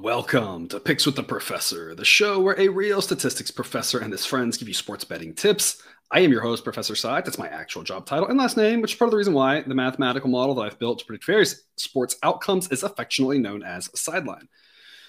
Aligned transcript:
Welcome 0.00 0.68
to 0.68 0.78
Picks 0.78 1.06
with 1.06 1.16
the 1.16 1.24
Professor, 1.24 1.92
the 1.92 2.04
show 2.04 2.38
where 2.38 2.54
a 2.56 2.68
real 2.68 3.02
statistics 3.02 3.50
professor 3.50 3.98
and 3.98 4.12
his 4.12 4.24
friends 4.24 4.56
give 4.56 4.68
you 4.68 4.72
sports 4.72 5.02
betting 5.02 5.34
tips. 5.34 5.82
I 6.12 6.20
am 6.20 6.30
your 6.30 6.40
host, 6.40 6.62
Professor 6.62 6.94
Side. 6.94 7.26
That's 7.26 7.36
my 7.36 7.48
actual 7.48 7.82
job 7.82 8.06
title 8.06 8.28
and 8.28 8.38
last 8.38 8.56
name, 8.56 8.80
which 8.80 8.92
is 8.92 8.96
part 8.96 9.08
of 9.08 9.10
the 9.10 9.16
reason 9.16 9.34
why 9.34 9.60
the 9.62 9.74
mathematical 9.74 10.30
model 10.30 10.54
that 10.54 10.62
I've 10.62 10.78
built 10.78 11.00
to 11.00 11.04
predict 11.04 11.26
various 11.26 11.62
sports 11.74 12.14
outcomes 12.22 12.70
is 12.70 12.84
affectionately 12.84 13.40
known 13.40 13.64
as 13.64 13.90
Sideline. 14.00 14.48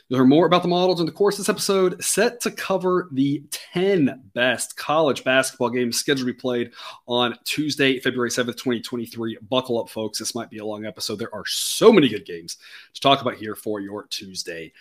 You'll 0.10 0.18
hear 0.18 0.26
more 0.26 0.48
about 0.48 0.64
the 0.64 0.68
models 0.68 1.00
in 1.00 1.06
the 1.06 1.12
course 1.12 1.38
this 1.38 1.50
episode, 1.50 2.04
set 2.04 2.42
to 2.42 2.50
cover 2.50 3.10
the 3.12 3.44
10 3.52 4.24
best 4.34 4.76
college 4.76 5.24
basketball 5.24 5.70
games 5.70 6.00
scheduled 6.00 6.28
to 6.28 6.34
be 6.34 6.38
played 6.38 6.72
on 7.06 7.38
Tuesday, 7.44 8.00
February 8.00 8.32
7th, 8.32 8.58
2023. 8.58 9.38
Buckle 9.48 9.80
up, 9.80 9.88
folks. 9.88 10.18
This 10.18 10.34
might 10.34 10.50
be 10.50 10.58
a 10.58 10.66
long 10.66 10.88
episode. 10.88 11.20
There 11.20 11.34
are 11.36 11.46
so 11.46 11.94
many 11.94 12.10
good 12.10 12.26
games 12.26 12.58
to 12.96 13.02
talk 13.02 13.22
about 13.22 13.36
here 13.36 13.56
for 13.56 13.82
your 13.82 14.08
Tuesday. 14.08 14.74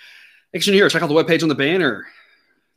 Action 0.56 0.72
here. 0.72 0.88
Check 0.88 1.02
out 1.02 1.10
the 1.10 1.14
webpage 1.14 1.42
on 1.42 1.50
the 1.50 1.54
banner. 1.54 2.06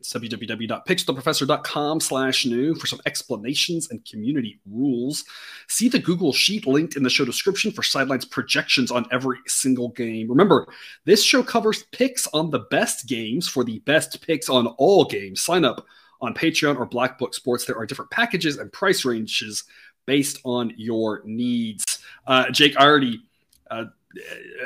It's 0.02 0.12
www.pickswiththeprofessor.com 0.14 2.00
slash 2.00 2.48
new 2.48 2.74
for 2.74 2.88
some 2.88 3.00
explanations 3.06 3.92
and 3.92 4.04
community 4.04 4.60
rules. 4.66 5.24
See 5.68 5.90
the 5.90 6.00
Google 6.00 6.34
Sheet 6.34 6.66
linked 6.66 6.96
in 6.96 7.04
the 7.04 7.10
show 7.10 7.24
description 7.24 7.72
for 7.72 7.84
Sidelines 7.84 8.26
projections 8.26 8.90
on 8.90 9.06
every 9.12 9.38
single 9.46 9.90
game. 9.90 10.28
Remember, 10.28 10.68
this 11.06 11.24
show 11.24 11.44
covers 11.44 11.84
picks 11.92 12.26
on 12.34 12.50
the 12.50 12.62
best 12.72 13.08
games 13.08 13.48
for 13.48 13.64
the 13.64 13.78
best 13.80 14.26
picks 14.26 14.50
on 14.50 14.66
all 14.80 15.06
games. 15.06 15.42
Sign 15.42 15.64
up 15.64 15.86
on 16.20 16.34
Patreon 16.34 16.80
or 16.80 16.88
Black 16.88 17.20
Book 17.20 17.36
Sports. 17.36 17.66
There 17.66 17.78
are 17.78 17.86
different 17.86 18.10
packages 18.10 18.58
and 18.58 18.74
price 18.74 19.06
ranges 19.06 19.66
based 20.08 20.40
on 20.46 20.74
your 20.78 21.22
needs. 21.26 22.00
Uh, 22.26 22.50
Jake, 22.50 22.76
I 22.76 22.86
already, 22.86 23.22
uh, 23.70 23.86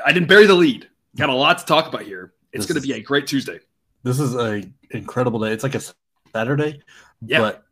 I 0.06 0.14
didn't 0.14 0.30
bury 0.30 0.46
the 0.46 0.56
lead. 0.56 0.88
Got 1.18 1.28
a 1.28 1.36
lot 1.36 1.58
to 1.58 1.66
talk 1.66 1.88
about 1.88 2.04
here. 2.04 2.32
It's 2.54 2.66
going 2.66 2.82
to 2.82 2.88
be 2.88 2.94
a 2.94 3.02
great 3.02 3.28
Tuesday. 3.28 3.60
This 4.06 4.20
is 4.20 4.36
a 4.36 4.64
incredible 4.92 5.40
day. 5.40 5.52
It's 5.52 5.64
like 5.64 5.74
a 5.74 5.82
Saturday, 6.32 6.80
Yeah. 7.26 7.40
but 7.40 7.66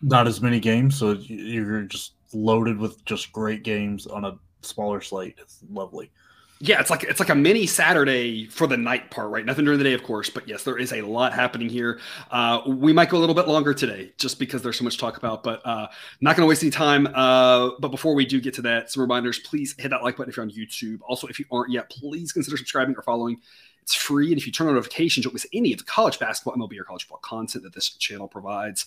not 0.00 0.28
as 0.28 0.40
many 0.40 0.60
games. 0.60 0.96
So 0.96 1.12
you're 1.14 1.82
just 1.82 2.12
loaded 2.32 2.78
with 2.78 3.04
just 3.04 3.32
great 3.32 3.64
games 3.64 4.06
on 4.06 4.24
a 4.24 4.38
smaller 4.62 5.00
slate. 5.00 5.34
It's 5.38 5.58
lovely. 5.68 6.12
Yeah, 6.60 6.80
it's 6.80 6.90
like 6.90 7.02
it's 7.04 7.18
like 7.18 7.28
a 7.28 7.34
mini 7.34 7.66
Saturday 7.66 8.46
for 8.46 8.68
the 8.68 8.76
night 8.76 9.10
part, 9.10 9.30
right? 9.30 9.44
Nothing 9.44 9.64
during 9.64 9.78
the 9.78 9.84
day, 9.84 9.94
of 9.94 10.04
course, 10.04 10.30
but 10.30 10.46
yes, 10.48 10.62
there 10.62 10.78
is 10.78 10.92
a 10.92 11.02
lot 11.02 11.32
happening 11.32 11.68
here. 11.68 11.98
Uh, 12.30 12.60
we 12.66 12.92
might 12.92 13.10
go 13.10 13.16
a 13.16 13.20
little 13.20 13.34
bit 13.34 13.48
longer 13.48 13.74
today, 13.74 14.12
just 14.16 14.38
because 14.38 14.62
there's 14.62 14.76
so 14.78 14.84
much 14.84 14.94
to 14.94 15.00
talk 15.00 15.16
about. 15.16 15.42
But 15.42 15.64
uh, 15.64 15.88
not 16.20 16.36
going 16.36 16.44
to 16.44 16.48
waste 16.48 16.62
any 16.62 16.70
time. 16.70 17.08
Uh, 17.14 17.70
but 17.80 17.88
before 17.90 18.14
we 18.14 18.26
do 18.26 18.40
get 18.40 18.54
to 18.54 18.62
that, 18.62 18.92
some 18.92 19.00
reminders: 19.00 19.40
please 19.40 19.74
hit 19.78 19.90
that 19.90 20.02
like 20.04 20.16
button 20.16 20.30
if 20.30 20.36
you're 20.36 20.44
on 20.46 20.50
YouTube. 20.50 20.98
Also, 21.08 21.26
if 21.26 21.38
you 21.40 21.46
aren't 21.50 21.70
yet, 21.72 21.90
please 21.90 22.32
consider 22.32 22.56
subscribing 22.56 22.94
or 22.96 23.02
following. 23.02 23.40
It's 23.88 23.94
free, 23.94 24.28
and 24.28 24.38
if 24.38 24.44
you 24.44 24.52
turn 24.52 24.68
on 24.68 24.74
notifications, 24.74 25.24
you'll 25.24 25.32
miss 25.32 25.46
any 25.50 25.72
of 25.72 25.78
the 25.78 25.84
college 25.84 26.18
basketball, 26.18 26.54
MLB, 26.54 26.78
or 26.78 26.84
college 26.84 27.04
football 27.04 27.20
content 27.22 27.64
that 27.64 27.72
this 27.72 27.88
channel 27.88 28.28
provides. 28.28 28.84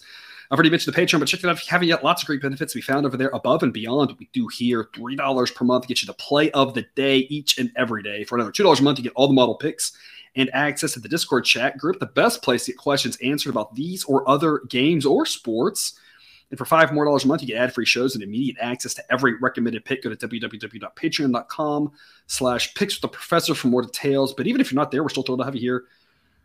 I've 0.52 0.59
already 0.59 0.69
mentioned 0.69 0.94
the 0.94 1.02
Patreon, 1.02 1.17
but 1.17 1.27
check 1.27 1.39
it 1.39 1.47
out 1.47 1.57
if 1.57 1.66
you 1.66 1.71
haven't 1.71 1.88
yet. 1.88 2.03
Lots 2.03 2.21
of 2.21 2.27
great 2.27 2.39
benefits 2.39 2.75
be 2.75 2.81
found 2.81 3.07
over 3.07 3.17
there 3.17 3.29
above 3.29 3.63
and 3.63 3.73
beyond 3.73 4.11
what 4.11 4.19
we 4.19 4.29
do 4.31 4.47
here. 4.47 4.89
$3 4.94 5.55
per 5.55 5.66
month 5.66 5.88
gets 5.88 6.03
you 6.03 6.05
the 6.05 6.13
play 6.13 6.52
of 6.52 6.75
the 6.75 6.85
day 6.94 7.17
each 7.17 7.57
and 7.57 7.72
every 7.75 8.03
day. 8.03 8.23
For 8.25 8.35
another 8.35 8.52
$2 8.52 8.79
a 8.79 8.83
month, 8.83 8.99
you 8.99 9.03
get 9.03 9.13
all 9.16 9.27
the 9.27 9.33
model 9.33 9.55
picks 9.55 9.91
and 10.35 10.52
access 10.53 10.94
to 10.94 10.99
the 10.99 11.09
Discord 11.09 11.45
chat 11.45 11.79
group, 11.79 11.99
the 11.99 12.05
best 12.05 12.44
place 12.44 12.66
to 12.66 12.72
get 12.72 12.77
questions 12.77 13.17
answered 13.23 13.49
about 13.49 13.73
these 13.73 14.03
or 14.03 14.29
other 14.29 14.61
games 14.69 15.03
or 15.03 15.25
sports. 15.25 15.99
And 16.52 16.57
for 16.57 16.66
five 16.66 16.94
more 16.94 17.05
dollars 17.05 17.23
a 17.23 17.27
month, 17.27 17.41
you 17.41 17.47
get 17.47 17.57
ad-free 17.57 17.85
shows 17.85 18.13
and 18.13 18.23
immediate 18.23 18.57
access 18.59 18.94
to 18.95 19.03
every 19.11 19.38
recommended 19.39 19.85
pick. 19.85 20.03
Go 20.03 20.13
to 20.13 20.27
www.patreon.com 20.27 21.91
slash 22.28 22.73
picks 22.75 22.95
with 22.95 23.01
the 23.01 23.07
professor 23.07 23.56
for 23.56 23.69
more 23.69 23.81
details. 23.81 24.34
But 24.34 24.47
even 24.47 24.61
if 24.61 24.72
you're 24.72 24.79
not 24.79 24.91
there, 24.91 25.01
we're 25.01 25.09
still 25.09 25.23
thrilled 25.23 25.40
to 25.40 25.45
have 25.45 25.56
you 25.56 25.61
here. 25.61 25.85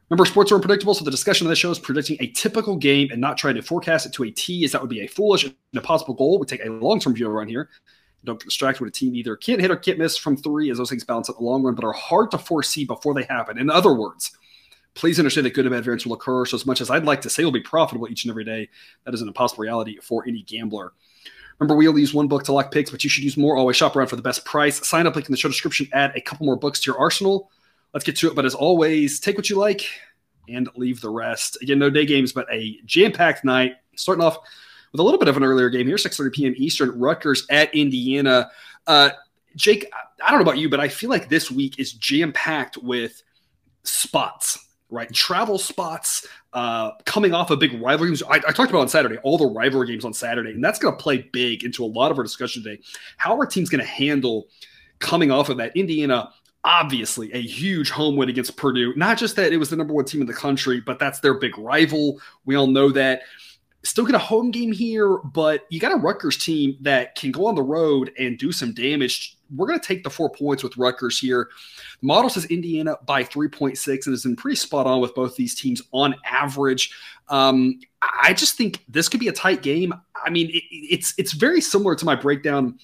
Remember, 0.08 0.24
sports 0.24 0.52
are 0.52 0.54
unpredictable, 0.54 0.94
so 0.94 1.04
the 1.04 1.10
discussion 1.10 1.48
of 1.48 1.50
this 1.50 1.58
show 1.58 1.72
is 1.72 1.80
predicting 1.80 2.16
a 2.20 2.28
typical 2.28 2.76
game 2.76 3.08
and 3.10 3.20
not 3.20 3.36
trying 3.36 3.56
to 3.56 3.62
forecast 3.62 4.06
it 4.06 4.12
to 4.12 4.22
a 4.22 4.30
T, 4.30 4.64
as 4.64 4.70
that 4.70 4.80
would 4.80 4.88
be 4.88 5.00
a 5.00 5.08
foolish 5.08 5.42
and 5.42 5.54
impossible 5.72 6.14
goal. 6.14 6.38
We 6.38 6.46
take 6.46 6.64
a 6.64 6.70
long-term 6.70 7.14
view 7.14 7.28
around 7.28 7.48
here. 7.48 7.68
Don't 8.22 8.38
get 8.38 8.46
distracted 8.46 8.82
with 8.84 8.90
a 8.90 8.96
team 8.96 9.16
either 9.16 9.34
can't 9.34 9.60
hit 9.60 9.70
or 9.70 9.76
can't 9.76 9.98
miss 9.98 10.16
from 10.16 10.36
three, 10.36 10.70
as 10.70 10.78
those 10.78 10.90
things 10.90 11.02
balance 11.02 11.28
out 11.28 11.38
the 11.38 11.44
long 11.44 11.64
run, 11.64 11.74
but 11.74 11.84
are 11.84 11.92
hard 11.92 12.30
to 12.30 12.38
foresee 12.38 12.84
before 12.84 13.14
they 13.14 13.24
happen. 13.24 13.58
In 13.58 13.68
other 13.68 13.94
words, 13.94 14.30
please 14.96 15.18
understand 15.20 15.44
that 15.46 15.54
good 15.54 15.66
and 15.66 15.74
bad 15.74 15.84
variance 15.84 16.04
will 16.04 16.14
occur. 16.14 16.44
So, 16.46 16.56
as 16.56 16.66
much 16.66 16.80
as 16.80 16.90
I'd 16.90 17.04
like 17.04 17.20
to 17.20 17.30
say 17.30 17.44
will 17.44 17.52
be 17.52 17.60
profitable 17.60 18.08
each 18.08 18.24
and 18.24 18.30
every 18.30 18.44
day, 18.44 18.68
that 19.04 19.14
is 19.14 19.22
an 19.22 19.28
impossible 19.28 19.62
reality 19.62 19.98
for 20.02 20.24
any 20.26 20.42
gambler. 20.42 20.92
Remember, 21.58 21.76
we 21.76 21.86
only 21.86 22.00
use 22.00 22.12
one 22.12 22.28
book 22.28 22.44
to 22.44 22.52
lock 22.52 22.72
picks, 22.72 22.90
but 22.90 23.04
you 23.04 23.08
should 23.08 23.24
use 23.24 23.36
more. 23.36 23.56
Always 23.56 23.76
shop 23.76 23.94
around 23.94 24.08
for 24.08 24.16
the 24.16 24.22
best 24.22 24.44
price. 24.44 24.86
Sign 24.86 25.06
up 25.06 25.14
link 25.14 25.28
in 25.28 25.32
the 25.32 25.38
show 25.38 25.48
description. 25.48 25.88
Add 25.92 26.12
a 26.14 26.20
couple 26.20 26.44
more 26.44 26.56
books 26.56 26.80
to 26.80 26.90
your 26.90 26.98
arsenal. 26.98 27.50
Let's 27.94 28.04
get 28.04 28.16
to 28.16 28.28
it. 28.28 28.34
But 28.34 28.44
as 28.44 28.54
always, 28.54 29.20
take 29.20 29.36
what 29.36 29.48
you 29.48 29.56
like 29.56 29.86
and 30.48 30.68
leave 30.76 31.00
the 31.00 31.08
rest. 31.08 31.56
Again, 31.62 31.78
no 31.78 31.88
day 31.88 32.04
games, 32.04 32.32
but 32.32 32.46
a 32.50 32.78
jam-packed 32.84 33.44
night. 33.44 33.76
Starting 33.94 34.22
off 34.22 34.38
with 34.92 35.00
a 35.00 35.02
little 35.02 35.18
bit 35.18 35.28
of 35.28 35.36
an 35.38 35.44
earlier 35.44 35.70
game 35.70 35.86
here, 35.86 35.96
6:30 35.96 36.32
p.m. 36.32 36.54
Eastern. 36.56 36.98
Rutgers 36.98 37.46
at 37.50 37.74
Indiana. 37.74 38.50
Uh, 38.86 39.10
Jake, 39.56 39.90
I 40.22 40.30
don't 40.30 40.38
know 40.40 40.42
about 40.42 40.58
you, 40.58 40.68
but 40.68 40.80
I 40.80 40.88
feel 40.88 41.08
like 41.08 41.30
this 41.30 41.50
week 41.50 41.78
is 41.78 41.94
jam-packed 41.94 42.76
with 42.76 43.22
spots 43.82 44.65
right? 44.90 45.12
Travel 45.12 45.58
spots 45.58 46.26
uh, 46.52 46.92
coming 47.04 47.34
off 47.34 47.50
of 47.50 47.58
big 47.58 47.80
rivalry 47.80 48.10
games. 48.10 48.22
I, 48.22 48.36
I, 48.36 48.52
talked 48.52 48.70
about 48.70 48.80
on 48.80 48.88
Saturday, 48.88 49.18
all 49.18 49.38
the 49.38 49.46
rivalry 49.46 49.88
games 49.88 50.04
on 50.04 50.14
Saturday, 50.14 50.50
and 50.50 50.62
that's 50.62 50.78
going 50.78 50.96
to 50.96 51.02
play 51.02 51.28
big 51.32 51.64
into 51.64 51.84
a 51.84 51.86
lot 51.86 52.10
of 52.10 52.18
our 52.18 52.24
discussion 52.24 52.62
today. 52.62 52.80
How 53.16 53.36
our 53.36 53.46
team's 53.46 53.68
going 53.68 53.82
to 53.82 53.90
handle 53.90 54.48
coming 54.98 55.30
off 55.30 55.48
of 55.48 55.56
that. 55.58 55.76
Indiana, 55.76 56.30
obviously, 56.64 57.32
a 57.32 57.40
huge 57.40 57.90
home 57.90 58.16
win 58.16 58.28
against 58.28 58.56
Purdue. 58.56 58.94
Not 58.96 59.18
just 59.18 59.36
that 59.36 59.52
it 59.52 59.58
was 59.58 59.70
the 59.70 59.76
number 59.76 59.94
one 59.94 60.04
team 60.04 60.20
in 60.20 60.26
the 60.26 60.34
country, 60.34 60.80
but 60.80 60.98
that's 60.98 61.20
their 61.20 61.34
big 61.34 61.58
rival. 61.58 62.20
We 62.44 62.54
all 62.54 62.66
know 62.66 62.90
that. 62.90 63.22
Still 63.82 64.04
get 64.04 64.16
a 64.16 64.18
home 64.18 64.50
game 64.50 64.72
here, 64.72 65.18
but 65.18 65.64
you 65.70 65.78
got 65.78 65.92
a 65.92 65.96
Rutgers 65.96 66.36
team 66.36 66.76
that 66.80 67.14
can 67.14 67.30
go 67.30 67.46
on 67.46 67.54
the 67.54 67.62
road 67.62 68.10
and 68.18 68.36
do 68.36 68.50
some 68.50 68.74
damage. 68.74 69.35
We're 69.54 69.66
going 69.66 69.78
to 69.78 69.86
take 69.86 70.04
the 70.04 70.10
four 70.10 70.30
points 70.30 70.62
with 70.62 70.76
Rutgers 70.76 71.18
here. 71.18 71.48
The 72.00 72.06
model 72.06 72.30
says 72.30 72.46
Indiana 72.46 72.96
by 73.06 73.22
3.6 73.22 73.88
and 74.06 74.12
has 74.12 74.22
been 74.22 74.36
pretty 74.36 74.56
spot 74.56 74.86
on 74.86 75.00
with 75.00 75.14
both 75.14 75.36
these 75.36 75.54
teams 75.54 75.82
on 75.92 76.14
average. 76.24 76.94
Um, 77.28 77.80
I 78.02 78.32
just 78.32 78.56
think 78.56 78.84
this 78.88 79.08
could 79.08 79.20
be 79.20 79.28
a 79.28 79.32
tight 79.32 79.62
game. 79.62 79.92
I 80.24 80.30
mean, 80.30 80.50
it, 80.50 80.62
it's 80.70 81.14
it's 81.18 81.32
very 81.32 81.60
similar 81.60 81.94
to 81.94 82.04
my 82.04 82.14
breakdown 82.14 82.78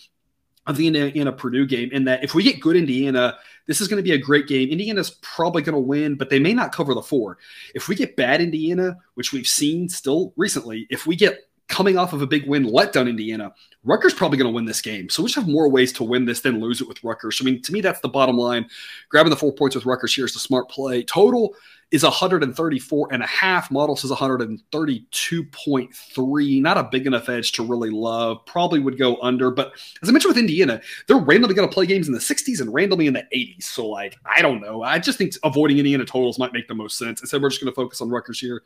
of 0.67 0.77
the 0.77 0.87
Indiana 0.87 1.33
Purdue 1.33 1.67
game 1.67 1.91
in 1.93 2.05
that 2.05 2.23
if 2.23 2.34
we 2.34 2.43
get 2.43 2.61
good 2.61 2.77
Indiana, 2.77 3.37
this 3.67 3.81
is 3.81 3.89
going 3.89 3.97
to 3.97 4.03
be 4.03 4.12
a 4.12 4.19
great 4.19 4.47
game. 4.47 4.69
Indiana's 4.69 5.11
probably 5.23 5.62
going 5.62 5.75
to 5.75 5.81
win, 5.81 6.15
but 6.15 6.31
they 6.31 6.39
may 6.39 6.55
not 6.55 6.73
cover 6.73 6.94
the 6.94 7.03
four. 7.03 7.39
If 7.75 7.89
we 7.89 7.97
get 7.97 8.17
bad 8.17 8.41
Indiana, 8.41 8.97
which 9.15 9.33
we've 9.33 9.47
seen 9.47 9.89
still 9.89 10.33
recently, 10.37 10.87
if 10.89 11.06
we 11.06 11.17
get 11.17 11.41
coming 11.72 11.97
off 11.97 12.12
of 12.12 12.21
a 12.21 12.27
big 12.27 12.47
win, 12.47 12.65
let 12.65 12.93
down 12.93 13.09
Indiana, 13.09 13.55
Rutgers 13.83 14.12
probably 14.12 14.37
going 14.37 14.50
to 14.50 14.55
win 14.55 14.66
this 14.66 14.83
game. 14.83 15.09
So 15.09 15.22
we 15.22 15.28
just 15.28 15.37
have 15.37 15.49
more 15.49 15.71
ways 15.71 15.91
to 15.94 16.05
win 16.05 16.27
this 16.27 16.43
than 16.43 16.60
lose 16.60 16.83
it 16.83 16.87
with 16.87 17.03
Rutgers. 17.03 17.38
I 17.41 17.44
mean, 17.44 17.62
to 17.62 17.72
me, 17.72 17.81
that's 17.81 18.00
the 18.00 18.10
bottom 18.10 18.37
line. 18.37 18.69
Grabbing 19.09 19.31
the 19.31 19.37
four 19.37 19.53
points 19.53 19.75
with 19.75 19.87
Rutgers 19.87 20.15
here 20.15 20.27
is 20.27 20.34
the 20.34 20.38
smart 20.38 20.69
play. 20.69 21.03
Total 21.03 21.55
is 21.91 22.03
134 22.03 23.09
and 23.11 23.22
a 23.22 23.27
half. 23.27 23.71
Model 23.71 23.97
says 23.97 24.11
132.3. 24.11 26.62
Not 26.62 26.77
a 26.77 26.88
big 26.93 27.06
enough 27.06 27.31
edge 27.31 27.53
to 27.53 27.65
really 27.65 27.88
love. 27.88 28.44
Probably 28.44 28.78
would 28.78 28.99
go 28.99 29.16
under. 29.22 29.50
But 29.50 29.72
as 30.03 30.11
I 30.11 30.12
mentioned 30.12 30.31
with 30.31 30.38
Indiana, 30.38 30.78
they're 31.09 31.16
randomly 31.16 31.55
going 31.55 31.69
to 31.69 31.75
play 31.75 31.87
games 31.87 32.06
in 32.06 32.12
the 32.12 32.21
60s 32.21 32.61
and 32.61 32.71
randomly 32.72 33.06
in 33.06 33.15
the 33.15 33.25
80s. 33.34 33.62
So, 33.62 33.88
like, 33.88 34.19
I 34.27 34.43
don't 34.43 34.61
know. 34.61 34.82
I 34.82 34.99
just 34.99 35.16
think 35.16 35.32
avoiding 35.43 35.78
Indiana 35.78 36.05
totals 36.05 36.38
might 36.38 36.53
make 36.53 36.69
the 36.69 36.75
most 36.75 36.99
sense. 36.99 37.22
Instead, 37.22 37.41
we're 37.41 37.49
just 37.49 37.62
going 37.62 37.72
to 37.72 37.75
focus 37.75 38.03
on 38.03 38.11
Rutgers 38.11 38.41
here. 38.41 38.62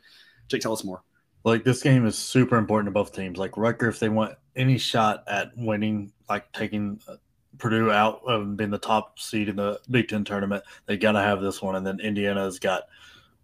Jake, 0.49 0.61
tell 0.61 0.73
us 0.73 0.83
more. 0.83 1.03
Like 1.43 1.63
this 1.63 1.81
game 1.81 2.05
is 2.05 2.17
super 2.17 2.57
important 2.57 2.87
to 2.87 2.91
both 2.91 3.13
teams. 3.13 3.37
Like 3.37 3.57
Rutgers, 3.57 3.95
if 3.95 3.99
they 3.99 4.09
want 4.09 4.35
any 4.55 4.77
shot 4.77 5.23
at 5.27 5.51
winning, 5.55 6.11
like 6.29 6.51
taking 6.51 6.99
uh, 7.07 7.15
Purdue 7.57 7.91
out 7.91 8.21
of 8.27 8.57
being 8.57 8.69
the 8.69 8.77
top 8.77 9.19
seed 9.19 9.49
in 9.49 9.55
the 9.55 9.79
Big 9.89 10.09
Ten 10.09 10.23
tournament, 10.23 10.63
they 10.85 10.97
got 10.97 11.13
to 11.13 11.21
have 11.21 11.41
this 11.41 11.61
one. 11.61 11.75
And 11.75 11.85
then 11.85 11.99
Indiana's 11.99 12.59
got 12.59 12.83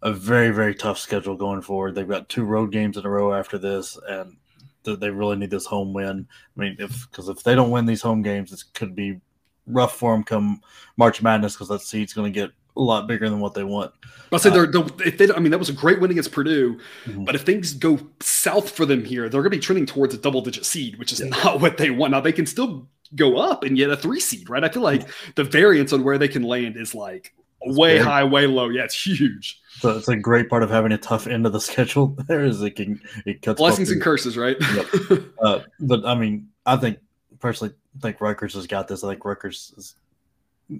a 0.01 0.11
very 0.11 0.51
very 0.51 0.75
tough 0.75 0.97
schedule 0.97 1.35
going 1.35 1.61
forward. 1.61 1.95
They've 1.95 2.07
got 2.07 2.29
two 2.29 2.43
road 2.43 2.71
games 2.71 2.97
in 2.97 3.05
a 3.05 3.09
row 3.09 3.33
after 3.33 3.57
this, 3.57 3.97
and 4.07 4.35
they 4.83 5.09
really 5.09 5.37
need 5.37 5.49
this 5.49 5.65
home 5.65 5.93
win. 5.93 6.27
I 6.57 6.59
mean, 6.59 6.75
if 6.79 7.09
because 7.09 7.29
if 7.29 7.43
they 7.43 7.55
don't 7.55 7.71
win 7.71 7.85
these 7.85 8.01
home 8.01 8.21
games, 8.21 8.51
it 8.51 8.63
could 8.73 8.95
be 8.95 9.21
rough 9.65 9.95
for 9.95 10.13
them 10.13 10.23
come 10.23 10.61
March 10.97 11.21
Madness 11.21 11.53
because 11.53 11.69
that 11.69 11.81
seed's 11.81 12.13
going 12.13 12.31
to 12.31 12.39
get 12.39 12.51
a 12.75 12.81
lot 12.81 13.07
bigger 13.07 13.29
than 13.29 13.39
what 13.39 13.53
they 13.53 13.63
want. 13.63 13.91
I'll 14.31 14.39
say 14.39 14.49
they're, 14.49 14.65
they're 14.65 14.85
if 15.05 15.17
they 15.17 15.31
I 15.31 15.39
mean 15.39 15.51
that 15.51 15.59
was 15.59 15.69
a 15.69 15.73
great 15.73 16.01
win 16.01 16.09
against 16.09 16.31
Purdue, 16.31 16.79
mm-hmm. 17.05 17.23
but 17.23 17.35
if 17.35 17.41
things 17.41 17.73
go 17.73 17.99
south 18.19 18.69
for 18.69 18.85
them 18.85 19.05
here, 19.05 19.29
they're 19.29 19.41
going 19.41 19.51
to 19.51 19.57
be 19.57 19.59
trending 19.59 19.85
towards 19.85 20.13
a 20.13 20.17
double 20.17 20.41
digit 20.41 20.65
seed, 20.65 20.97
which 20.97 21.11
is 21.11 21.19
yeah. 21.19 21.27
not 21.27 21.61
what 21.61 21.77
they 21.77 21.91
want. 21.91 22.11
Now 22.11 22.21
they 22.21 22.31
can 22.31 22.45
still 22.45 22.87
go 23.15 23.37
up 23.37 23.63
and 23.63 23.77
get 23.77 23.89
a 23.89 23.97
three 23.97 24.19
seed, 24.19 24.49
right? 24.49 24.63
I 24.63 24.69
feel 24.69 24.81
like 24.81 25.07
the 25.35 25.43
variance 25.43 25.93
on 25.93 26.03
where 26.03 26.17
they 26.17 26.27
can 26.27 26.43
land 26.43 26.77
is 26.77 26.95
like 26.95 27.33
it's 27.61 27.77
way 27.77 27.93
very, 27.93 28.03
high, 28.03 28.23
way 28.23 28.47
low. 28.47 28.69
Yeah, 28.69 28.83
it's 28.83 29.05
huge. 29.05 29.61
So 29.79 29.97
it's 29.97 30.07
a 30.07 30.15
great 30.15 30.49
part 30.49 30.63
of 30.63 30.69
having 30.69 30.91
a 30.91 30.97
tough 30.97 31.27
end 31.27 31.45
of 31.45 31.53
the 31.53 31.61
schedule. 31.61 32.17
There 32.27 32.43
is 32.43 32.61
it 32.61 32.71
can 32.71 33.01
it 33.25 33.41
cuts 33.41 33.59
blessings 33.59 33.91
and 33.91 34.01
curses, 34.01 34.37
right? 34.37 34.57
yep. 34.73 34.87
uh, 35.43 35.59
but 35.79 36.05
I 36.05 36.15
mean, 36.15 36.49
I 36.65 36.77
think 36.77 36.97
personally 37.39 37.73
think 38.01 38.19
Rutgers 38.19 38.55
has 38.55 38.67
got 38.67 38.87
this. 38.87 39.03
I 39.03 39.09
think 39.09 39.23
Rutgers 39.23 39.73
is 39.77 39.95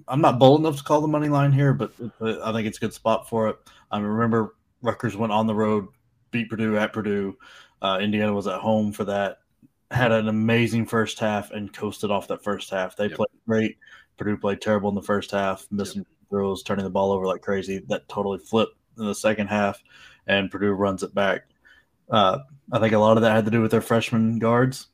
I'm 0.08 0.20
not 0.20 0.38
bold 0.38 0.60
enough 0.60 0.78
to 0.78 0.84
call 0.84 1.00
the 1.00 1.08
money 1.08 1.28
line 1.28 1.52
here, 1.52 1.72
but 1.72 1.92
I 2.20 2.52
think 2.52 2.66
it's 2.66 2.78
a 2.78 2.80
good 2.80 2.94
spot 2.94 3.28
for 3.28 3.48
it. 3.48 3.56
I 3.90 3.98
remember 3.98 4.54
Rutgers 4.82 5.16
went 5.16 5.32
on 5.32 5.46
the 5.46 5.54
road, 5.54 5.88
beat 6.30 6.50
Purdue 6.50 6.76
at 6.76 6.92
Purdue. 6.92 7.36
Uh, 7.82 7.98
Indiana 8.00 8.32
was 8.32 8.46
at 8.46 8.60
home 8.60 8.92
for 8.92 9.04
that. 9.04 9.38
Had 9.90 10.12
an 10.12 10.28
amazing 10.28 10.86
first 10.86 11.18
half 11.18 11.50
and 11.50 11.72
coasted 11.72 12.10
off 12.10 12.28
that 12.28 12.42
first 12.42 12.70
half. 12.70 12.96
They 12.96 13.06
yep. 13.08 13.16
played 13.16 13.28
great. 13.46 13.78
Purdue 14.16 14.36
played 14.36 14.60
terrible 14.60 14.88
in 14.88 14.94
the 14.94 15.02
first 15.02 15.30
half, 15.30 15.66
missing 15.70 16.00
yep. 16.00 16.06
throws, 16.30 16.62
turning 16.62 16.84
the 16.84 16.90
ball 16.90 17.12
over 17.12 17.26
like 17.26 17.42
crazy. 17.42 17.84
That 17.88 18.08
totally 18.08 18.38
flipped 18.38 18.76
in 18.98 19.06
the 19.06 19.14
second 19.14 19.48
half, 19.48 19.82
and 20.26 20.50
Purdue 20.50 20.72
runs 20.72 21.02
it 21.02 21.14
back. 21.14 21.42
Uh, 22.10 22.38
I 22.72 22.78
think 22.78 22.94
a 22.94 22.98
lot 22.98 23.16
of 23.16 23.22
that 23.22 23.34
had 23.34 23.44
to 23.44 23.50
do 23.50 23.60
with 23.60 23.70
their 23.70 23.80
freshman 23.80 24.38
guards. 24.38 24.88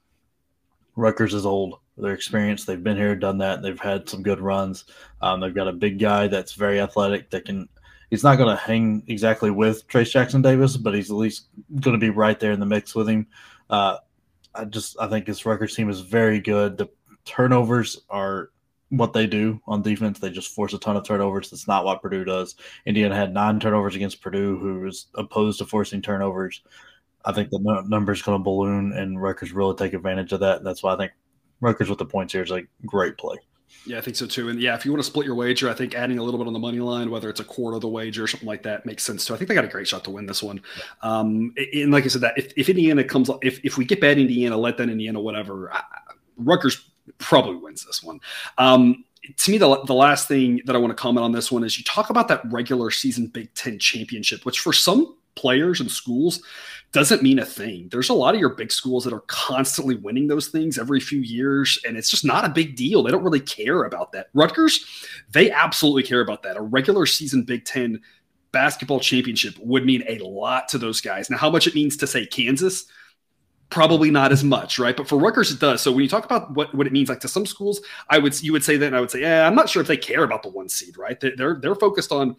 Rutgers 0.97 1.35
is 1.35 1.47
old. 1.47 1.79
They're 1.97 2.15
experienced. 2.15 2.67
They've 2.67 2.83
been 2.83 2.97
here, 2.97 3.15
done 3.15 3.39
that. 3.39 3.63
They've 3.63 3.79
had 3.79 4.09
some 4.09 4.23
good 4.23 4.41
runs. 4.41 4.85
Um, 5.21 5.41
they've 5.41 5.55
got 5.55 5.69
a 5.69 5.73
big 5.73 5.99
guy 5.99 6.29
that's 6.29 6.55
very 6.55 6.81
athletic 6.81 7.31
that 7.31 7.45
can. 7.45 7.69
He's 8.09 8.25
not 8.25 8.37
going 8.37 8.57
to 8.57 8.63
hang 8.63 9.05
exactly 9.07 9.51
with 9.51 9.87
Trayce 9.87 10.11
Jackson 10.11 10.43
Davis, 10.43 10.77
but 10.77 10.95
he's 10.95 11.11
at 11.11 11.17
least 11.17 11.49
going 11.81 11.99
to 11.99 12.05
be 12.05 12.11
right 12.11 12.41
there 12.41 12.53
in 12.53 12.59
the 12.61 12.67
mix 12.67 12.95
with 12.95 13.09
him. 13.09 13.27
Uh, 13.69 13.99
I 14.55 14.65
just 14.65 14.97
I 15.01 15.07
think 15.09 15.27
this 15.27 15.47
Rutgers 15.47 15.77
team 15.77 15.89
is 15.89 16.01
very 16.01 16.41
good. 16.41 16.77
The 16.77 16.89
turnovers 17.25 18.01
are 18.09 18.51
what 18.89 19.13
they 19.13 19.27
do 19.27 19.61
on 19.67 19.83
defense. 19.83 20.19
They 20.19 20.31
just 20.31 20.55
force 20.55 20.73
a 20.73 20.79
ton 20.79 20.97
of 20.97 21.05
turnovers. 21.05 21.51
That's 21.51 21.69
not 21.69 21.85
what 21.85 22.03
Purdue 22.03 22.25
does. 22.25 22.57
Indiana 22.87 23.15
had 23.15 23.33
nine 23.33 23.61
turnovers 23.61 23.95
against 23.95 24.21
Purdue, 24.21 24.59
who 24.59 24.81
was 24.81 25.07
opposed 25.15 25.59
to 25.59 25.65
forcing 25.65 26.03
turnovers. 26.03 26.63
I 27.25 27.33
think 27.33 27.51
the 27.51 27.85
number 27.87 28.13
is 28.13 28.23
going 28.23 28.39
to 28.39 28.43
balloon, 28.43 28.93
and 28.93 29.21
Rutgers 29.21 29.53
really 29.53 29.77
take 29.77 29.93
advantage 29.93 30.33
of 30.33 30.41
that. 30.41 30.65
That's 30.65 30.83
why 30.83 30.95
I 30.95 30.97
think 30.97 31.13
Rutgers 31.61 31.89
with 31.89 31.99
the 31.99 32.07
points 32.07 32.33
here 32.33 32.43
is 32.43 32.51
a 32.51 32.63
great 32.87 33.17
play. 33.19 33.37
Yeah, 33.87 33.99
I 33.99 34.01
think 34.01 34.17
so 34.17 34.27
too. 34.27 34.49
And 34.51 34.61
yeah, 34.61 34.75
if 34.75 34.85
you 34.85 34.93
want 34.93 35.03
to 35.03 35.07
split 35.07 35.27
your 35.27 35.35
wager, 35.35 35.71
I 35.71 35.75
think 35.75 35.95
adding 35.95 36.19
a 36.19 36.23
little 36.23 36.39
bit 36.39 36.47
on 36.47 36.53
the 36.53 36.59
money 36.59 36.81
line, 36.81 37.11
whether 37.11 37.31
it's 37.31 37.41
a 37.41 37.45
quarter 37.45 37.77
of 37.77 37.81
the 37.81 37.89
wager 37.89 38.25
or 38.25 38.27
something 38.27 38.47
like 38.47 38.63
that, 38.65 38.85
makes 38.85 39.05
sense 39.05 39.25
too. 39.25 39.35
I 39.35 39.37
think 39.37 39.49
they 39.49 39.55
got 39.55 39.65
a 39.65 39.69
great 39.69 39.89
shot 39.89 40.05
to 40.05 40.11
win 40.11 40.27
this 40.27 40.43
one. 40.43 40.61
Um, 41.03 41.55
and 41.75 41.91
like 41.91 42.05
I 42.05 42.09
said, 42.09 42.21
that 42.23 42.37
if, 42.37 42.53
if 42.57 42.69
Indiana 42.69 43.05
comes, 43.05 43.31
if 43.43 43.65
if 43.65 43.79
we 43.79 43.85
get 43.85 44.01
bad 44.01 44.19
Indiana, 44.19 44.57
let 44.57 44.77
that 44.79 44.91
Indiana, 44.91 45.21
whatever, 45.21 45.73
I, 45.73 45.83
Rutgers 46.37 46.91
probably 47.19 47.57
wins 47.57 47.85
this 47.85 48.03
one. 48.03 48.21
Um, 48.59 49.05
to 49.37 49.51
me, 49.51 49.59
the, 49.59 49.83
the 49.85 49.95
last 49.95 50.29
thing 50.29 50.61
that 50.65 50.75
I 50.75 50.79
want 50.79 50.91
to 50.91 51.01
comment 51.01 51.25
on 51.25 51.33
this 51.33 51.53
one 51.53 51.65
is 51.65 51.79
you 51.79 51.85
talk 51.85 52.11
about 52.11 52.29
that 52.29 52.43
regular 52.51 52.91
season 52.91 53.29
Big 53.29 53.53
Ten 53.55 53.79
championship, 53.79 54.45
which 54.45 54.61
for 54.61 54.73
some 54.73 55.17
players 55.37 55.81
and 55.81 55.91
schools 55.91 56.43
doesn't 56.93 57.23
mean 57.23 57.39
a 57.39 57.45
thing. 57.45 57.89
There's 57.91 58.09
a 58.09 58.15
lot 58.15 58.35
of 58.35 58.41
your 58.41 58.55
big 58.55 58.73
schools 58.73 59.05
that 59.05 59.13
are 59.13 59.25
constantly 59.29 59.95
winning 59.97 60.27
those 60.27 60.49
things 60.49 60.77
every 60.77 60.99
few 60.99 61.21
years, 61.21 61.79
and 61.87 61.97
it's 61.97 62.11
just 62.11 62.25
not 62.25 62.45
a 62.45 62.49
big 62.49 62.75
deal. 62.75 63.03
They 63.03 63.13
don't 63.13 63.23
really 63.23 63.41
care 63.41 63.85
about 63.85 64.11
that. 64.13 64.29
Rutgers, 64.35 64.85
they 65.31 65.51
absolutely 65.53 66.03
care 66.03 66.21
about 66.21 66.43
that. 66.43 66.57
A 66.57 66.63
regular 66.63 67.07
season 67.07 67.45
Big 67.45 67.65
Ten 67.65 68.01
basketball 68.51 68.99
championship 68.99 69.55
would 69.61 69.87
mean 69.87 70.03
a 70.09 70.19
lot 70.19 70.69
to 70.69 70.79
those 70.79 71.01
guys. 71.01 71.31
Now, 71.31 71.37
how 71.37 71.51
much 71.51 71.69
it 71.69 71.77
means 71.77 71.97
to 71.99 72.09
say 72.09 72.27
Kansas, 72.27 72.87
probably 73.69 74.11
not 74.11 74.33
as 74.33 74.43
much, 74.43 74.81
right? 74.81 74.97
But 74.97 75.07
for 75.07 75.17
Rutgers, 75.17 75.53
it 75.53 75.61
does. 75.61 75.81
So 75.81 75.93
when 75.93 76.03
you 76.03 76.09
talk 76.09 76.25
about 76.25 76.53
what, 76.55 76.75
what 76.75 76.89
it 76.89 76.93
means, 76.93 77.09
like 77.09 77.21
to 77.21 77.29
some 77.29 77.47
schools, 77.47 77.81
I 78.09 78.19
would 78.19 78.43
you 78.43 78.53
would 78.53 78.65
say 78.65 78.77
that, 78.77 78.87
and 78.87 78.97
I 78.97 79.01
would 79.01 79.13
say, 79.13 79.21
yeah, 79.21 79.47
I'm 79.47 79.55
not 79.55 79.69
sure 79.69 79.81
if 79.81 79.87
they 79.87 79.97
care 79.97 80.25
about 80.25 80.43
the 80.43 80.49
one 80.49 80.69
seed, 80.69 80.99
right? 80.99 81.21
They're 81.21 81.61
they're 81.61 81.77
focused 81.77 82.11
on. 82.11 82.35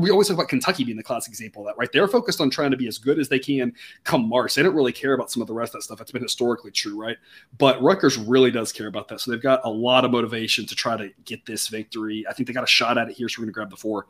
We 0.00 0.10
always 0.10 0.28
talk 0.28 0.36
about 0.36 0.48
Kentucky 0.48 0.84
being 0.84 0.96
the 0.96 1.02
classic 1.02 1.30
example 1.30 1.62
of 1.62 1.66
that, 1.66 1.78
right? 1.78 1.90
They're 1.92 2.08
focused 2.08 2.40
on 2.40 2.50
trying 2.50 2.70
to 2.70 2.76
be 2.76 2.86
as 2.86 2.98
good 2.98 3.18
as 3.18 3.28
they 3.28 3.38
can 3.38 3.72
come 4.04 4.28
March. 4.28 4.54
They 4.54 4.62
don't 4.62 4.74
really 4.74 4.92
care 4.92 5.14
about 5.14 5.30
some 5.30 5.40
of 5.40 5.48
the 5.48 5.54
rest 5.54 5.70
of 5.70 5.80
that 5.80 5.82
stuff. 5.82 6.00
It's 6.00 6.12
been 6.12 6.22
historically 6.22 6.70
true, 6.70 7.00
right? 7.00 7.16
But 7.58 7.82
Rutgers 7.82 8.16
really 8.16 8.50
does 8.50 8.72
care 8.72 8.86
about 8.86 9.08
that. 9.08 9.20
So 9.20 9.30
they've 9.30 9.42
got 9.42 9.60
a 9.64 9.70
lot 9.70 10.04
of 10.04 10.10
motivation 10.12 10.66
to 10.66 10.74
try 10.74 10.96
to 10.96 11.10
get 11.24 11.44
this 11.46 11.68
victory. 11.68 12.24
I 12.28 12.32
think 12.32 12.46
they 12.46 12.52
got 12.52 12.64
a 12.64 12.68
shot 12.68 12.96
at 12.96 13.08
it 13.08 13.16
here. 13.16 13.28
So 13.28 13.40
we're 13.40 13.46
going 13.46 13.52
to 13.52 13.54
grab 13.54 13.70
the 13.70 13.76
four 13.76 14.06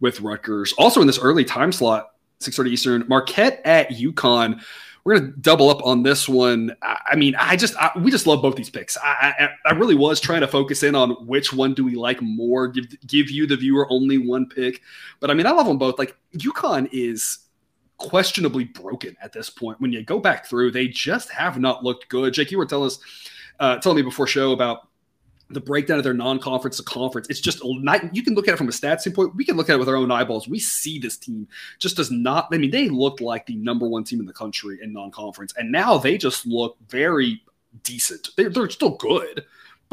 with 0.00 0.20
Rutgers. 0.20 0.72
Also 0.78 1.00
in 1.00 1.06
this 1.06 1.18
early 1.18 1.44
time 1.44 1.72
slot, 1.72 2.12
6:30 2.40 2.68
Eastern, 2.68 3.04
Marquette 3.08 3.60
at 3.64 3.90
UConn 3.90 4.62
we're 5.04 5.18
going 5.18 5.32
to 5.32 5.38
double 5.40 5.68
up 5.68 5.84
on 5.84 6.02
this 6.02 6.28
one. 6.28 6.74
I, 6.82 7.14
mean, 7.14 7.34
I 7.38 7.56
just 7.56 7.76
I, 7.76 7.90
we 7.98 8.10
just 8.10 8.26
love 8.26 8.40
both 8.40 8.56
these 8.56 8.70
picks. 8.70 8.96
I, 8.96 9.34
I, 9.38 9.48
I 9.66 9.72
really 9.74 9.94
was 9.94 10.18
trying 10.18 10.40
to 10.40 10.48
focus 10.48 10.82
in 10.82 10.94
on 10.94 11.10
which 11.26 11.52
one 11.52 11.74
do 11.74 11.84
we 11.84 11.94
like 11.94 12.22
more. 12.22 12.68
Give 12.68 12.86
give 13.06 13.30
you 13.30 13.46
the 13.46 13.56
viewer 13.56 13.86
only 13.90 14.16
one 14.18 14.48
pick, 14.48 14.80
but 15.20 15.30
I 15.30 15.34
mean, 15.34 15.46
I 15.46 15.50
love 15.50 15.66
them 15.66 15.76
both. 15.76 15.98
Like 15.98 16.16
UConn 16.36 16.88
is 16.90 17.40
questionably 17.98 18.64
broken 18.64 19.14
at 19.22 19.32
this 19.32 19.50
point. 19.50 19.80
When 19.80 19.92
you 19.92 20.02
go 20.02 20.18
back 20.18 20.46
through, 20.46 20.70
they 20.70 20.88
just 20.88 21.30
have 21.30 21.58
not 21.58 21.84
looked 21.84 22.08
good. 22.08 22.32
Jake, 22.32 22.50
you 22.50 22.58
were 22.58 22.66
telling 22.66 22.86
us, 22.86 22.98
uh, 23.60 23.76
telling 23.78 23.96
me 23.96 24.02
before 24.02 24.26
show 24.26 24.52
about 24.52 24.88
the 25.50 25.60
breakdown 25.60 25.98
of 25.98 26.04
their 26.04 26.14
non-conference 26.14 26.78
to 26.78 26.82
conference. 26.82 27.28
It's 27.28 27.40
just 27.40 27.60
not. 27.62 28.14
You 28.14 28.22
can 28.22 28.34
look 28.34 28.48
at 28.48 28.54
it 28.54 28.56
from 28.56 28.68
a 28.68 28.72
stats 28.72 29.00
standpoint. 29.00 29.36
We 29.36 29.44
can 29.44 29.56
look 29.56 29.68
at 29.68 29.74
it 29.74 29.78
with 29.78 29.88
our 29.88 29.96
own 29.96 30.10
eyeballs. 30.10 30.48
We 30.48 30.58
see 30.58 30.98
this 30.98 31.16
team 31.16 31.46
just 31.78 31.96
does 31.96 32.10
not. 32.10 32.48
I 32.52 32.58
mean, 32.58 32.70
they 32.70 32.88
looked 32.88 33.20
like 33.20 33.46
the 33.46 33.56
number 33.56 33.86
one 33.86 34.04
team 34.04 34.20
in 34.20 34.26
the 34.26 34.32
country 34.32 34.78
in 34.82 34.92
non-conference, 34.92 35.54
and 35.56 35.70
now 35.70 35.98
they 35.98 36.16
just 36.16 36.46
look 36.46 36.76
very 36.88 37.42
decent. 37.82 38.30
They're, 38.36 38.50
they're 38.50 38.70
still 38.70 38.96
good, 38.96 39.44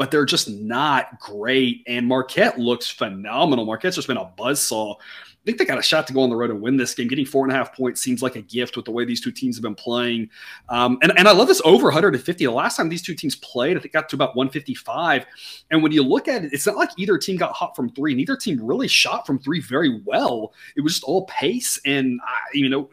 but 0.02 0.10
they're 0.10 0.24
just 0.24 0.50
not 0.50 1.20
great. 1.20 1.84
And 1.86 2.08
Marquette 2.08 2.58
looks 2.58 2.88
phenomenal. 2.90 3.64
Marquette's 3.64 3.94
just 3.94 4.08
been 4.08 4.16
a 4.16 4.32
buzzsaw 4.36 4.96
I 5.42 5.44
think 5.44 5.58
they 5.58 5.64
got 5.64 5.78
a 5.78 5.82
shot 5.82 6.06
to 6.06 6.12
go 6.12 6.22
on 6.22 6.30
the 6.30 6.36
road 6.36 6.50
and 6.50 6.60
win 6.60 6.76
this 6.76 6.94
game. 6.94 7.08
Getting 7.08 7.24
four 7.24 7.44
and 7.44 7.52
a 7.52 7.56
half 7.56 7.74
points 7.74 8.00
seems 8.00 8.22
like 8.22 8.36
a 8.36 8.42
gift 8.42 8.76
with 8.76 8.84
the 8.84 8.92
way 8.92 9.04
these 9.04 9.20
two 9.20 9.32
teams 9.32 9.56
have 9.56 9.62
been 9.62 9.74
playing. 9.74 10.30
Um, 10.68 10.98
and, 11.02 11.12
and 11.18 11.26
I 11.26 11.32
love 11.32 11.48
this 11.48 11.60
over 11.64 11.86
150. 11.86 12.44
The 12.44 12.52
last 12.52 12.76
time 12.76 12.88
these 12.88 13.02
two 13.02 13.16
teams 13.16 13.34
played, 13.34 13.76
I 13.76 13.80
think 13.80 13.92
got 13.92 14.08
to 14.10 14.14
about 14.16 14.36
155. 14.36 15.26
And 15.72 15.82
when 15.82 15.90
you 15.90 16.04
look 16.04 16.28
at 16.28 16.44
it, 16.44 16.52
it's 16.52 16.64
not 16.64 16.76
like 16.76 16.90
either 16.96 17.18
team 17.18 17.36
got 17.38 17.54
hot 17.54 17.74
from 17.74 17.90
three. 17.90 18.14
Neither 18.14 18.36
team 18.36 18.64
really 18.64 18.86
shot 18.86 19.26
from 19.26 19.40
three 19.40 19.60
very 19.60 20.00
well. 20.04 20.52
It 20.76 20.82
was 20.82 20.92
just 20.92 21.04
all 21.04 21.26
pace. 21.26 21.80
And, 21.84 22.20
uh, 22.20 22.40
you 22.52 22.68
know, 22.68 22.88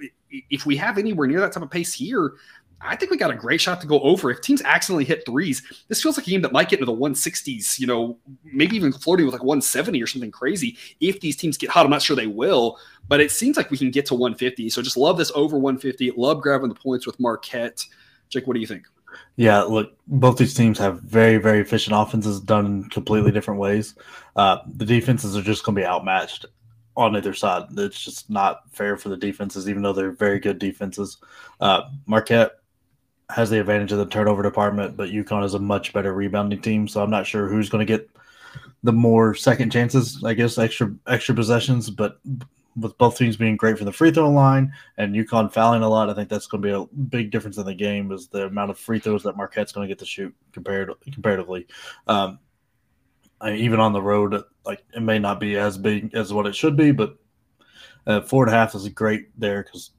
if 0.50 0.65
we 0.65 0.75
have 0.77 0.97
anywhere 0.97 1.27
near 1.27 1.41
that 1.41 1.51
type 1.51 1.61
of 1.61 1.69
pace 1.69 1.94
here, 1.94 2.33
I 2.81 2.96
think 2.96 3.12
we 3.12 3.18
got 3.18 3.31
a 3.31 3.36
great 3.36 3.60
shot 3.60 3.81
to 3.81 3.88
go 3.88 4.00
over. 4.00 4.31
If 4.31 4.42
teams 4.42 4.62
accidentally 4.62 5.04
hit 5.04 5.26
threes, 5.26 5.62
this 5.90 6.02
feels 6.02 6.18
like 6.18 6.28
a 6.28 6.30
game 6.30 6.42
that 6.44 6.54
might 6.54 6.70
get 6.70 6.80
into 6.80 6.92
the 6.92 6.98
160s, 6.98 7.78
you 7.78 7.88
know, 7.88 8.18
maybe 8.44 8.76
even 8.76 8.94
flirting 8.94 9.26
with 9.26 9.34
like 9.34 9.44
170 9.44 10.02
or 10.02 10.08
something 10.08 10.31
crazy. 10.31 10.78
If 11.02 11.20
these 11.20 11.36
teams 11.36 11.58
get 11.58 11.70
hot, 11.70 11.86
I'm 11.86 11.92
not 11.92 12.02
sure 12.02 12.16
they 12.16 12.28
will, 12.28 12.78
but 13.08 13.20
it 13.20 13.31
seems 13.31 13.58
like 13.58 13.70
we 13.70 13.78
can 13.78 13.92
get 13.92 14.06
to 14.08 14.16
150. 14.16 14.70
So 14.70 14.81
just 14.81 14.98
love 14.98 15.18
this 15.18 15.31
over 15.36 15.58
150. 15.58 16.12
Love 16.12 16.42
grabbing 16.42 16.70
the 16.70 16.76
points 16.76 17.06
with 17.06 17.20
Marquette. 17.20 17.86
Jake, 18.30 18.48
what 18.48 18.54
do 18.54 18.62
you 18.62 18.68
think? 18.68 18.86
Yeah, 19.36 19.62
look, 19.62 19.94
both 20.07 20.38
these 20.38 20.54
teams 20.54 20.78
have 20.80 21.02
very, 21.02 21.38
very 21.38 21.59
efficient 21.59 21.95
offenses 21.95 22.40
done 22.40 22.66
in 22.66 22.90
completely 22.90 23.31
different 23.31 23.59
ways. 23.59 23.95
Uh, 24.36 24.59
the 24.68 24.86
defenses 24.86 25.36
are 25.36 25.42
just 25.42 25.64
going 25.64 25.76
to 25.76 25.81
be 25.81 25.88
outmatched 25.88 26.45
on 26.95 27.16
either 27.16 27.33
side. 27.33 27.68
It's 27.78 28.04
just 28.04 28.30
not 28.30 28.64
fair 28.71 28.98
for 28.98 29.09
the 29.09 29.18
defenses, 29.18 29.69
even 29.69 29.81
though 29.81 29.94
they're 29.94 30.12
very 30.12 30.40
good 30.40 30.59
defenses. 30.59 31.18
Uh, 31.59 31.83
Marquette 32.06 32.58
has 33.30 33.50
the 33.50 33.59
advantage 33.59 33.92
of 33.92 34.00
the 34.00 34.06
turnover 34.06 34.42
department, 34.42 34.98
but 34.98 35.09
UConn 35.09 35.44
is 35.44 35.54
a 35.54 35.59
much 35.59 35.94
better 35.94 36.14
rebounding 36.14 36.62
team. 36.62 36.88
So 36.88 37.04
I'm 37.04 37.12
not 37.12 37.28
sure 37.28 37.48
who's 37.48 37.69
going 37.69 37.86
to 37.86 37.98
get 37.98 38.09
the 38.83 38.92
more 38.92 39.36
second 39.36 39.71
chances. 39.71 40.24
I 40.24 40.33
guess 40.33 40.57
extra 40.57 40.94
extra 41.07 41.36
possessions, 41.36 41.90
but 41.90 42.19
with 42.76 42.98
both 42.98 43.18
teams 43.18 43.36
being 43.36 43.56
great 43.57 43.78
from 43.78 43.86
the 43.86 43.92
free 43.92 44.12
throw 44.12 44.30
line 44.30 44.74
and 44.98 45.14
UConn 45.14 45.52
fouling 45.52 45.83
a 45.83 45.90
lot, 45.90 46.09
I 46.09 46.14
think 46.14 46.30
that's 46.30 46.48
going 46.48 46.62
to 46.64 46.68
be 46.68 46.74
a 46.74 46.95
big 47.06 47.30
difference 47.30 47.57
in 47.57 47.66
the 47.66 47.76
game. 47.76 48.12
Is 48.12 48.28
the 48.28 48.45
amount 48.45 48.71
of 48.71 48.80
free 48.80 49.00
throws 49.00 49.24
that 49.24 49.38
Marquette's 49.38 49.71
going 49.71 49.88
to 49.88 49.92
get 49.92 50.00
to 50.00 50.06
shoot 50.06 50.33
compared 50.52 50.92
comparatively. 51.12 51.68
Um, 52.07 52.40
I 53.42 53.54
even 53.54 53.80
on 53.80 53.94
the 53.94 54.02
road, 54.02 54.42
like 54.66 54.83
it 54.95 55.02
may 55.02 55.19
not 55.19 55.40
be 55.40 55.57
as 55.57 55.78
big 55.78 56.14
as 56.16 56.33
what 56.33 56.48
it 56.48 56.56
should 56.56 56.76
be, 56.76 56.92
but 56.92 57.16
uh, 58.07 58.21
four 58.21 58.44
and 58.44 58.54
a 58.54 58.57
half 58.57 58.74
is 58.74 58.88
great 58.90 59.28
there 59.40 59.64
because 59.64 59.92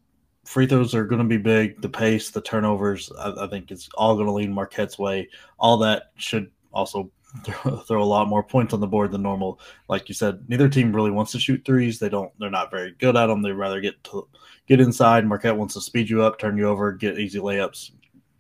free 0.51 0.67
throws 0.67 0.97
are 0.97 1.05
going 1.05 1.21
to 1.21 1.29
be 1.29 1.37
big. 1.37 1.81
The 1.81 1.89
pace, 1.89 2.31
the 2.31 2.41
turnovers, 2.41 3.13
I, 3.21 3.45
I 3.45 3.47
think 3.47 3.71
it's 3.71 3.89
all 3.95 4.17
going 4.17 4.27
to 4.27 4.33
lean 4.33 4.53
Marquette's 4.53 4.99
way. 4.99 5.29
All 5.61 5.77
that 5.79 6.11
should 6.17 6.51
also 6.73 7.09
throw, 7.87 8.03
a 8.03 8.05
lot 8.05 8.27
more 8.27 8.43
points 8.43 8.75
on 8.75 8.81
the 8.81 8.87
board 8.89 9.13
than 9.13 9.23
normal. 9.23 9.61
Like 9.89 10.09
you 10.09 10.15
said, 10.17 10.43
neither 10.49 10.69
team 10.69 10.93
really 10.93 11.13
wants 11.13 11.31
to 11.33 11.39
shoot 11.39 11.65
threes. 11.65 12.01
They 12.01 12.09
don't. 12.09 12.33
They're 12.41 12.51
not 12.51 12.73
very 12.73 12.97
good 12.99 13.17
at 13.17 13.29
them. 13.29 13.43
They 13.43 13.53
rather 13.53 13.81
get 13.81 14.03
to 14.05 14.27
get 14.67 14.81
inside. 14.81 15.25
Marquette 15.25 15.57
wants 15.57 15.75
to 15.75 15.81
speed 15.81 16.11
you 16.11 16.21
up, 16.25 16.41
turn 16.41 16.59
you 16.59 16.69
over, 16.69 16.91
get 16.91 17.21
easy 17.21 17.39
layups. 17.39 17.93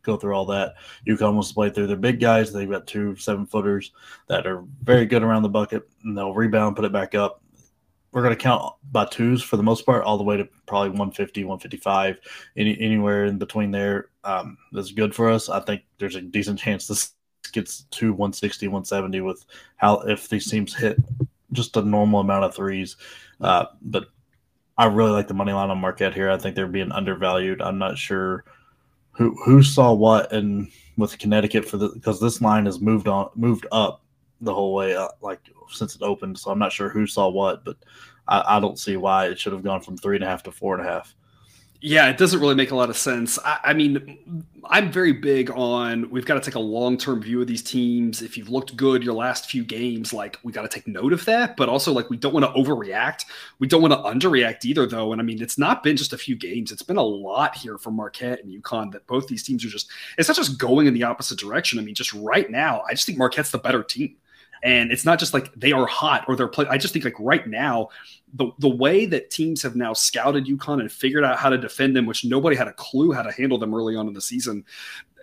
Go 0.03 0.17
through 0.17 0.35
all 0.35 0.47
that. 0.47 0.75
UConn 1.07 1.35
wants 1.35 1.51
to 1.51 1.55
play 1.55 1.71
through 1.71 1.87
their 1.87 1.97
big 1.97 2.19
guys. 2.19 2.53
They've 2.53 2.69
got 2.69 2.89
two 2.89 3.15
seven 3.15 3.47
footers 3.47 3.93
that 4.27 4.49
are 4.49 4.65
very 4.83 5.07
good 5.07 5.23
around 5.23 5.43
the 5.43 5.49
bucket, 5.49 5.89
and 6.03 6.19
they'll 6.19 6.35
rebound, 6.35 6.75
put 6.75 6.85
it 6.85 6.93
back 6.93 7.15
up 7.15 7.41
we're 8.13 8.23
going 8.23 8.35
to 8.35 8.43
count 8.43 8.75
by 8.91 9.05
twos 9.05 9.43
for 9.43 9.57
the 9.57 9.63
most 9.63 9.87
part, 9.87 10.05
all 10.05 10.19
the 10.19 10.25
way 10.25 10.37
to 10.37 10.49
probably 10.67 10.91
150, 10.91 11.45
155, 11.45 12.19
any, 12.57 12.81
anywhere 12.81 13.25
in 13.27 13.39
between 13.39 13.71
there. 13.71 14.09
Um, 14.25 14.59
that's 14.73 14.91
good 14.91 15.15
for 15.15 15.31
us. 15.31 15.49
I 15.49 15.61
think 15.61 15.83
there's 15.99 16.17
a 16.17 16.21
decent 16.21 16.59
chance 16.59 16.87
this 16.87 17.13
gets 17.53 17.83
to 17.91 18.13
160, 18.13 18.69
170 18.69 19.21
with 19.21 19.45
how 19.77 20.01
if 20.01 20.29
these 20.29 20.51
teams 20.51 20.75
hit 20.75 20.97
just 21.53 21.77
a 21.77 21.83
normal 21.83 22.21
amount 22.21 22.45
of 22.45 22.55
threes. 22.55 22.97
Uh, 23.41 23.67
but 23.83 24.07
I 24.77 24.87
really 24.87 25.11
like 25.11 25.29
the 25.29 25.35
money 25.35 25.53
line 25.53 25.71
on 25.71 25.79
Marquette 25.79 26.15
here. 26.15 26.31
I 26.31 26.39
think 26.39 26.57
they're 26.57 26.67
being 26.67 26.93
undervalued. 26.93 27.61
I'm 27.61 27.79
not 27.79 27.99
sure 27.99 28.45
who 29.13 29.37
who 29.45 29.63
saw 29.63 29.93
what 29.93 30.33
and 30.33 30.71
with 30.97 31.19
Connecticut 31.19 31.67
for 31.67 31.77
the 31.77 31.89
because 31.89 32.21
this 32.21 32.41
line 32.41 32.67
has 32.67 32.81
moved 32.81 33.09
on 33.09 33.31
moved 33.35 33.67
up 33.73 34.03
the 34.41 34.55
whole 34.55 34.75
way, 34.75 34.95
uh, 34.95 35.09
like 35.21 35.41
since 35.75 35.95
it 35.95 36.03
opened. 36.03 36.39
So 36.39 36.51
I'm 36.51 36.59
not 36.59 36.73
sure 36.73 36.89
who 36.89 37.07
saw 37.07 37.29
what, 37.29 37.65
but 37.65 37.77
I, 38.29 38.57
I 38.57 38.61
don't 38.61 38.79
see 38.79 38.97
why 38.97 39.27
it 39.27 39.39
should 39.39 39.53
have 39.53 39.65
gone 39.65 39.81
from 39.81 39.97
three 39.97 40.17
and 40.17 40.25
a 40.25 40.29
half 40.29 40.43
to 40.45 40.53
four 40.53 40.79
and 40.79 40.87
a 40.87 40.91
half. 40.91 41.15
Yeah, 41.83 42.11
it 42.11 42.19
doesn't 42.19 42.41
really 42.41 42.55
make 42.55 42.73
a 42.73 42.77
lot 42.77 42.91
of 42.91 42.97
sense. 42.97 43.39
I, 43.43 43.59
I 43.65 43.73
mean, 43.73 44.45
I'm 44.67 44.93
very 44.93 45.13
big 45.13 45.51
on 45.51 46.11
we've 46.11 46.27
got 46.27 46.35
to 46.35 46.41
take 46.41 46.55
a 46.55 46.61
long 46.61 46.99
term 46.99 47.23
view 47.23 47.41
of 47.41 47.47
these 47.47 47.63
teams. 47.63 48.21
If 48.21 48.37
you've 48.37 48.51
looked 48.51 48.77
good 48.77 49.03
your 49.03 49.15
last 49.15 49.51
few 49.51 49.65
games, 49.65 50.13
like 50.13 50.39
we 50.43 50.53
got 50.53 50.63
to 50.63 50.69
take 50.69 50.87
note 50.87 51.15
of 51.15 51.25
that. 51.25 51.57
But 51.57 51.71
also, 51.71 51.91
like 51.91 52.11
we 52.11 52.19
don't 52.19 52.35
want 52.35 52.45
to 52.45 52.53
overreact. 52.53 53.25
We 53.61 53.67
don't 53.67 53.81
want 53.81 53.95
to 53.95 53.99
underreact 53.99 54.67
either, 54.67 54.87
though. 54.87 55.13
And 55.13 55.23
I 55.23 55.25
mean, 55.25 55.41
it's 55.41 55.57
not 55.57 55.83
been 55.83 55.97
just 55.97 56.13
a 56.13 56.19
few 56.19 56.37
games; 56.37 56.71
it's 56.71 56.83
been 56.83 56.99
a 56.99 57.03
lot 57.03 57.57
here 57.57 57.79
for 57.79 57.91
Marquette 57.91 58.45
and 58.45 58.53
UConn. 58.53 58.93
That 58.93 59.07
both 59.07 59.27
these 59.27 59.43
teams 59.43 59.65
are 59.65 59.69
just 59.69 59.89
it's 60.19 60.29
not 60.29 60.37
just 60.37 60.59
going 60.59 60.87
in 60.87 60.93
the 60.93 61.05
opposite 61.05 61.39
direction. 61.39 61.79
I 61.79 61.83
mean, 61.83 61.95
just 61.95 62.13
right 62.13 62.51
now, 62.51 62.83
I 62.89 62.93
just 62.93 63.07
think 63.07 63.17
Marquette's 63.17 63.53
the 63.53 63.59
better 63.59 63.83
team. 63.83 64.17
And 64.63 64.93
it's 64.93 65.05
not 65.05 65.19
just 65.19 65.33
like 65.33 65.53
they 65.55 65.73
are 65.73 65.87
hot 65.87 66.25
or 66.29 66.37
they're 66.37 66.49
playing. 66.49 66.71
I 66.71 66.77
just 66.77 66.93
think 66.93 67.05
like 67.05 67.19
right 67.19 67.47
now, 67.47 67.89
the 68.35 68.51
the 68.59 68.69
way 68.69 69.07
that 69.07 69.31
teams 69.31 69.63
have 69.63 69.75
now 69.75 69.93
scouted 69.93 70.47
UConn 70.47 70.81
and 70.81 70.93
figured 70.93 71.25
out 71.25 71.39
how 71.39 71.49
to 71.49 71.59
defend 71.59 71.97
them, 71.97 72.07
which 72.07 72.25
nobody 72.25 72.57
had 72.57 72.69
a 72.69 72.73
clue 72.75 73.13
how 73.13 73.23
to 73.23 73.33
handle 73.33 73.59
them 73.59 73.75
early 73.75 73.97
on 73.97 74.07
in 74.07 74.13
the 74.13 74.21
season, 74.21 74.65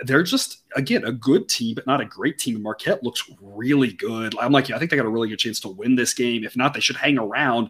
they're 0.01 0.24
just 0.24 0.63
again 0.76 1.04
a 1.06 1.12
good 1.12 1.50
team, 1.50 1.76
but 1.76 1.88
not 1.88 2.02
a 2.02 2.06
great 2.06 2.38
team. 2.38 2.62
Marquette 2.62 3.04
looks 3.04 3.30
really 3.42 3.94
good. 3.94 4.38
I'm 4.40 4.52
like, 4.52 4.70
yeah, 4.70 4.76
I 4.76 4.80
think 4.80 4.92
they 4.92 4.98
got 4.98 5.06
a 5.06 5.10
really 5.10 5.30
good 5.30 5.40
chance 5.40 5.60
to 5.62 5.70
win 5.70 5.96
this 5.96 6.14
game. 6.14 6.44
If 6.44 6.58
not, 6.58 6.74
they 6.74 6.80
should 6.80 6.98
hang 6.98 7.18
around 7.18 7.70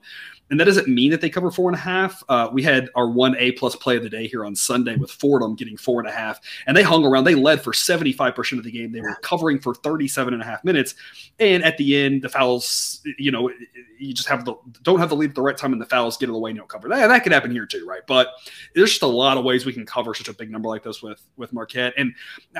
and 0.50 0.60
that 0.60 0.66
doesn't 0.66 0.88
mean 0.88 1.12
that 1.12 1.22
they 1.22 1.30
cover 1.30 1.52
four 1.52 1.70
and 1.70 1.76
a 1.76 1.82
half. 1.82 2.24
Uh, 2.30 2.50
we 2.52 2.64
had 2.64 2.90
our 2.96 3.10
one 3.10 3.36
A 3.38 3.52
plus 3.54 3.76
play 3.76 3.98
of 3.98 4.04
the 4.04 4.10
day 4.10 4.28
here 4.28 4.46
on 4.46 4.56
Sunday 4.56 4.96
with 4.96 5.12
Fordham 5.12 5.56
getting 5.56 5.76
four 5.76 6.00
and 6.00 6.08
a 6.08 6.12
half, 6.12 6.40
and 6.68 6.76
they 6.76 6.84
hung 6.84 7.06
around. 7.06 7.26
They 7.26 7.36
led 7.36 7.62
for 7.62 7.74
75% 7.74 8.58
of 8.58 8.64
the 8.64 8.72
game. 8.72 8.92
They 8.92 9.02
were 9.02 9.16
covering 9.22 9.60
for 9.60 9.76
37 9.76 10.34
and 10.34 10.42
a 10.42 10.46
half 10.46 10.64
minutes. 10.64 10.96
And 11.40 11.64
at 11.64 11.78
the 11.78 11.98
end, 11.98 12.22
the 12.22 12.30
fouls, 12.30 13.02
you 13.18 13.32
know, 13.32 13.52
you 14.00 14.14
just 14.14 14.30
have 14.30 14.46
the 14.46 14.56
don't 14.84 15.00
have 15.00 15.10
the 15.10 15.16
lead 15.16 15.32
at 15.32 15.36
the 15.36 15.42
right 15.42 15.58
time 15.58 15.74
and 15.74 15.82
the 15.82 15.86
fouls 15.86 16.18
get 16.18 16.30
in 16.30 16.34
the 16.34 16.40
way 16.40 16.52
and 16.52 16.58
you 16.58 16.62
don't 16.62 16.70
cover. 16.70 16.88
That, 16.88 17.08
that 17.08 17.24
could 17.24 17.32
happen 17.32 17.52
here 17.52 17.66
too, 17.66 17.86
right? 17.86 18.02
But 18.08 18.30
there's 18.74 18.92
just 18.92 19.02
a 19.02 19.08
lot 19.08 19.38
of 19.38 19.44
ways 19.44 19.66
we 19.66 19.74
can 19.74 19.86
cover 19.86 20.14
such 20.14 20.30
a 20.30 20.34
big 20.34 20.50
number 20.50 20.70
like 20.70 20.84
this 20.84 21.02
with 21.02 21.22
with 21.36 21.52
Marquette. 21.52 21.94
And 21.98 22.14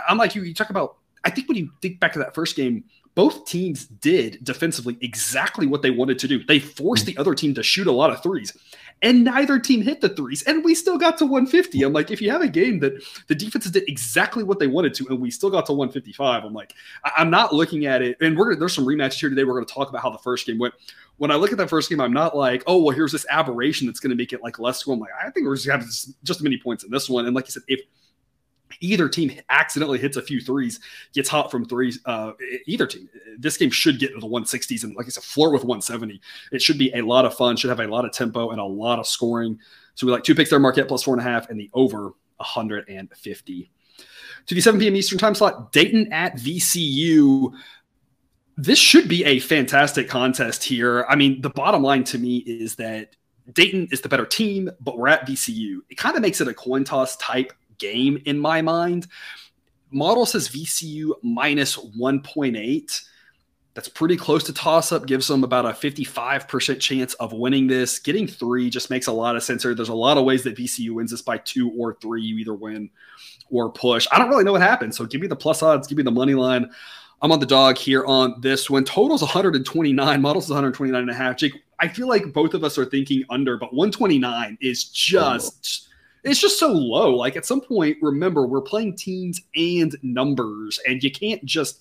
I'm 0.08 0.18
like 0.18 0.27
you, 0.36 0.44
you 0.44 0.54
talk 0.54 0.70
about 0.70 0.98
I 1.24 1.30
think 1.30 1.48
when 1.50 1.58
you 1.58 1.70
think 1.82 2.00
back 2.00 2.14
to 2.14 2.20
that 2.20 2.34
first 2.34 2.56
game, 2.56 2.84
both 3.14 3.46
teams 3.46 3.86
did 3.86 4.44
defensively 4.44 4.98
exactly 5.02 5.66
what 5.66 5.82
they 5.82 5.90
wanted 5.90 6.20
to 6.20 6.28
do. 6.28 6.44
They 6.44 6.60
forced 6.60 7.04
mm. 7.04 7.08
the 7.08 7.18
other 7.18 7.34
team 7.34 7.54
to 7.56 7.64
shoot 7.64 7.88
a 7.88 7.92
lot 7.92 8.12
of 8.12 8.22
threes, 8.22 8.56
and 9.02 9.24
neither 9.24 9.60
team 9.60 9.82
hit 9.82 10.02
the 10.02 10.10
threes, 10.10 10.44
and 10.44 10.64
we 10.64 10.74
still 10.76 10.98
got 10.98 11.18
to 11.18 11.26
150. 11.26 11.84
I'm 11.84 11.94
like, 11.94 12.12
if 12.12 12.22
you 12.22 12.32
have 12.32 12.42
a 12.42 12.48
game 12.48 12.80
that 12.80 13.04
the 13.28 13.36
defenses 13.36 13.72
did 13.72 13.90
exactly 13.90 14.44
what 14.44 14.60
they 14.60 14.68
wanted 14.68 14.94
to, 14.96 15.08
and 15.10 15.20
we 15.20 15.32
still 15.32 15.50
got 15.50 15.66
to 15.66 15.74
155, 15.74 16.46
I'm 16.46 16.54
like, 16.54 16.74
I'm 17.04 17.30
not 17.30 17.54
looking 17.54 17.88
at 17.88 18.02
it. 18.02 18.18
And 18.22 18.38
we're 18.38 18.56
there's 18.56 18.74
some 18.74 18.86
rematches 18.86 19.20
here 19.20 19.30
today. 19.30 19.44
We're 19.44 19.54
going 19.54 19.66
to 19.66 19.74
talk 19.74 19.90
about 19.90 20.04
how 20.04 20.12
the 20.12 20.20
first 20.20 20.46
game 20.46 20.60
went. 20.60 20.76
When 21.18 21.32
I 21.32 21.36
look 21.36 21.52
at 21.52 21.58
that 21.58 21.70
first 21.70 21.90
game, 21.90 22.00
I'm 22.00 22.14
not 22.14 22.38
like, 22.38 22.64
oh 22.68 22.82
well, 22.82 22.96
here's 22.96 23.12
this 23.12 23.26
aberration 23.30 23.88
that's 23.88 24.00
going 24.00 24.12
to 24.12 24.16
make 24.16 24.32
it 24.32 24.44
like 24.44 24.60
less. 24.60 24.86
I'm 24.86 25.00
like, 25.00 25.10
I 25.20 25.30
think 25.32 25.48
we're 25.48 25.56
just 25.56 25.68
going 25.68 25.80
to 25.80 25.86
have 25.86 25.92
just 26.24 26.40
as 26.40 26.42
many 26.42 26.58
points 26.58 26.84
in 26.84 26.92
this 26.92 27.10
one. 27.10 27.26
And 27.26 27.36
like 27.36 27.48
you 27.48 27.52
said, 27.52 27.64
if 27.68 27.82
either 28.82 29.10
team 29.10 29.32
accidentally 29.50 30.00
hits 30.00 30.18
a 30.18 30.22
few 30.22 30.42
threes, 30.42 30.80
gets 31.14 31.30
hot 31.30 31.52
from 31.52 31.66
threes. 31.66 32.00
Uh, 32.06 32.32
either 32.66 32.88
team, 32.88 33.10
this 33.38 33.58
game 33.58 33.70
should 33.70 34.00
get 34.00 34.14
to 34.14 34.20
the 34.20 34.28
160s 34.28 34.84
and, 34.84 34.96
like 34.96 35.06
I 35.06 35.10
said, 35.10 35.24
floor 35.24 35.52
with 35.52 35.64
170. 35.64 36.22
It 36.52 36.62
should 36.62 36.78
be 36.78 36.92
a 36.94 37.02
lot 37.02 37.26
of 37.26 37.36
fun, 37.36 37.56
should 37.56 37.70
have 37.70 37.80
a 37.80 37.88
lot 37.88 38.06
of 38.06 38.12
tempo 38.12 38.52
and 38.52 38.60
a 38.60 38.66
lot 38.66 39.00
of 39.00 39.08
scoring. 39.08 39.60
So 39.96 40.06
we 40.06 40.14
like 40.14 40.24
two 40.24 40.36
picks 40.36 40.50
there, 40.50 40.60
Marquette 40.60 40.88
plus 40.88 41.04
four 41.04 41.16
and 41.16 41.22
a 41.22 41.30
half, 41.30 41.50
and 41.50 41.60
the 41.60 41.70
over 41.74 42.14
150. 42.38 43.72
To 44.46 44.56
the 44.56 44.62
7 44.62 44.80
p.m. 44.80 44.96
Eastern 44.96 45.18
time 45.18 45.36
slot, 45.36 45.72
Dayton 45.72 46.12
at 46.14 46.36
VCU. 46.38 47.54
This 48.56 48.80
should 48.80 49.08
be 49.08 49.24
a 49.26 49.40
fantastic 49.40 50.08
contest 50.08 50.64
here. 50.64 51.06
I 51.10 51.16
mean, 51.16 51.42
the 51.42 51.50
bottom 51.50 51.84
line 51.84 52.04
to 52.06 52.18
me 52.18 52.38
is 52.38 52.76
that 52.76 53.16
Dayton 53.54 53.88
is 53.92 54.02
the 54.02 54.10
better 54.10 54.26
team, 54.26 54.70
but 54.80 54.98
we're 54.98 55.08
at 55.10 55.28
VCU. 55.28 55.80
It 55.90 55.98
kind 55.98 56.16
of 56.16 56.22
makes 56.22 56.42
it 56.42 56.48
a 56.48 56.54
coin 56.54 56.84
toss 56.84 57.16
type 57.18 57.54
game 57.78 58.22
in 58.26 58.40
my 58.40 58.62
mind. 58.62 59.08
Model 59.92 60.26
says 60.26 60.50
VCU 60.50 61.14
minus 61.24 61.78
1.8. 61.78 63.02
That's 63.74 63.88
pretty 63.88 64.18
close 64.18 64.44
to 64.46 64.54
toss 64.54 64.92
up, 64.92 65.06
gives 65.06 65.28
them 65.28 65.44
about 65.44 65.66
a 65.66 65.70
55% 65.70 66.80
chance 66.80 67.14
of 67.16 67.32
winning 67.32 67.68
this. 67.68 68.00
Getting 68.00 68.26
three 68.26 68.72
just 68.72 68.90
makes 68.90 69.06
a 69.06 69.12
lot 69.12 69.36
of 69.36 69.44
sense 69.44 69.62
here. 69.62 69.76
There's 69.76 69.90
a 69.90 69.94
lot 69.94 70.18
of 70.18 70.26
ways 70.26 70.44
that 70.44 70.58
VCU 70.58 70.90
wins 70.92 71.12
this 71.12 71.22
by 71.22 71.38
two 71.38 71.72
or 71.78 71.94
three. 72.02 72.24
You 72.24 72.38
either 72.38 72.56
win 72.56 72.90
or 73.52 73.72
push. 73.72 74.08
I 74.12 74.18
don't 74.18 74.30
really 74.30 74.44
know 74.44 74.54
what 74.54 74.62
happens. 74.62 74.98
So 74.98 75.06
give 75.06 75.22
me 75.22 75.28
the 75.28 75.36
plus 75.36 75.62
odds, 75.62 75.88
give 75.88 75.98
me 75.98 76.04
the 76.04 76.12
money 76.12 76.34
line. 76.34 76.72
I'm 77.22 77.32
on 77.32 77.40
the 77.40 77.46
dog 77.46 77.78
here 77.78 78.04
on 78.06 78.42
this 78.42 78.68
one. 78.68 78.84
Total's 78.84 79.22
129, 79.22 80.22
models 80.22 80.50
129 80.50 81.00
and 81.00 81.10
a 81.10 81.14
half. 81.14 81.38
Jake, 81.38 81.54
I 81.80 81.88
feel 81.88 82.08
like 82.08 82.34
both 82.34 82.54
of 82.54 82.64
us 82.64 82.78
are 82.78 82.86
thinking 82.86 83.24
under, 83.30 83.58
but 83.58 83.74
129 83.74 84.58
is 84.60 84.86
just. 84.86 85.87
It's 86.28 86.42
just 86.42 86.60
so 86.60 86.72
low. 86.72 87.16
Like 87.16 87.36
at 87.36 87.46
some 87.46 87.62
point, 87.62 87.98
remember 88.02 88.46
we're 88.46 88.62
playing 88.62 88.96
teams 88.96 89.42
and 89.56 89.96
numbers, 90.04 90.80
and 90.88 91.04
you 91.04 91.12
can't 91.12 91.44
just 91.46 91.80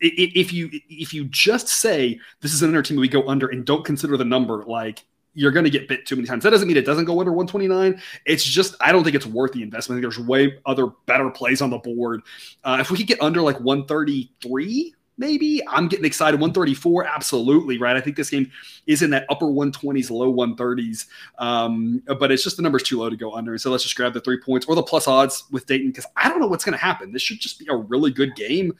if 0.00 0.52
you 0.52 0.68
if 0.88 1.14
you 1.14 1.24
just 1.26 1.68
say 1.68 2.18
this 2.40 2.52
is 2.52 2.62
an 2.62 2.68
under 2.70 2.82
team 2.82 2.98
we 2.98 3.08
go 3.08 3.26
under 3.28 3.46
and 3.48 3.64
don't 3.64 3.84
consider 3.84 4.16
the 4.16 4.24
number 4.24 4.64
like 4.64 5.04
you're 5.34 5.52
going 5.52 5.64
to 5.64 5.70
get 5.70 5.88
bit 5.88 6.04
too 6.04 6.16
many 6.16 6.28
times. 6.28 6.44
That 6.44 6.50
doesn't 6.50 6.68
mean 6.68 6.76
it 6.76 6.84
doesn't 6.84 7.06
go 7.06 7.18
under 7.18 7.32
129. 7.32 8.00
It's 8.26 8.44
just 8.44 8.74
I 8.80 8.92
don't 8.92 9.02
think 9.04 9.16
it's 9.16 9.26
worth 9.26 9.52
the 9.52 9.62
investment. 9.62 10.02
There's 10.02 10.18
way 10.18 10.58
other 10.66 10.88
better 11.06 11.30
plays 11.30 11.62
on 11.62 11.70
the 11.70 11.78
board. 11.78 12.22
Uh, 12.64 12.78
if 12.80 12.90
we 12.90 12.98
could 12.98 13.06
get 13.06 13.22
under 13.22 13.40
like 13.40 13.58
133, 13.60 14.94
maybe 15.22 15.62
I'm 15.68 15.86
getting 15.86 16.04
excited. 16.04 16.40
134, 16.40 17.04
absolutely 17.04 17.78
right. 17.78 17.96
I 17.96 18.00
think 18.00 18.16
this 18.16 18.28
game 18.28 18.50
is 18.88 19.02
in 19.02 19.10
that 19.10 19.24
upper 19.30 19.46
120s, 19.46 20.10
low 20.10 20.34
130s, 20.34 21.06
um, 21.38 22.02
but 22.18 22.32
it's 22.32 22.42
just 22.42 22.56
the 22.56 22.62
number's 22.62 22.82
too 22.82 22.98
low 22.98 23.08
to 23.08 23.16
go 23.16 23.32
under. 23.32 23.56
So 23.56 23.70
let's 23.70 23.84
just 23.84 23.94
grab 23.94 24.14
the 24.14 24.20
three 24.20 24.40
points 24.40 24.66
or 24.66 24.74
the 24.74 24.82
plus 24.82 25.06
odds 25.06 25.44
with 25.52 25.66
Dayton 25.66 25.90
because 25.90 26.06
I 26.16 26.28
don't 26.28 26.40
know 26.40 26.48
what's 26.48 26.64
going 26.64 26.76
to 26.76 26.84
happen. 26.84 27.12
This 27.12 27.22
should 27.22 27.38
just 27.38 27.60
be 27.60 27.68
a 27.70 27.76
really 27.76 28.10
good 28.10 28.34
game. 28.34 28.76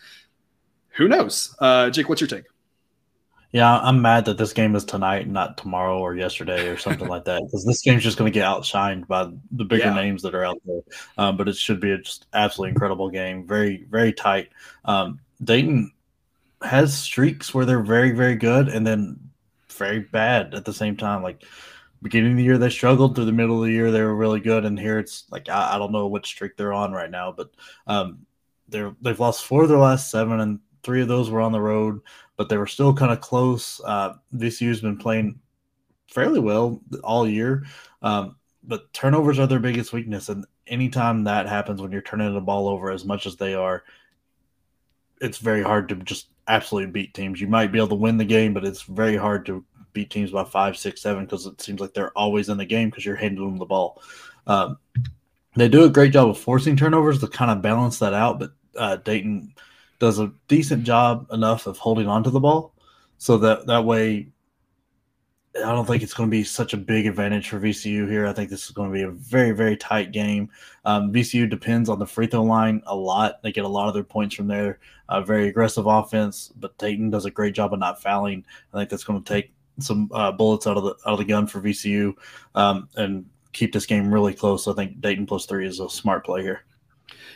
Who 0.96 1.06
knows? 1.06 1.54
Uh, 1.60 1.90
Jake, 1.90 2.08
what's 2.08 2.20
your 2.20 2.28
take? 2.28 2.44
Yeah, 3.52 3.78
I'm 3.80 4.02
mad 4.02 4.24
that 4.24 4.38
this 4.38 4.52
game 4.52 4.74
is 4.74 4.84
tonight, 4.84 5.28
not 5.28 5.58
tomorrow 5.58 5.98
or 5.98 6.16
yesterday 6.16 6.68
or 6.68 6.76
something 6.76 7.06
like 7.06 7.24
that. 7.26 7.42
Because 7.44 7.64
this 7.64 7.82
game's 7.82 8.02
just 8.02 8.18
going 8.18 8.32
to 8.32 8.34
get 8.34 8.46
outshined 8.46 9.06
by 9.06 9.30
the 9.52 9.64
bigger 9.64 9.84
yeah. 9.84 9.94
names 9.94 10.22
that 10.22 10.34
are 10.34 10.44
out 10.44 10.58
there. 10.64 10.80
Um, 11.18 11.36
but 11.36 11.48
it 11.48 11.56
should 11.56 11.78
be 11.78 11.92
a 11.92 11.98
just 11.98 12.26
absolutely 12.32 12.70
incredible 12.70 13.10
game. 13.10 13.46
Very, 13.46 13.86
very 13.90 14.12
tight. 14.12 14.48
Um, 14.86 15.20
Dayton 15.44 15.91
has 16.64 16.96
streaks 16.96 17.52
where 17.52 17.64
they're 17.64 17.82
very, 17.82 18.12
very 18.12 18.36
good 18.36 18.68
and 18.68 18.86
then 18.86 19.18
very 19.70 20.00
bad 20.00 20.54
at 20.54 20.64
the 20.64 20.72
same 20.72 20.96
time. 20.96 21.22
Like 21.22 21.44
beginning 22.02 22.32
of 22.32 22.36
the 22.36 22.44
year, 22.44 22.58
they 22.58 22.70
struggled. 22.70 23.14
Through 23.14 23.26
the 23.26 23.32
middle 23.32 23.60
of 23.60 23.66
the 23.66 23.72
year, 23.72 23.90
they 23.90 24.02
were 24.02 24.14
really 24.14 24.40
good. 24.40 24.64
And 24.64 24.78
here 24.78 24.98
it's 24.98 25.24
like 25.30 25.48
I, 25.48 25.74
I 25.74 25.78
don't 25.78 25.92
know 25.92 26.06
what 26.06 26.26
streak 26.26 26.56
they're 26.56 26.72
on 26.72 26.92
right 26.92 27.10
now, 27.10 27.32
but 27.32 27.50
um, 27.86 28.26
they're 28.68 28.94
they've 29.00 29.20
lost 29.20 29.44
four 29.44 29.62
of 29.62 29.68
their 29.68 29.78
last 29.78 30.10
seven, 30.10 30.40
and 30.40 30.60
three 30.82 31.02
of 31.02 31.08
those 31.08 31.30
were 31.30 31.40
on 31.40 31.52
the 31.52 31.60
road, 31.60 32.00
but 32.36 32.48
they 32.48 32.56
were 32.56 32.66
still 32.66 32.94
kind 32.94 33.12
of 33.12 33.20
close. 33.20 33.80
Uh, 33.84 34.14
VCU's 34.34 34.80
been 34.80 34.98
playing 34.98 35.40
fairly 36.08 36.40
well 36.40 36.80
all 37.04 37.28
year, 37.28 37.64
um, 38.02 38.36
but 38.64 38.92
turnovers 38.92 39.38
are 39.38 39.46
their 39.46 39.60
biggest 39.60 39.92
weakness, 39.92 40.28
and 40.28 40.44
anytime 40.66 41.24
that 41.24 41.48
happens 41.48 41.80
when 41.80 41.92
you're 41.92 42.02
turning 42.02 42.32
the 42.34 42.40
ball 42.40 42.68
over 42.68 42.90
as 42.90 43.04
much 43.04 43.26
as 43.26 43.36
they 43.36 43.54
are, 43.54 43.84
it's 45.20 45.38
very 45.38 45.62
hard 45.62 45.88
to 45.88 45.96
just 45.96 46.28
absolutely 46.48 46.90
beat 46.90 47.14
teams. 47.14 47.40
You 47.40 47.46
might 47.46 47.72
be 47.72 47.78
able 47.78 47.88
to 47.88 47.94
win 47.94 48.16
the 48.16 48.24
game, 48.24 48.54
but 48.54 48.64
it's 48.64 48.82
very 48.82 49.16
hard 49.16 49.46
to 49.46 49.64
beat 49.92 50.10
teams 50.10 50.30
by 50.30 50.44
five, 50.44 50.76
six, 50.76 51.02
seven 51.02 51.24
because 51.24 51.46
it 51.46 51.60
seems 51.60 51.80
like 51.80 51.94
they're 51.94 52.16
always 52.16 52.48
in 52.48 52.58
the 52.58 52.64
game 52.64 52.90
because 52.90 53.04
you're 53.04 53.16
handing 53.16 53.44
them 53.44 53.58
the 53.58 53.64
ball. 53.64 54.02
Um, 54.46 54.78
they 55.54 55.68
do 55.68 55.84
a 55.84 55.90
great 55.90 56.12
job 56.12 56.28
of 56.28 56.38
forcing 56.38 56.76
turnovers 56.76 57.20
to 57.20 57.26
kind 57.26 57.50
of 57.50 57.62
balance 57.62 57.98
that 57.98 58.14
out, 58.14 58.38
but 58.38 58.52
uh, 58.76 58.96
Dayton 58.96 59.54
does 59.98 60.18
a 60.18 60.32
decent 60.48 60.84
job 60.84 61.26
enough 61.30 61.66
of 61.66 61.78
holding 61.78 62.08
on 62.08 62.24
to 62.24 62.30
the 62.30 62.40
ball 62.40 62.74
so 63.18 63.38
that 63.38 63.66
that 63.66 63.84
way 63.84 64.26
I 65.54 65.70
don't 65.72 65.84
think 65.84 66.02
it's 66.02 66.14
going 66.14 66.30
to 66.30 66.30
be 66.30 66.44
such 66.44 66.72
a 66.72 66.78
big 66.78 67.06
advantage 67.06 67.50
for 67.50 67.60
VCU 67.60 68.08
here. 68.08 68.26
I 68.26 68.32
think 68.32 68.48
this 68.48 68.64
is 68.64 68.70
going 68.70 68.90
to 68.90 68.94
be 68.94 69.02
a 69.02 69.10
very, 69.10 69.50
very 69.50 69.76
tight 69.76 70.10
game. 70.10 70.48
Um, 70.86 71.12
VCU 71.12 71.48
depends 71.48 71.90
on 71.90 71.98
the 71.98 72.06
free 72.06 72.26
throw 72.26 72.42
line 72.42 72.82
a 72.86 72.96
lot. 72.96 73.42
They 73.42 73.52
get 73.52 73.64
a 73.64 73.68
lot 73.68 73.86
of 73.86 73.92
their 73.92 74.02
points 74.02 74.34
from 74.34 74.46
there. 74.46 74.78
Uh, 75.10 75.20
very 75.20 75.48
aggressive 75.48 75.86
offense, 75.86 76.52
but 76.56 76.76
Dayton 76.78 77.10
does 77.10 77.26
a 77.26 77.30
great 77.30 77.54
job 77.54 77.74
of 77.74 77.80
not 77.80 78.00
fouling. 78.00 78.46
I 78.72 78.78
think 78.78 78.88
that's 78.88 79.04
going 79.04 79.22
to 79.22 79.32
take 79.32 79.52
some 79.78 80.08
uh, 80.14 80.32
bullets 80.32 80.66
out 80.66 80.78
of 80.78 80.84
the 80.84 80.90
out 81.06 81.12
of 81.12 81.18
the 81.18 81.24
gun 81.24 81.46
for 81.46 81.60
VCU 81.60 82.14
um, 82.54 82.88
and 82.96 83.26
keep 83.52 83.72
this 83.72 83.86
game 83.86 84.12
really 84.12 84.32
close. 84.32 84.66
I 84.66 84.72
think 84.72 85.02
Dayton 85.02 85.26
plus 85.26 85.44
three 85.44 85.66
is 85.66 85.80
a 85.80 85.90
smart 85.90 86.24
play 86.24 86.42
here. 86.42 86.64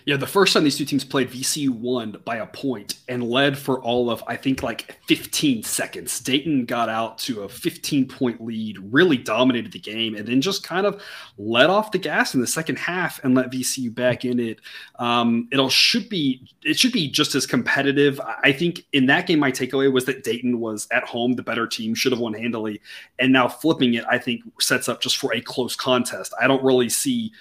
Yeah, 0.06 0.16
the 0.16 0.24
first 0.24 0.54
time 0.54 0.62
these 0.62 0.78
two 0.78 0.84
teams 0.84 1.02
played, 1.02 1.30
VCU 1.30 1.68
won 1.68 2.16
by 2.24 2.36
a 2.36 2.46
point 2.46 3.00
and 3.08 3.28
led 3.28 3.58
for 3.58 3.82
all 3.82 4.08
of, 4.08 4.22
I 4.28 4.36
think, 4.36 4.62
like 4.62 4.96
15 5.08 5.64
seconds. 5.64 6.20
Dayton 6.20 6.64
got 6.64 6.88
out 6.88 7.18
to 7.18 7.42
a 7.42 7.48
15 7.48 8.06
point 8.06 8.40
lead, 8.40 8.78
really 8.92 9.16
dominated 9.16 9.72
the 9.72 9.80
game, 9.80 10.14
and 10.14 10.24
then 10.24 10.40
just 10.40 10.62
kind 10.62 10.86
of 10.86 11.02
let 11.38 11.70
off 11.70 11.90
the 11.90 11.98
gas 11.98 12.34
in 12.34 12.40
the 12.40 12.46
second 12.46 12.78
half 12.78 13.22
and 13.24 13.34
let 13.34 13.50
VCU 13.50 13.92
back 13.92 14.24
in 14.24 14.38
it. 14.38 14.60
Um, 15.00 15.48
it'll 15.50 15.68
should 15.68 16.08
be 16.08 16.48
it 16.62 16.78
should 16.78 16.92
be 16.92 17.10
just 17.10 17.34
as 17.34 17.44
competitive. 17.44 18.20
I 18.44 18.52
think 18.52 18.86
in 18.92 19.06
that 19.06 19.26
game, 19.26 19.40
my 19.40 19.50
takeaway 19.50 19.92
was 19.92 20.04
that 20.04 20.22
Dayton 20.22 20.60
was 20.60 20.86
at 20.92 21.02
home 21.02 21.32
the 21.32 21.42
better 21.42 21.66
team, 21.66 21.96
should 21.96 22.12
have 22.12 22.20
won 22.20 22.32
handily, 22.32 22.80
and 23.18 23.32
now 23.32 23.48
flipping 23.48 23.94
it, 23.94 24.04
I 24.08 24.18
think 24.18 24.42
sets 24.60 24.88
up 24.88 25.00
just 25.00 25.16
for 25.16 25.34
a 25.34 25.40
close 25.40 25.74
contest. 25.74 26.32
I 26.40 26.46
don't 26.46 26.62
really 26.62 26.90
see 26.90 27.32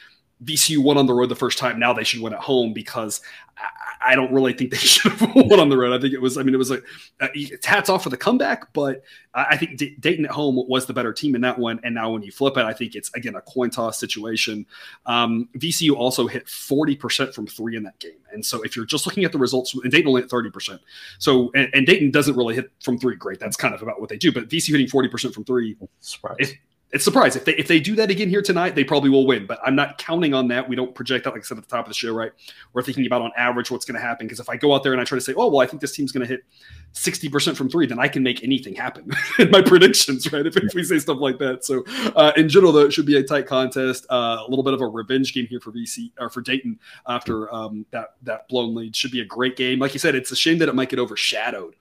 VCU 0.45 0.77
won 0.77 0.97
on 0.97 1.07
the 1.07 1.13
road 1.13 1.29
the 1.29 1.35
first 1.35 1.57
time. 1.57 1.79
Now 1.79 1.93
they 1.93 2.03
should 2.03 2.21
win 2.21 2.33
at 2.33 2.39
home 2.39 2.71
because 2.73 3.21
I, 3.57 4.11
I 4.11 4.15
don't 4.15 4.31
really 4.31 4.53
think 4.53 4.71
they 4.71 4.77
should 4.93 5.11
have 5.13 5.35
won 5.35 5.59
on 5.59 5.69
the 5.69 5.77
road. 5.77 5.97
I 5.97 5.99
think 5.99 6.13
it 6.13 6.21
was, 6.21 6.37
I 6.37 6.43
mean, 6.43 6.53
it 6.53 6.57
was 6.57 6.69
like 6.69 6.83
uh, 7.19 7.27
hats 7.63 7.89
off 7.89 8.03
for 8.03 8.09
the 8.09 8.17
comeback, 8.17 8.71
but 8.73 9.03
I 9.33 9.57
think 9.57 9.77
D- 9.77 9.95
Dayton 9.99 10.25
at 10.25 10.31
home 10.31 10.63
was 10.67 10.85
the 10.85 10.93
better 10.93 11.11
team 11.11 11.35
in 11.35 11.41
that 11.41 11.57
one. 11.57 11.79
And 11.83 11.95
now 11.95 12.11
when 12.11 12.21
you 12.21 12.31
flip 12.31 12.57
it, 12.57 12.65
I 12.65 12.73
think 12.73 12.95
it's 12.95 13.11
again 13.13 13.35
a 13.35 13.41
coin 13.41 13.69
toss 13.69 13.99
situation. 13.99 14.65
Um, 15.05 15.49
VCU 15.57 15.95
also 15.95 16.27
hit 16.27 16.45
40% 16.45 17.33
from 17.33 17.47
three 17.47 17.75
in 17.75 17.83
that 17.83 17.97
game. 17.99 18.11
And 18.31 18.45
so 18.45 18.61
if 18.61 18.75
you're 18.75 18.85
just 18.85 19.05
looking 19.05 19.23
at 19.23 19.31
the 19.31 19.39
results, 19.39 19.73
and 19.73 19.91
Dayton 19.91 20.07
only 20.07 20.21
hit 20.21 20.29
30%. 20.29 20.79
So, 21.19 21.51
and, 21.55 21.69
and 21.73 21.85
Dayton 21.85 22.11
doesn't 22.11 22.35
really 22.35 22.55
hit 22.55 22.71
from 22.83 22.97
three 22.99 23.15
great. 23.15 23.39
That's 23.39 23.57
kind 23.57 23.73
of 23.73 23.81
about 23.81 23.99
what 23.99 24.09
they 24.09 24.17
do. 24.17 24.31
But 24.31 24.49
VCU 24.49 24.71
hitting 24.71 24.87
40% 24.87 25.33
from 25.33 25.43
three. 25.45 25.75
Surprise 26.01 26.53
it's 26.91 27.03
surprise 27.03 27.35
if 27.35 27.45
they 27.45 27.53
if 27.55 27.67
they 27.67 27.79
do 27.79 27.95
that 27.95 28.09
again 28.09 28.29
here 28.29 28.41
tonight, 28.41 28.75
they 28.75 28.83
probably 28.83 29.09
will 29.09 29.25
win. 29.25 29.45
But 29.45 29.59
I'm 29.65 29.75
not 29.75 29.97
counting 29.97 30.33
on 30.33 30.47
that. 30.49 30.69
We 30.69 30.75
don't 30.75 30.93
project 30.93 31.25
that, 31.25 31.31
like 31.31 31.41
I 31.41 31.43
said 31.43 31.57
at 31.57 31.63
the 31.63 31.69
top 31.69 31.85
of 31.85 31.89
the 31.89 31.95
show, 31.95 32.13
right? 32.13 32.31
We're 32.73 32.83
thinking 32.83 33.05
about 33.05 33.21
on 33.21 33.31
average 33.35 33.71
what's 33.71 33.85
going 33.85 33.99
to 33.99 34.05
happen. 34.05 34.27
Because 34.27 34.39
if 34.39 34.49
I 34.49 34.55
go 34.55 34.73
out 34.73 34.83
there 34.83 34.93
and 34.93 35.01
I 35.01 35.03
try 35.03 35.17
to 35.17 35.23
say, 35.23 35.33
oh 35.35 35.49
well, 35.49 35.61
I 35.61 35.65
think 35.65 35.81
this 35.81 35.93
team's 35.93 36.11
going 36.11 36.25
to 36.25 36.27
hit 36.27 36.45
60% 36.93 37.57
from 37.57 37.69
three, 37.69 37.87
then 37.87 37.99
I 37.99 38.07
can 38.07 38.23
make 38.23 38.43
anything 38.43 38.75
happen 38.75 39.11
in 39.39 39.51
my 39.51 39.61
predictions, 39.61 40.31
right? 40.31 40.45
If, 40.45 40.55
if, 40.57 40.73
we 40.73 40.83
say 40.83 40.99
stuff 40.99 41.17
like 41.19 41.37
that. 41.39 41.65
So 41.65 41.83
uh, 42.15 42.31
in 42.37 42.47
general, 42.47 42.71
though, 42.71 42.85
it 42.85 42.93
should 42.93 43.05
be 43.05 43.17
a 43.17 43.23
tight 43.23 43.47
contest. 43.47 44.05
Uh, 44.09 44.43
a 44.45 44.49
little 44.49 44.63
bit 44.63 44.73
of 44.73 44.81
a 44.81 44.87
revenge 44.87 45.33
game 45.33 45.47
here 45.47 45.59
for 45.59 45.71
VC 45.71 46.11
or 46.19 46.29
for 46.29 46.41
Dayton 46.41 46.79
after 47.07 47.53
um, 47.53 47.85
that 47.91 48.13
that 48.23 48.47
blown 48.47 48.75
lead. 48.75 48.95
Should 48.95 49.11
be 49.11 49.21
a 49.21 49.25
great 49.25 49.57
game. 49.57 49.79
Like 49.79 49.93
you 49.93 49.99
said, 49.99 50.15
it's 50.15 50.31
a 50.31 50.35
shame 50.35 50.59
that 50.59 50.69
it 50.69 50.75
might 50.75 50.89
get 50.89 50.99
overshadowed 50.99 51.75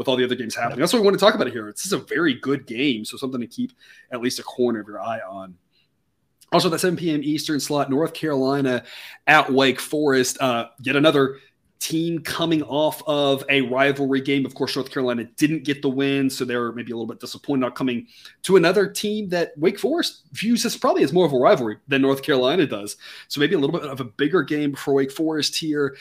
with 0.00 0.08
all 0.08 0.16
the 0.16 0.24
other 0.24 0.34
games 0.34 0.54
happening. 0.54 0.78
That's 0.78 0.94
what 0.94 1.00
we 1.00 1.04
want 1.04 1.18
to 1.18 1.22
talk 1.22 1.34
about 1.34 1.48
here. 1.48 1.70
This 1.70 1.84
is 1.84 1.92
a 1.92 1.98
very 1.98 2.32
good 2.32 2.66
game, 2.66 3.04
so 3.04 3.18
something 3.18 3.38
to 3.38 3.46
keep 3.46 3.74
at 4.10 4.22
least 4.22 4.38
a 4.38 4.42
corner 4.42 4.80
of 4.80 4.88
your 4.88 4.98
eye 4.98 5.20
on. 5.20 5.56
Also, 6.52 6.70
that 6.70 6.78
7 6.78 6.96
p.m. 6.96 7.20
Eastern 7.22 7.60
slot, 7.60 7.90
North 7.90 8.14
Carolina 8.14 8.82
at 9.26 9.52
Wake 9.52 9.78
Forest. 9.78 10.40
Uh, 10.40 10.68
yet 10.80 10.96
another 10.96 11.36
team 11.80 12.20
coming 12.20 12.62
off 12.62 13.02
of 13.06 13.44
a 13.50 13.60
rivalry 13.60 14.22
game. 14.22 14.46
Of 14.46 14.54
course, 14.54 14.74
North 14.74 14.90
Carolina 14.90 15.24
didn't 15.36 15.64
get 15.64 15.82
the 15.82 15.90
win, 15.90 16.30
so 16.30 16.46
they're 16.46 16.72
maybe 16.72 16.92
a 16.92 16.94
little 16.94 17.06
bit 17.06 17.20
disappointed 17.20 17.60
not 17.60 17.74
coming 17.74 18.06
to 18.44 18.56
another 18.56 18.86
team 18.88 19.28
that 19.28 19.52
Wake 19.58 19.78
Forest 19.78 20.22
views 20.32 20.64
as 20.64 20.78
probably 20.78 21.02
as 21.02 21.12
more 21.12 21.26
of 21.26 21.34
a 21.34 21.38
rivalry 21.38 21.76
than 21.88 22.00
North 22.00 22.22
Carolina 22.22 22.66
does. 22.66 22.96
So 23.28 23.38
maybe 23.38 23.54
a 23.54 23.58
little 23.58 23.78
bit 23.78 23.86
of 23.88 24.00
a 24.00 24.04
bigger 24.04 24.42
game 24.42 24.74
for 24.74 24.94
Wake 24.94 25.12
Forest 25.12 25.56
here. 25.56 25.94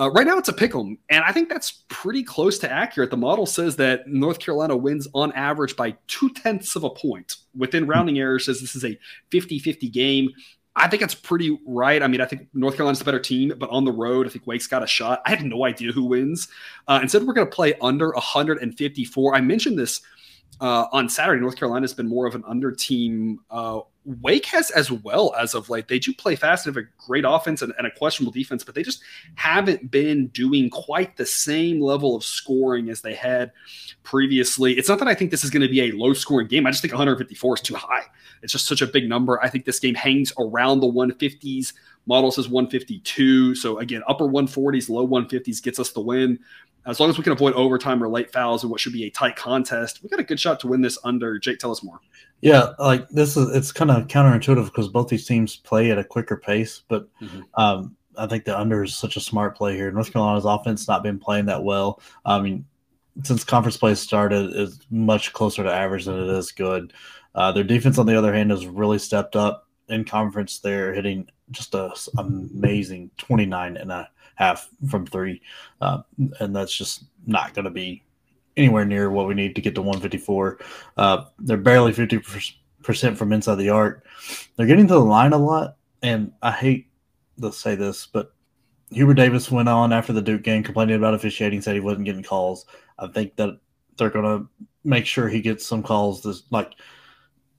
Uh, 0.00 0.10
right 0.10 0.26
now, 0.26 0.36
it's 0.36 0.48
a 0.48 0.52
pick 0.52 0.74
'em, 0.74 0.98
and 1.08 1.22
I 1.22 1.30
think 1.30 1.48
that's 1.48 1.84
pretty 1.88 2.24
close 2.24 2.58
to 2.58 2.70
accurate. 2.70 3.10
The 3.10 3.16
model 3.16 3.46
says 3.46 3.76
that 3.76 4.08
North 4.08 4.40
Carolina 4.40 4.76
wins 4.76 5.06
on 5.14 5.30
average 5.32 5.76
by 5.76 5.96
two 6.08 6.30
tenths 6.30 6.74
of 6.74 6.82
a 6.82 6.90
point. 6.90 7.36
Within 7.56 7.86
rounding 7.86 8.18
errors, 8.18 8.46
says 8.46 8.60
this 8.60 8.74
is 8.74 8.84
a 8.84 8.98
50 9.30 9.60
50 9.60 9.88
game. 9.88 10.30
I 10.76 10.88
think 10.88 11.02
it's 11.02 11.14
pretty 11.14 11.56
right. 11.64 12.02
I 12.02 12.08
mean, 12.08 12.20
I 12.20 12.24
think 12.24 12.48
North 12.52 12.74
Carolina's 12.74 12.98
the 12.98 13.04
better 13.04 13.20
team, 13.20 13.52
but 13.56 13.70
on 13.70 13.84
the 13.84 13.92
road, 13.92 14.26
I 14.26 14.30
think 14.30 14.46
Wake's 14.46 14.66
got 14.66 14.82
a 14.82 14.88
shot. 14.88 15.22
I 15.24 15.30
have 15.30 15.44
no 15.44 15.64
idea 15.64 15.92
who 15.92 16.04
wins. 16.04 16.48
Uh, 16.88 16.98
instead, 17.00 17.22
we're 17.22 17.32
going 17.32 17.48
to 17.48 17.54
play 17.54 17.74
under 17.80 18.10
154. 18.14 19.34
I 19.36 19.40
mentioned 19.40 19.78
this 19.78 20.00
uh, 20.60 20.86
on 20.92 21.08
Saturday. 21.08 21.40
North 21.40 21.56
Carolina's 21.56 21.94
been 21.94 22.08
more 22.08 22.26
of 22.26 22.34
an 22.34 22.44
under 22.46 22.72
team 22.72 23.40
uh, 23.50 23.80
Wake 24.04 24.44
has 24.46 24.70
as 24.70 24.90
well 24.90 25.34
as 25.38 25.54
of 25.54 25.70
late. 25.70 25.88
They 25.88 25.98
do 25.98 26.12
play 26.12 26.36
fast 26.36 26.66
and 26.66 26.76
have 26.76 26.84
a 26.84 26.88
great 27.06 27.24
offense 27.26 27.62
and, 27.62 27.72
and, 27.78 27.86
a 27.86 27.90
questionable 27.90 28.32
defense, 28.32 28.62
but 28.62 28.74
they 28.74 28.82
just 28.82 29.02
haven't 29.34 29.90
been 29.90 30.26
doing 30.28 30.68
quite 30.68 31.16
the 31.16 31.24
same 31.24 31.80
level 31.80 32.14
of 32.14 32.22
scoring 32.22 32.90
as 32.90 33.00
they 33.00 33.14
had 33.14 33.52
previously. 34.02 34.74
It's 34.74 34.88
not 34.88 34.98
that 34.98 35.08
I 35.08 35.14
think 35.14 35.30
this 35.30 35.42
is 35.42 35.50
going 35.50 35.62
to 35.62 35.68
be 35.68 35.88
a 35.88 35.92
low 35.92 36.12
scoring 36.12 36.48
game. 36.48 36.66
I 36.66 36.70
just 36.70 36.82
think 36.82 36.92
154 36.92 37.54
is 37.54 37.60
too 37.62 37.74
high. 37.74 38.02
It's 38.42 38.52
just 38.52 38.66
such 38.66 38.82
a 38.82 38.86
big 38.86 39.08
number. 39.08 39.42
I 39.42 39.48
think 39.48 39.64
this 39.64 39.80
game 39.80 39.94
hangs 39.94 40.32
around 40.38 40.80
the 40.80 40.86
150s. 40.86 41.72
Model 42.06 42.30
says 42.30 42.48
152. 42.48 43.54
So 43.54 43.78
again, 43.78 44.02
upper 44.06 44.24
140s, 44.24 44.88
low 44.88 45.06
150s 45.06 45.62
gets 45.62 45.78
us 45.78 45.90
the 45.90 46.00
win. 46.00 46.38
As 46.86 47.00
long 47.00 47.08
as 47.08 47.16
we 47.16 47.24
can 47.24 47.32
avoid 47.32 47.54
overtime 47.54 48.02
or 48.02 48.08
late 48.08 48.30
fouls 48.30 48.62
in 48.62 48.68
what 48.68 48.78
should 48.78 48.92
be 48.92 49.04
a 49.04 49.10
tight 49.10 49.36
contest, 49.36 50.02
we 50.02 50.10
got 50.10 50.20
a 50.20 50.24
good 50.24 50.38
shot 50.38 50.60
to 50.60 50.66
win 50.66 50.82
this 50.82 50.98
under. 51.02 51.38
Jake, 51.38 51.58
tell 51.58 51.70
us 51.70 51.82
more. 51.82 51.98
Yeah, 52.42 52.70
like 52.78 53.08
this 53.08 53.38
is 53.38 53.56
it's 53.56 53.72
kind 53.72 53.90
of 53.90 54.06
counterintuitive 54.06 54.66
because 54.66 54.88
both 54.88 55.08
these 55.08 55.26
teams 55.26 55.56
play 55.56 55.90
at 55.90 55.98
a 55.98 56.04
quicker 56.04 56.36
pace, 56.36 56.82
but 56.88 57.08
mm-hmm. 57.22 57.40
um, 57.54 57.96
I 58.18 58.26
think 58.26 58.44
the 58.44 58.58
under 58.58 58.84
is 58.84 58.94
such 58.94 59.16
a 59.16 59.20
smart 59.20 59.56
play 59.56 59.76
here. 59.76 59.90
North 59.90 60.12
Carolina's 60.12 60.44
offense 60.44 60.86
not 60.86 61.02
been 61.02 61.18
playing 61.18 61.46
that 61.46 61.64
well. 61.64 62.02
I 62.26 62.38
mean, 62.40 62.66
since 63.22 63.44
conference 63.44 63.78
play 63.78 63.94
started, 63.94 64.54
is 64.54 64.80
much 64.90 65.32
closer 65.32 65.62
to 65.62 65.72
average 65.72 66.04
than 66.04 66.20
it 66.20 66.28
is 66.28 66.52
good. 66.52 66.92
Uh, 67.34 67.50
their 67.52 67.64
defense, 67.64 67.96
on 67.96 68.06
the 68.06 68.16
other 68.16 68.34
hand, 68.34 68.50
has 68.50 68.66
really 68.66 68.98
stepped 68.98 69.36
up 69.36 69.68
in 69.88 70.04
conference. 70.04 70.58
They're 70.58 70.92
hitting 70.92 71.28
just 71.50 71.74
a 71.74 71.94
amazing 72.18 73.10
29 73.18 73.76
and 73.76 73.92
a 73.92 74.08
half 74.36 74.68
from 74.88 75.06
three, 75.06 75.40
uh, 75.80 76.02
and 76.40 76.54
that's 76.54 76.76
just 76.76 77.04
not 77.26 77.54
going 77.54 77.64
to 77.64 77.70
be 77.70 78.02
anywhere 78.56 78.84
near 78.84 79.10
what 79.10 79.26
we 79.26 79.34
need 79.34 79.54
to 79.54 79.60
get 79.60 79.74
to 79.74 79.82
154. 79.82 80.58
Uh, 80.96 81.24
they're 81.38 81.56
barely 81.56 81.92
50% 81.92 83.16
from 83.16 83.32
inside 83.32 83.56
the 83.56 83.70
arc. 83.70 84.04
They're 84.56 84.66
getting 84.66 84.86
to 84.88 84.94
the 84.94 85.00
line 85.00 85.32
a 85.32 85.38
lot, 85.38 85.76
and 86.02 86.32
I 86.42 86.50
hate 86.52 86.88
to 87.40 87.52
say 87.52 87.74
this, 87.74 88.06
but 88.06 88.32
Hubert 88.90 89.14
Davis 89.14 89.50
went 89.50 89.68
on 89.68 89.92
after 89.92 90.12
the 90.12 90.22
Duke 90.22 90.42
game 90.42 90.62
complaining 90.62 90.96
about 90.96 91.14
officiating, 91.14 91.60
said 91.60 91.74
he 91.74 91.80
wasn't 91.80 92.04
getting 92.04 92.22
calls. 92.22 92.66
I 92.98 93.08
think 93.08 93.34
that 93.36 93.58
they're 93.96 94.10
going 94.10 94.24
to 94.24 94.48
make 94.84 95.06
sure 95.06 95.28
he 95.28 95.40
gets 95.40 95.66
some 95.66 95.82
calls 95.82 96.22
this 96.22 96.44
like 96.50 96.72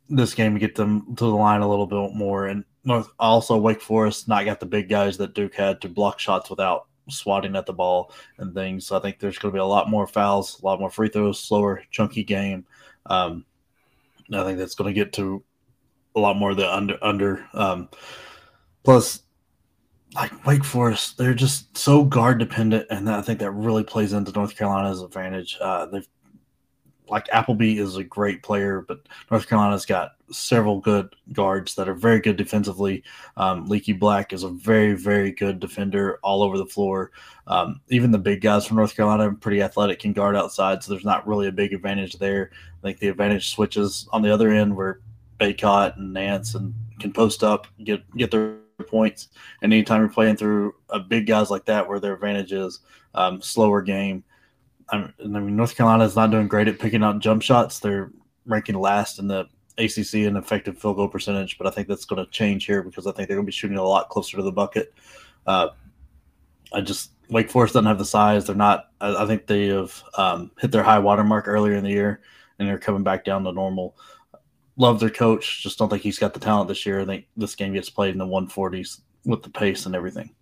this 0.10 0.34
game 0.34 0.54
to 0.54 0.60
get 0.60 0.76
them 0.76 1.16
to 1.16 1.24
the 1.26 1.36
line 1.36 1.62
a 1.62 1.70
little 1.70 1.88
bit 1.88 2.14
more. 2.14 2.46
And 2.46 2.64
North 2.86 3.10
also 3.20 3.58
Wake 3.58 3.82
Forest 3.82 4.28
not 4.28 4.46
got 4.46 4.60
the 4.60 4.66
big 4.66 4.90
guys 4.90 5.18
that 5.18 5.34
Duke 5.34 5.56
had 5.56 5.82
to 5.82 5.90
block 5.90 6.20
shots 6.20 6.50
without 6.50 6.88
swatting 7.10 7.56
at 7.56 7.66
the 7.66 7.74
ball 7.74 8.12
and 8.38 8.54
things. 8.54 8.88
So 8.88 8.98
I 8.98 9.00
think 9.00 9.20
there's 9.20 9.38
going 9.38 9.52
to 9.52 9.56
be 9.56 9.62
a 9.62 9.66
lot 9.66 9.90
more 9.90 10.08
fouls, 10.08 10.60
a 10.62 10.66
lot 10.66 10.80
more 10.80 10.90
free 10.90 11.10
throws, 11.10 11.40
slower, 11.40 11.84
chunky 11.92 12.24
game. 12.24 12.66
Um, 13.08 13.46
I 14.34 14.44
think 14.44 14.58
that's 14.58 14.76
going 14.76 14.94
to 14.94 15.00
get 15.00 15.14
to 15.14 15.44
a 16.16 16.20
lot 16.20 16.38
more 16.38 16.52
of 16.52 16.58
the 16.58 16.74
under 16.74 16.98
under. 17.02 17.46
Um, 17.54 17.90
plus, 18.84 19.22
like 20.14 20.46
Wake 20.46 20.64
Forest, 20.64 21.18
they're 21.18 21.34
just 21.34 21.78
so 21.78 22.04
guard 22.04 22.40
dependent, 22.40 22.88
and 22.90 23.10
I 23.10 23.22
think 23.22 23.40
that 23.40 23.52
really 23.52 23.84
plays 23.84 24.14
into 24.14 24.32
North 24.32 24.56
Carolina's 24.56 25.02
advantage. 25.02 25.58
Uh, 25.60 25.86
they've 25.88 26.08
like 27.10 27.28
Appleby 27.32 27.78
is 27.78 27.98
a 27.98 28.04
great 28.04 28.44
player, 28.44 28.82
but 28.88 29.02
North 29.30 29.48
Carolina's 29.48 29.86
got 29.86 30.16
several 30.32 30.80
good 30.80 31.16
guards 31.34 31.76
that 31.76 31.88
are 31.88 31.94
very 31.94 32.20
good 32.20 32.38
defensively. 32.38 33.04
Um, 33.38 33.68
Leaky 33.68 33.94
Black 33.94 34.34
is 34.34 34.44
a 34.44 34.50
very, 34.50 34.94
very 34.94 35.32
good 35.32 35.60
defender 35.60 36.20
all 36.24 36.42
over 36.42 36.58
the 36.58 36.66
floor. 36.66 37.12
Um, 37.48 37.82
even 37.90 38.12
the 38.12 38.18
big 38.18 38.42
guys 38.42 38.66
from 38.66 38.78
North 38.78 38.96
Carolina 38.96 39.30
are 39.30 39.34
pretty 39.34 39.62
athletic, 39.62 40.00
can 40.00 40.14
guard 40.14 40.36
outside, 40.36 40.84
so 40.84 40.92
there's 40.92 41.06
not 41.06 41.28
really 41.28 41.48
a 41.48 41.52
big 41.52 41.74
advantage 41.74 42.18
there. 42.18 42.52
I 42.54 42.82
think 42.82 43.00
the 43.00 43.10
advantage 43.10 43.52
switches 43.52 44.08
on 44.12 44.22
the 44.22 44.34
other 44.34 44.50
end 44.50 44.76
where 44.76 45.00
Bacot 45.40 45.98
and 45.98 46.14
Nance 46.14 46.56
and 46.56 46.74
can 47.00 47.12
post 47.12 47.44
up, 47.44 47.68
get 47.84 48.10
get 48.16 48.32
their 48.32 48.56
points. 48.88 49.30
And 49.62 49.72
anytime 49.74 50.02
you're 50.02 50.10
playing 50.10 50.38
through 50.38 50.76
a 50.90 51.00
big 51.00 51.28
guys 51.28 51.50
like 51.50 51.66
that, 51.66 51.88
where 51.88 52.00
their 52.00 52.14
advantage 52.14 52.54
is 52.54 52.80
um, 53.14 53.42
slower 53.42 53.82
game 53.82 54.24
I 54.90 55.10
mean, 55.20 55.56
North 55.56 55.76
Carolina 55.76 56.04
is 56.04 56.16
not 56.16 56.32
doing 56.32 56.48
great 56.48 56.68
at 56.68 56.80
picking 56.80 57.04
out 57.04 57.20
jump 57.20 57.42
shots. 57.42 57.80
They're 57.80 58.12
ranking 58.46 58.76
last 58.76 59.20
in 59.20 59.28
the 59.28 59.48
ACC 59.78 60.14
in 60.16 60.38
effective 60.38 60.78
field 60.78 60.98
goal 60.98 61.08
percentage, 61.08 61.58
but 61.58 61.68
I 61.68 61.72
think 61.72 61.88
that's 61.88 62.06
going 62.06 62.24
to 62.24 62.32
change 62.32 62.66
here 62.66 62.84
because 62.84 63.08
I 63.08 63.12
think 63.12 63.28
they're 63.28 63.38
going 63.38 63.46
to 63.46 63.52
be 63.52 63.52
shooting 63.52 63.78
a 63.78 63.84
lot 63.84 64.10
closer 64.10 64.38
to 64.38 64.44
the 64.44 64.52
bucket. 64.52 64.94
Uh, 65.48 65.70
I 66.74 66.82
just 66.82 67.12
Wake 67.30 67.50
Forest 67.50 67.74
doesn't 67.74 67.88
have 67.88 67.98
the 67.98 68.06
size. 68.06 68.46
They're 68.46 68.56
not. 68.56 68.92
I, 69.02 69.24
I 69.24 69.26
think 69.26 69.48
they 69.48 69.68
have 69.68 70.04
um, 70.18 70.52
hit 70.60 70.72
their 70.72 70.84
high 70.84 71.00
water 71.00 71.24
mark 71.24 71.48
earlier 71.48 71.74
in 71.74 71.84
the 71.84 71.92
year, 71.92 72.22
and 72.60 72.68
they're 72.68 72.78
coming 72.78 73.04
back 73.04 73.26
down 73.26 73.44
to 73.44 73.52
normal. 73.52 73.96
Love 74.78 75.00
their 75.00 75.10
coach. 75.10 75.64
Just 75.64 75.80
don't 75.80 75.90
think 75.90 76.04
he's 76.04 76.20
got 76.20 76.34
the 76.34 76.40
talent 76.40 76.68
this 76.68 76.86
year. 76.86 77.00
I 77.00 77.06
think 77.06 77.26
this 77.38 77.56
game 77.56 77.74
gets 77.74 77.90
played 77.90 78.14
in 78.14 78.18
the 78.18 78.26
140s 78.26 79.02
with 79.24 79.42
the 79.42 79.50
pace 79.50 79.86
and 79.86 79.96
everything. 79.96 80.35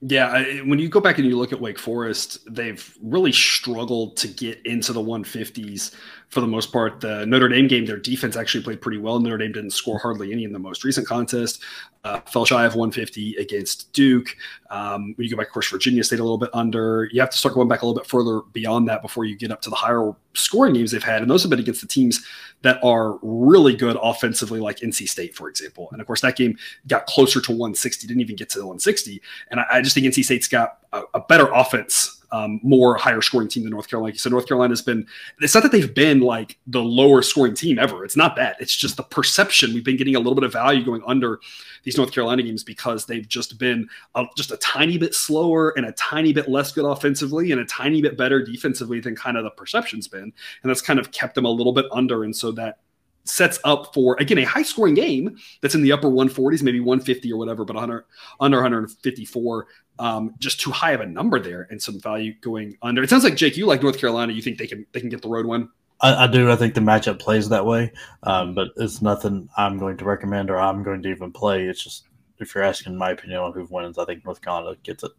Yeah, 0.00 0.60
when 0.64 0.78
you 0.78 0.88
go 0.88 1.00
back 1.00 1.18
and 1.18 1.26
you 1.26 1.38
look 1.38 1.52
at 1.52 1.60
Wake 1.60 1.78
Forest, 1.78 2.38
they've 2.52 2.94
really 3.00 3.32
struggled 3.32 4.16
to 4.18 4.28
get 4.28 4.60
into 4.66 4.92
the 4.92 5.00
150s 5.00 5.94
for 6.28 6.42
the 6.42 6.46
most 6.46 6.72
part. 6.72 7.00
The 7.00 7.24
Notre 7.24 7.48
Dame 7.48 7.68
game, 7.68 7.86
their 7.86 7.96
defense 7.96 8.36
actually 8.36 8.64
played 8.64 8.82
pretty 8.82 8.98
well. 8.98 9.18
Notre 9.18 9.38
Dame 9.38 9.52
didn't 9.52 9.70
score 9.70 9.98
hardly 9.98 10.30
any 10.30 10.44
in 10.44 10.52
the 10.52 10.58
most 10.58 10.84
recent 10.84 11.06
contest. 11.06 11.62
Uh, 12.02 12.20
fell 12.20 12.44
shy 12.44 12.66
of 12.66 12.74
150 12.74 13.36
against 13.36 13.92
Duke. 13.94 14.36
Um, 14.68 15.14
when 15.16 15.24
you 15.24 15.30
go 15.30 15.38
back, 15.38 15.46
of 15.46 15.52
course, 15.54 15.70
Virginia 15.70 16.04
stayed 16.04 16.18
a 16.18 16.24
little 16.24 16.38
bit 16.38 16.50
under. 16.52 17.08
You 17.10 17.20
have 17.20 17.30
to 17.30 17.38
start 17.38 17.54
going 17.54 17.68
back 17.68 17.80
a 17.80 17.86
little 17.86 17.98
bit 17.98 18.08
further 18.08 18.42
beyond 18.52 18.88
that 18.88 19.00
before 19.00 19.24
you 19.24 19.36
get 19.36 19.52
up 19.52 19.62
to 19.62 19.70
the 19.70 19.76
higher 19.76 20.12
scoring 20.34 20.74
games 20.74 20.90
they've 20.90 21.02
had. 21.02 21.22
And 21.22 21.30
those 21.30 21.42
have 21.42 21.50
been 21.50 21.58
against 21.58 21.80
the 21.80 21.86
teams 21.86 22.24
that 22.62 22.82
are 22.82 23.18
really 23.22 23.74
good 23.74 23.96
offensively, 24.02 24.60
like 24.60 24.78
NC 24.78 25.08
State, 25.08 25.34
for 25.34 25.48
example. 25.48 25.88
And 25.92 26.00
of 26.00 26.06
course, 26.06 26.20
that 26.22 26.36
game 26.36 26.56
got 26.86 27.06
closer 27.06 27.40
to 27.40 27.52
160, 27.52 28.06
didn't 28.06 28.20
even 28.20 28.36
get 28.36 28.48
to 28.50 28.58
the 28.58 28.64
160. 28.64 29.20
And 29.50 29.60
I, 29.60 29.64
I 29.72 29.82
just 29.82 29.94
think 29.94 30.06
NC 30.06 30.24
State's 30.24 30.48
got 30.48 30.78
a, 30.92 31.02
a 31.14 31.20
better 31.20 31.48
offense 31.52 32.23
um, 32.34 32.58
more 32.64 32.96
higher 32.96 33.22
scoring 33.22 33.46
team 33.46 33.62
than 33.62 33.70
North 33.70 33.88
Carolina. 33.88 34.18
So 34.18 34.28
North 34.28 34.48
Carolina 34.48 34.72
has 34.72 34.82
been. 34.82 35.06
It's 35.40 35.54
not 35.54 35.62
that 35.62 35.70
they've 35.70 35.94
been 35.94 36.18
like 36.18 36.58
the 36.66 36.82
lower 36.82 37.22
scoring 37.22 37.54
team 37.54 37.78
ever. 37.78 38.04
It's 38.04 38.16
not 38.16 38.34
that. 38.34 38.56
It's 38.58 38.74
just 38.74 38.96
the 38.96 39.04
perception. 39.04 39.72
We've 39.72 39.84
been 39.84 39.96
getting 39.96 40.16
a 40.16 40.18
little 40.18 40.34
bit 40.34 40.42
of 40.42 40.52
value 40.52 40.84
going 40.84 41.02
under 41.06 41.38
these 41.84 41.96
North 41.96 42.10
Carolina 42.10 42.42
games 42.42 42.64
because 42.64 43.06
they've 43.06 43.28
just 43.28 43.56
been 43.56 43.88
a, 44.16 44.24
just 44.36 44.50
a 44.50 44.56
tiny 44.56 44.98
bit 44.98 45.14
slower 45.14 45.74
and 45.76 45.86
a 45.86 45.92
tiny 45.92 46.32
bit 46.32 46.48
less 46.48 46.72
good 46.72 46.84
offensively 46.84 47.52
and 47.52 47.60
a 47.60 47.64
tiny 47.66 48.02
bit 48.02 48.18
better 48.18 48.44
defensively 48.44 48.98
than 48.98 49.14
kind 49.14 49.36
of 49.36 49.44
the 49.44 49.50
perception's 49.50 50.08
been, 50.08 50.22
and 50.22 50.32
that's 50.64 50.82
kind 50.82 50.98
of 50.98 51.12
kept 51.12 51.36
them 51.36 51.44
a 51.44 51.50
little 51.50 51.72
bit 51.72 51.86
under. 51.92 52.24
And 52.24 52.34
so 52.34 52.50
that 52.52 52.78
sets 53.24 53.58
up 53.64 53.94
for 53.94 54.16
again 54.20 54.38
a 54.38 54.44
high 54.44 54.62
scoring 54.62 54.94
game 54.94 55.36
that's 55.60 55.74
in 55.74 55.82
the 55.82 55.92
upper 55.92 56.08
140s, 56.08 56.62
maybe 56.62 56.80
150 56.80 57.32
or 57.32 57.38
whatever, 57.38 57.64
but 57.64 57.74
100 57.74 58.04
under 58.40 58.58
154 58.58 59.66
um, 59.98 60.34
just 60.38 60.60
too 60.60 60.70
high 60.70 60.92
of 60.92 61.00
a 61.00 61.06
number 61.06 61.38
there 61.38 61.66
and 61.70 61.80
some 61.80 62.00
value 62.00 62.34
going 62.40 62.76
under. 62.82 63.02
It 63.02 63.10
sounds 63.10 63.24
like 63.24 63.36
Jake, 63.36 63.56
you 63.56 63.66
like 63.66 63.82
North 63.82 63.98
Carolina. 63.98 64.32
You 64.32 64.42
think 64.42 64.58
they 64.58 64.66
can 64.66 64.86
they 64.92 65.00
can 65.00 65.08
get 65.08 65.22
the 65.22 65.28
road 65.28 65.46
win? 65.46 65.68
I, 66.00 66.24
I 66.24 66.26
do. 66.26 66.50
I 66.50 66.56
think 66.56 66.74
the 66.74 66.80
matchup 66.80 67.18
plays 67.18 67.48
that 67.48 67.64
way, 67.64 67.92
um, 68.24 68.54
but 68.54 68.68
it's 68.76 69.00
nothing 69.00 69.48
I'm 69.56 69.78
going 69.78 69.96
to 69.98 70.04
recommend 70.04 70.50
or 70.50 70.58
I'm 70.58 70.82
going 70.82 71.02
to 71.02 71.08
even 71.08 71.32
play. 71.32 71.66
It's 71.66 71.82
just 71.82 72.08
if 72.38 72.54
you're 72.54 72.64
asking 72.64 72.96
my 72.96 73.10
opinion 73.10 73.40
on 73.40 73.52
who 73.52 73.66
wins, 73.70 73.98
I 73.98 74.04
think 74.04 74.24
North 74.24 74.40
Carolina 74.40 74.76
gets 74.82 75.04
it. 75.04 75.12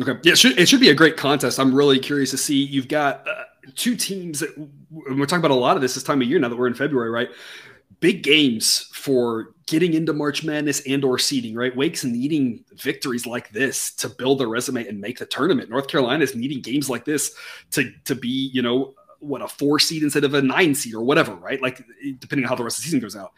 Okay, 0.00 0.18
yeah, 0.24 0.32
it 0.32 0.38
should, 0.38 0.58
it 0.58 0.68
should 0.68 0.80
be 0.80 0.90
a 0.90 0.94
great 0.94 1.16
contest. 1.16 1.60
I'm 1.60 1.74
really 1.74 1.98
curious 1.98 2.30
to 2.32 2.36
see. 2.36 2.64
You've 2.64 2.88
got 2.88 3.26
uh, 3.28 3.44
two 3.76 3.94
teams 3.94 4.40
that 4.40 4.50
we're 4.90 5.26
talking 5.26 5.44
about 5.44 5.52
a 5.52 5.54
lot 5.54 5.76
of 5.76 5.82
this 5.82 5.94
this 5.94 6.02
time 6.02 6.20
of 6.20 6.28
year 6.28 6.38
now 6.38 6.48
that 6.48 6.56
we're 6.56 6.66
in 6.66 6.74
February, 6.74 7.10
right? 7.10 7.28
big 8.04 8.22
games 8.22 8.90
for 8.92 9.54
getting 9.66 9.94
into 9.94 10.12
March 10.12 10.44
Madness 10.44 10.82
and 10.86 11.02
or 11.06 11.18
seeding, 11.18 11.54
right? 11.54 11.74
Wake's 11.74 12.04
needing 12.04 12.62
victories 12.74 13.26
like 13.26 13.48
this 13.50 13.94
to 13.94 14.10
build 14.10 14.40
their 14.40 14.48
resume 14.48 14.86
and 14.86 15.00
make 15.00 15.18
the 15.18 15.24
tournament. 15.24 15.70
North 15.70 15.88
Carolina 15.88 16.22
is 16.22 16.34
needing 16.34 16.60
games 16.60 16.90
like 16.90 17.06
this 17.06 17.34
to 17.70 17.90
to 18.04 18.14
be, 18.14 18.50
you 18.52 18.60
know, 18.60 18.92
what 19.24 19.42
a 19.42 19.48
four 19.48 19.78
seed 19.78 20.02
instead 20.02 20.24
of 20.24 20.34
a 20.34 20.42
nine 20.42 20.74
seed 20.74 20.94
or 20.94 21.02
whatever, 21.02 21.34
right? 21.34 21.60
Like 21.60 21.84
depending 22.18 22.44
on 22.44 22.48
how 22.48 22.54
the 22.54 22.64
rest 22.64 22.78
of 22.78 22.82
the 22.82 22.86
season 22.86 23.00
goes 23.00 23.16
out. 23.16 23.32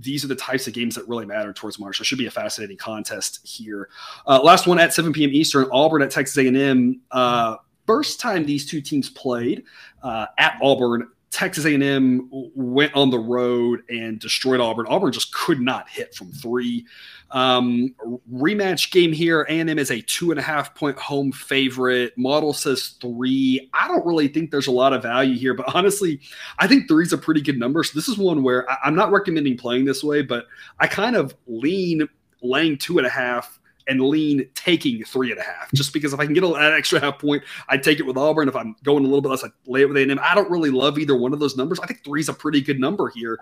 These 0.00 0.24
are 0.24 0.28
the 0.28 0.36
types 0.36 0.66
of 0.66 0.74
games 0.74 0.94
that 0.94 1.08
really 1.08 1.26
matter 1.26 1.52
towards 1.52 1.78
March. 1.78 2.00
It 2.00 2.04
should 2.04 2.18
be 2.18 2.26
a 2.26 2.30
fascinating 2.30 2.76
contest 2.76 3.46
here. 3.46 3.88
Uh, 4.26 4.40
last 4.42 4.66
one 4.66 4.78
at 4.78 4.94
7 4.94 5.12
p.m. 5.12 5.30
Eastern, 5.30 5.68
Auburn 5.72 6.02
at 6.02 6.10
Texas 6.10 6.38
A&M. 6.38 7.00
Uh, 7.10 7.56
first 7.86 8.20
time 8.20 8.44
these 8.44 8.66
two 8.66 8.80
teams 8.80 9.10
played 9.10 9.64
uh, 10.02 10.26
at 10.38 10.58
Auburn 10.62 11.08
Texas 11.30 11.66
A&M 11.66 12.28
went 12.30 12.94
on 12.94 13.10
the 13.10 13.18
road 13.18 13.82
and 13.90 14.18
destroyed 14.18 14.60
Auburn. 14.60 14.86
Auburn 14.88 15.12
just 15.12 15.32
could 15.32 15.60
not 15.60 15.88
hit 15.88 16.14
from 16.14 16.32
three. 16.32 16.86
Um, 17.30 17.94
rematch 18.32 18.90
game 18.90 19.12
here. 19.12 19.42
A&M 19.42 19.78
is 19.78 19.90
a 19.90 20.00
two 20.00 20.30
and 20.30 20.40
a 20.40 20.42
half 20.42 20.74
point 20.74 20.98
home 20.98 21.30
favorite. 21.30 22.16
Model 22.16 22.54
says 22.54 22.94
three. 23.00 23.68
I 23.74 23.86
don't 23.88 24.06
really 24.06 24.28
think 24.28 24.50
there's 24.50 24.68
a 24.68 24.72
lot 24.72 24.94
of 24.94 25.02
value 25.02 25.36
here, 25.36 25.52
but 25.52 25.74
honestly, 25.74 26.20
I 26.58 26.66
think 26.66 26.88
three 26.88 27.04
is 27.04 27.12
a 27.12 27.18
pretty 27.18 27.42
good 27.42 27.58
number. 27.58 27.84
So 27.84 27.92
this 27.94 28.08
is 28.08 28.16
one 28.16 28.42
where 28.42 28.68
I, 28.70 28.78
I'm 28.84 28.94
not 28.94 29.12
recommending 29.12 29.58
playing 29.58 29.84
this 29.84 30.02
way, 30.02 30.22
but 30.22 30.46
I 30.80 30.86
kind 30.86 31.14
of 31.14 31.34
lean 31.46 32.08
laying 32.40 32.78
two 32.78 32.98
and 32.98 33.06
a 33.06 33.10
half 33.10 33.58
and 33.88 34.00
lean 34.00 34.48
taking 34.54 35.02
three 35.04 35.30
and 35.30 35.40
a 35.40 35.42
half, 35.42 35.72
just 35.72 35.92
because 35.92 36.12
if 36.12 36.20
I 36.20 36.24
can 36.24 36.34
get 36.34 36.44
an 36.44 36.54
extra 36.72 37.00
half 37.00 37.18
point, 37.18 37.42
I'd 37.68 37.82
take 37.82 37.98
it 38.00 38.06
with 38.06 38.16
Auburn. 38.16 38.48
If 38.48 38.56
I'm 38.56 38.76
going 38.84 39.04
a 39.04 39.08
little 39.08 39.22
bit 39.22 39.30
less, 39.30 39.44
I 39.44 39.48
lay 39.66 39.82
it 39.82 39.88
with 39.88 39.96
A&M. 39.96 40.18
I 40.22 40.34
don't 40.34 40.50
really 40.50 40.70
love 40.70 40.98
either 40.98 41.16
one 41.16 41.32
of 41.32 41.40
those 41.40 41.56
numbers. 41.56 41.80
I 41.80 41.86
think 41.86 42.04
three 42.04 42.20
is 42.20 42.28
a 42.28 42.34
pretty 42.34 42.60
good 42.60 42.78
number 42.78 43.08
here. 43.08 43.38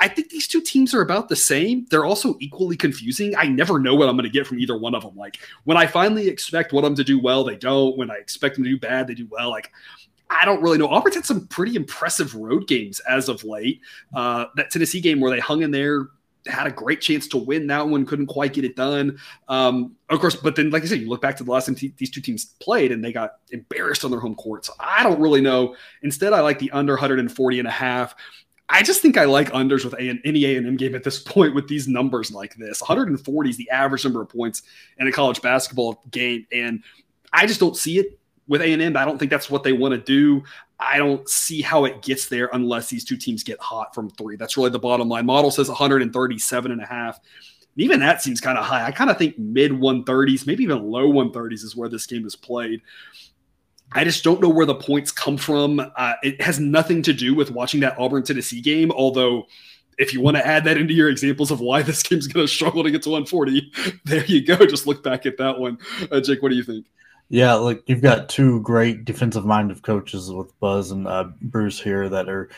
I 0.00 0.08
think 0.08 0.30
these 0.30 0.48
two 0.48 0.60
teams 0.60 0.94
are 0.94 1.02
about 1.02 1.28
the 1.28 1.36
same. 1.36 1.86
They're 1.90 2.04
also 2.04 2.36
equally 2.40 2.76
confusing. 2.76 3.36
I 3.36 3.46
never 3.46 3.78
know 3.78 3.94
what 3.94 4.08
I'm 4.08 4.16
going 4.16 4.24
to 4.24 4.30
get 4.30 4.46
from 4.46 4.58
either 4.58 4.76
one 4.76 4.94
of 4.94 5.02
them. 5.02 5.16
Like 5.16 5.38
when 5.64 5.76
I 5.76 5.86
finally 5.86 6.28
expect 6.28 6.72
one 6.72 6.84
of 6.84 6.90
them 6.90 6.96
to 6.96 7.04
do 7.04 7.20
well, 7.20 7.44
they 7.44 7.56
don't. 7.56 7.96
When 7.96 8.10
I 8.10 8.14
expect 8.14 8.56
them 8.56 8.64
to 8.64 8.70
do 8.70 8.78
bad, 8.78 9.06
they 9.06 9.14
do 9.14 9.28
well. 9.30 9.50
Like 9.50 9.70
I 10.30 10.44
don't 10.44 10.62
really 10.62 10.78
know. 10.78 10.88
Auburn's 10.88 11.14
had 11.14 11.26
some 11.26 11.46
pretty 11.46 11.76
impressive 11.76 12.34
road 12.34 12.66
games 12.66 13.00
as 13.00 13.28
of 13.28 13.44
late. 13.44 13.80
Uh, 14.14 14.46
that 14.56 14.70
Tennessee 14.70 15.00
game 15.00 15.20
where 15.20 15.30
they 15.30 15.40
hung 15.40 15.62
in 15.62 15.70
there, 15.70 16.08
had 16.46 16.66
a 16.66 16.70
great 16.70 17.00
chance 17.00 17.26
to 17.28 17.36
win 17.38 17.66
that 17.68 17.88
one, 17.88 18.04
couldn't 18.06 18.26
quite 18.26 18.52
get 18.52 18.64
it 18.64 18.76
done. 18.76 19.18
Um, 19.48 19.96
of 20.10 20.20
course, 20.20 20.36
but 20.36 20.56
then, 20.56 20.70
like 20.70 20.82
I 20.82 20.86
said, 20.86 21.00
you 21.00 21.08
look 21.08 21.22
back 21.22 21.36
to 21.38 21.44
the 21.44 21.50
last 21.50 21.66
time 21.66 21.74
t- 21.74 21.94
these 21.96 22.10
two 22.10 22.20
teams 22.20 22.44
played 22.60 22.92
and 22.92 23.04
they 23.04 23.12
got 23.12 23.36
embarrassed 23.50 24.04
on 24.04 24.10
their 24.10 24.20
home 24.20 24.34
court. 24.34 24.64
So 24.64 24.72
I 24.78 25.02
don't 25.02 25.20
really 25.20 25.40
know. 25.40 25.76
Instead, 26.02 26.32
I 26.32 26.40
like 26.40 26.58
the 26.58 26.70
under 26.72 26.94
140 26.94 27.58
and 27.58 27.68
a 27.68 27.70
half. 27.70 28.14
I 28.68 28.82
just 28.82 29.02
think 29.02 29.16
I 29.16 29.24
like 29.24 29.50
unders 29.52 29.84
with 29.84 29.94
a- 29.94 30.20
any 30.24 30.44
A&M 30.44 30.76
game 30.76 30.94
at 30.94 31.04
this 31.04 31.18
point 31.22 31.54
with 31.54 31.68
these 31.68 31.88
numbers 31.88 32.32
like 32.32 32.54
this. 32.56 32.80
140 32.80 33.50
is 33.50 33.56
the 33.56 33.70
average 33.70 34.04
number 34.04 34.22
of 34.22 34.28
points 34.28 34.62
in 34.98 35.06
a 35.06 35.12
college 35.12 35.40
basketball 35.42 36.02
game. 36.10 36.46
And 36.52 36.82
I 37.32 37.46
just 37.46 37.60
don't 37.60 37.76
see 37.76 37.98
it 37.98 38.18
with 38.46 38.62
A&M. 38.62 38.96
I 38.96 39.04
don't 39.04 39.18
think 39.18 39.30
that's 39.30 39.50
what 39.50 39.62
they 39.62 39.72
want 39.72 39.92
to 39.92 39.98
do. 39.98 40.44
I 40.84 40.98
don't 40.98 41.28
see 41.28 41.62
how 41.62 41.84
it 41.84 42.02
gets 42.02 42.26
there 42.26 42.50
unless 42.52 42.88
these 42.88 43.04
two 43.04 43.16
teams 43.16 43.42
get 43.42 43.60
hot 43.60 43.94
from 43.94 44.10
three. 44.10 44.36
That's 44.36 44.56
really 44.56 44.70
the 44.70 44.78
bottom 44.78 45.08
line. 45.08 45.26
Model 45.26 45.50
says 45.50 45.68
137 45.68 46.70
and 46.70 46.80
a 46.80 46.86
half. 46.86 47.20
even 47.76 48.00
that 48.00 48.22
seems 48.22 48.40
kind 48.40 48.58
of 48.58 48.64
high. 48.64 48.84
I 48.86 48.90
kind 48.90 49.10
of 49.10 49.18
think 49.18 49.38
mid 49.38 49.72
130s, 49.72 50.46
maybe 50.46 50.62
even 50.62 50.90
low 50.90 51.10
130s 51.10 51.64
is 51.64 51.74
where 51.74 51.88
this 51.88 52.06
game 52.06 52.26
is 52.26 52.36
played. 52.36 52.80
I 53.92 54.04
just 54.04 54.24
don't 54.24 54.40
know 54.40 54.48
where 54.48 54.66
the 54.66 54.74
points 54.74 55.12
come 55.12 55.36
from. 55.36 55.80
Uh, 55.80 56.14
it 56.22 56.40
has 56.40 56.58
nothing 56.58 57.02
to 57.02 57.12
do 57.12 57.34
with 57.34 57.50
watching 57.50 57.80
that 57.80 57.98
Auburn 57.98 58.22
Tennessee 58.24 58.60
game, 58.60 58.90
although 58.90 59.46
if 59.98 60.12
you 60.12 60.20
want 60.20 60.36
to 60.36 60.46
add 60.46 60.64
that 60.64 60.76
into 60.76 60.94
your 60.94 61.08
examples 61.08 61.50
of 61.50 61.60
why 61.60 61.82
this 61.82 62.02
game's 62.04 62.26
going 62.26 62.46
to 62.46 62.52
struggle 62.52 62.82
to 62.82 62.90
get 62.90 63.02
to 63.02 63.10
140, 63.10 63.72
there 64.04 64.24
you 64.26 64.44
go. 64.44 64.56
Just 64.66 64.86
look 64.86 65.02
back 65.02 65.26
at 65.26 65.38
that 65.38 65.58
one. 65.58 65.78
Uh, 66.10 66.20
Jake, 66.20 66.42
what 66.42 66.50
do 66.50 66.56
you 66.56 66.64
think? 66.64 66.86
Yeah, 67.28 67.54
like 67.54 67.82
you've 67.86 68.02
got 68.02 68.28
two 68.28 68.60
great 68.60 69.04
defensive 69.04 69.46
minded 69.46 69.82
coaches 69.82 70.30
with 70.30 70.58
Buzz 70.60 70.90
and 70.90 71.06
uh, 71.06 71.28
Bruce 71.42 71.80
here 71.80 72.08
that 72.08 72.28
are, 72.28 72.50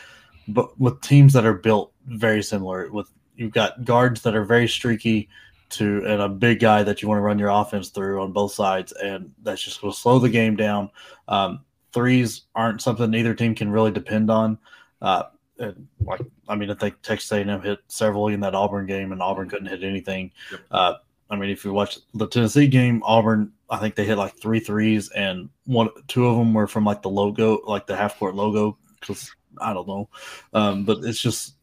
but 0.47 0.77
with 0.79 1.01
teams 1.01 1.33
that 1.33 1.45
are 1.45 1.53
built 1.53 1.91
very 2.05 2.43
similar. 2.43 2.89
With 2.91 3.09
you've 3.35 3.53
got 3.53 3.85
guards 3.85 4.21
that 4.23 4.35
are 4.35 4.43
very 4.43 4.67
streaky 4.67 5.29
to 5.69 6.03
and 6.05 6.21
a 6.21 6.29
big 6.29 6.59
guy 6.59 6.83
that 6.83 7.01
you 7.01 7.07
want 7.07 7.17
to 7.17 7.23
run 7.23 7.39
your 7.39 7.49
offense 7.49 7.89
through 7.89 8.21
on 8.21 8.31
both 8.31 8.51
sides, 8.51 8.91
and 8.91 9.33
that's 9.43 9.63
just 9.63 9.81
going 9.81 9.93
to 9.93 9.99
slow 9.99 10.19
the 10.19 10.29
game 10.29 10.55
down. 10.55 10.89
Um, 11.27 11.61
threes 11.93 12.43
aren't 12.53 12.81
something 12.81 13.13
either 13.13 13.33
team 13.33 13.55
can 13.55 13.71
really 13.71 13.91
depend 13.91 14.29
on. 14.29 14.57
Uh, 15.01 15.23
and 15.59 15.87
like 16.01 16.21
I 16.47 16.55
mean, 16.55 16.69
I 16.69 16.75
think 16.75 17.01
Texas 17.01 17.31
A&M 17.31 17.61
hit 17.61 17.79
several 17.87 18.27
in 18.27 18.39
that 18.41 18.55
Auburn 18.55 18.85
game, 18.85 19.11
and 19.11 19.21
Auburn 19.21 19.49
couldn't 19.49 19.67
hit 19.67 19.83
anything. 19.83 20.31
Yep. 20.51 20.61
Uh, 20.71 20.93
I 21.29 21.35
mean, 21.35 21.49
if 21.49 21.65
you 21.65 21.73
watch 21.73 21.99
the 22.13 22.27
Tennessee 22.27 22.67
game, 22.67 23.01
Auburn, 23.03 23.51
I 23.69 23.77
think 23.77 23.95
they 23.95 24.05
hit 24.05 24.17
like 24.17 24.37
three 24.37 24.59
threes, 24.59 25.09
and 25.09 25.49
one, 25.65 25.89
two 26.07 26.27
of 26.27 26.37
them 26.37 26.53
were 26.53 26.67
from 26.67 26.85
like 26.85 27.01
the 27.01 27.09
logo, 27.09 27.61
like 27.65 27.87
the 27.87 27.95
half 27.95 28.17
court 28.17 28.35
logo. 28.35 28.77
Because 28.99 29.31
I 29.59 29.73
don't 29.73 29.87
know, 29.87 30.09
um, 30.53 30.85
but 30.85 30.99
it's 31.03 31.21
just 31.21 31.55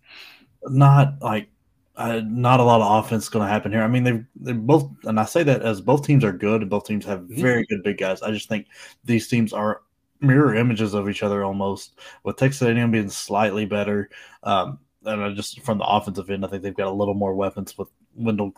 not 0.67 1.15
like 1.21 1.49
uh, 1.97 2.21
not 2.25 2.61
a 2.61 2.65
lot 2.65 2.81
of 2.81 3.05
offense 3.05 3.29
going 3.29 3.45
to 3.47 3.53
happen 3.53 3.73
here. 3.73 3.83
I 3.83 3.89
mean, 3.89 4.05
they 4.05 4.25
they 4.37 4.53
both, 4.53 4.91
and 5.05 5.19
I 5.21 5.25
say 5.25 5.43
that 5.45 5.63
as 5.63 5.81
both 5.81 6.07
teams 6.07 6.25
are 6.25 6.33
good, 6.33 6.63
and 6.63 6.71
both 6.71 6.87
teams 6.87 7.05
have 7.05 7.21
mm-hmm. 7.21 7.41
very 7.41 7.65
good 7.67 7.83
big 7.83 7.99
guys. 7.99 8.23
I 8.23 8.31
just 8.31 8.49
think 8.49 8.67
these 9.05 9.29
teams 9.29 9.53
are 9.53 9.83
mirror 10.21 10.55
images 10.55 10.95
of 10.95 11.09
each 11.09 11.23
other 11.23 11.45
almost. 11.45 11.99
With 12.25 12.37
Texas 12.37 12.63
A&M 12.63 12.91
being 12.91 13.11
slightly 13.11 13.65
better, 13.65 14.11
um, 14.43 14.79
and 15.05 15.23
I 15.23 15.33
just 15.33 15.61
from 15.63 15.79
the 15.79 15.85
offensive 15.85 16.31
end, 16.31 16.45
I 16.45 16.49
think 16.49 16.63
they've 16.63 16.75
got 16.75 16.89
a 16.89 16.93
little 16.93 17.15
more 17.15 17.35
weapons 17.35 17.79
with 17.79 17.89
Wendell 18.17 18.53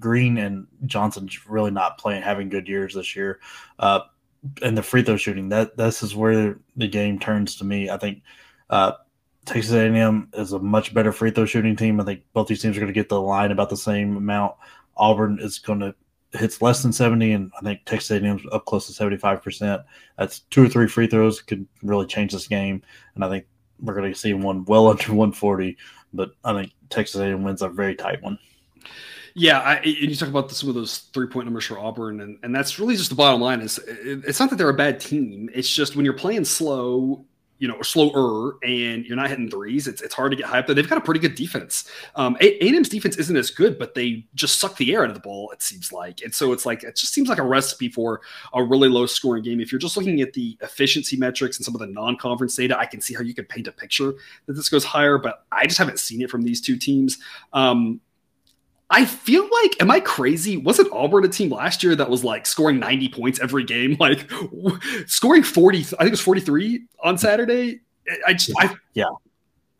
Green 0.00 0.38
and 0.38 0.66
Johnson 0.86 1.28
really 1.48 1.70
not 1.70 1.98
playing, 1.98 2.22
having 2.22 2.48
good 2.48 2.68
years 2.68 2.94
this 2.94 3.14
year. 3.16 3.40
Uh, 3.78 4.00
and 4.62 4.76
the 4.76 4.82
free 4.82 5.02
throw 5.02 5.16
shooting, 5.16 5.48
that 5.48 5.76
this 5.76 6.02
is 6.02 6.14
where 6.14 6.58
the 6.76 6.88
game 6.88 7.18
turns 7.18 7.56
to 7.56 7.64
me. 7.64 7.90
I 7.90 7.96
think 7.96 8.22
uh, 8.70 8.92
Texas 9.44 9.72
A&M 9.72 10.28
is 10.34 10.52
a 10.52 10.58
much 10.58 10.94
better 10.94 11.12
free 11.12 11.30
throw 11.30 11.44
shooting 11.44 11.76
team. 11.76 12.00
I 12.00 12.04
think 12.04 12.22
both 12.32 12.46
these 12.46 12.62
teams 12.62 12.76
are 12.76 12.80
going 12.80 12.92
to 12.92 12.98
get 12.98 13.08
the 13.08 13.20
line 13.20 13.50
about 13.50 13.70
the 13.70 13.76
same 13.76 14.16
amount. 14.16 14.54
Auburn 14.96 15.38
is 15.40 15.58
going 15.58 15.80
to 15.80 15.94
hits 16.32 16.60
less 16.60 16.82
than 16.82 16.92
70 16.92 17.32
and 17.32 17.50
i 17.58 17.62
think 17.62 17.80
texas 17.86 18.10
a&m's 18.10 18.42
up 18.52 18.66
close 18.66 18.86
to 18.86 18.92
75% 18.92 19.84
that's 20.18 20.40
two 20.40 20.64
or 20.64 20.68
three 20.68 20.86
free 20.86 21.06
throws 21.06 21.40
could 21.40 21.66
really 21.82 22.06
change 22.06 22.32
this 22.32 22.46
game 22.46 22.82
and 23.14 23.24
i 23.24 23.28
think 23.28 23.46
we're 23.80 23.94
going 23.94 24.12
to 24.12 24.18
see 24.18 24.34
one 24.34 24.64
well 24.66 24.88
under 24.90 25.08
140 25.08 25.76
but 26.12 26.32
i 26.44 26.52
think 26.52 26.72
texas 26.90 27.20
a&m 27.20 27.42
wins 27.44 27.62
a 27.62 27.68
very 27.68 27.94
tight 27.94 28.22
one 28.22 28.38
Yeah, 29.34 29.60
I, 29.60 29.76
and 29.76 29.86
you 29.86 30.16
talk 30.16 30.28
about 30.28 30.48
the, 30.48 30.54
some 30.54 30.68
of 30.68 30.74
those 30.74 30.98
three 30.98 31.28
point 31.28 31.46
numbers 31.46 31.66
for 31.66 31.78
Auburn, 31.78 32.20
and, 32.22 32.38
and 32.42 32.54
that's 32.54 32.78
really 32.78 32.96
just 32.96 33.10
the 33.10 33.16
bottom 33.16 33.40
line. 33.40 33.60
Is 33.60 33.78
it, 33.78 34.24
it's 34.26 34.40
not 34.40 34.50
that 34.50 34.56
they're 34.56 34.68
a 34.68 34.74
bad 34.74 35.00
team. 35.00 35.48
It's 35.54 35.68
just 35.68 35.94
when 35.94 36.04
you're 36.04 36.14
playing 36.14 36.44
slow, 36.44 37.24
you 37.58 37.68
know, 37.68 37.74
or 37.74 37.84
slower 37.84 38.56
and 38.62 39.04
you're 39.04 39.16
not 39.16 39.28
hitting 39.28 39.50
threes, 39.50 39.88
it's, 39.88 40.00
it's 40.00 40.14
hard 40.14 40.30
to 40.30 40.36
get 40.36 40.46
hyped. 40.46 40.72
They've 40.74 40.88
got 40.88 40.98
a 40.98 41.02
pretty 41.02 41.20
good 41.20 41.34
defense. 41.34 41.90
Um, 42.14 42.36
A&M's 42.40 42.88
defense 42.88 43.16
isn't 43.16 43.36
as 43.36 43.50
good, 43.50 43.78
but 43.78 43.94
they 43.94 44.26
just 44.34 44.60
suck 44.60 44.76
the 44.76 44.94
air 44.94 45.02
out 45.02 45.08
of 45.08 45.14
the 45.14 45.20
ball, 45.20 45.50
it 45.50 45.62
seems 45.62 45.92
like. 45.92 46.22
And 46.22 46.32
so 46.32 46.52
it's 46.52 46.64
like, 46.64 46.84
it 46.84 46.96
just 46.96 47.12
seems 47.12 47.28
like 47.28 47.38
a 47.38 47.42
recipe 47.42 47.88
for 47.88 48.20
a 48.54 48.62
really 48.62 48.88
low 48.88 49.06
scoring 49.06 49.42
game. 49.42 49.60
If 49.60 49.72
you're 49.72 49.80
just 49.80 49.96
looking 49.96 50.20
at 50.20 50.32
the 50.32 50.56
efficiency 50.62 51.16
metrics 51.16 51.58
and 51.58 51.64
some 51.64 51.74
of 51.74 51.80
the 51.80 51.88
non 51.88 52.16
conference 52.16 52.54
data, 52.54 52.78
I 52.78 52.86
can 52.86 53.00
see 53.00 53.14
how 53.14 53.22
you 53.22 53.34
could 53.34 53.48
paint 53.48 53.66
a 53.66 53.72
picture 53.72 54.14
that 54.46 54.52
this 54.52 54.68
goes 54.68 54.84
higher, 54.84 55.18
but 55.18 55.44
I 55.50 55.66
just 55.66 55.78
haven't 55.78 55.98
seen 55.98 56.22
it 56.22 56.30
from 56.30 56.42
these 56.42 56.60
two 56.60 56.76
teams. 56.76 57.18
Um, 57.52 58.00
I 58.90 59.04
feel 59.04 59.48
like, 59.62 59.80
am 59.80 59.90
I 59.90 60.00
crazy? 60.00 60.56
Wasn't 60.56 60.90
Auburn 60.92 61.24
a 61.24 61.28
team 61.28 61.50
last 61.50 61.82
year 61.82 61.94
that 61.94 62.08
was 62.08 62.24
like 62.24 62.46
scoring 62.46 62.78
90 62.78 63.10
points 63.10 63.40
every 63.40 63.64
game? 63.64 63.96
Like 64.00 64.30
scoring 65.06 65.42
40, 65.42 65.78
I 65.78 65.82
think 65.82 66.00
it 66.02 66.10
was 66.10 66.20
43 66.20 66.84
on 67.02 67.18
Saturday. 67.18 67.80
I 68.26 68.32
just, 68.32 68.52
I, 68.58 68.74
yeah. 68.94 69.08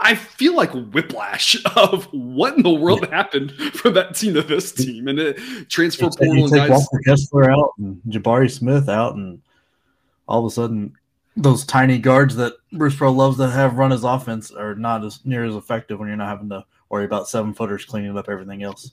I 0.01 0.14
feel 0.14 0.55
like 0.55 0.73
whiplash 0.73 1.57
of 1.77 2.05
what 2.07 2.57
in 2.57 2.62
the 2.62 2.71
world 2.71 3.01
yeah. 3.03 3.16
happened 3.16 3.53
from 3.53 3.94
that 3.94 4.14
team 4.14 4.35
to 4.35 4.42
this 4.42 4.73
team 4.73 5.09
and 5.09 5.18
it 5.18 5.38
transfer 5.68 6.07
it's, 6.07 6.16
portal 6.16 6.37
you 6.37 6.49
take 6.49 6.68
guys. 6.68 6.71
Walker 6.71 7.01
Kessler 7.05 7.51
out 7.51 7.73
and 7.79 8.01
Jabari 8.09 8.51
Smith 8.51 8.88
out 8.88 9.14
and 9.14 9.40
all 10.27 10.44
of 10.44 10.51
a 10.51 10.55
sudden 10.55 10.94
those 11.37 11.64
tiny 11.64 11.99
guards 11.99 12.37
that 12.37 12.55
Bruce 12.73 12.97
Pearl 12.97 13.12
loves 13.12 13.38
to 13.38 13.49
have 13.49 13.79
run 13.79 13.92
his 13.92 14.05
offense 14.05 14.51
are 14.51 14.75
not 14.75 15.05
as 15.05 15.25
near 15.25 15.44
as 15.44 15.55
effective 15.55 15.99
when 15.99 16.09
you're 16.09 16.16
not 16.16 16.29
having 16.29 16.49
to 16.51 16.64
worry 16.90 17.05
about 17.05 17.29
seven 17.29 17.55
footers 17.55 17.85
cleaning 17.85 18.16
up 18.16 18.29
everything 18.29 18.62
else. 18.62 18.92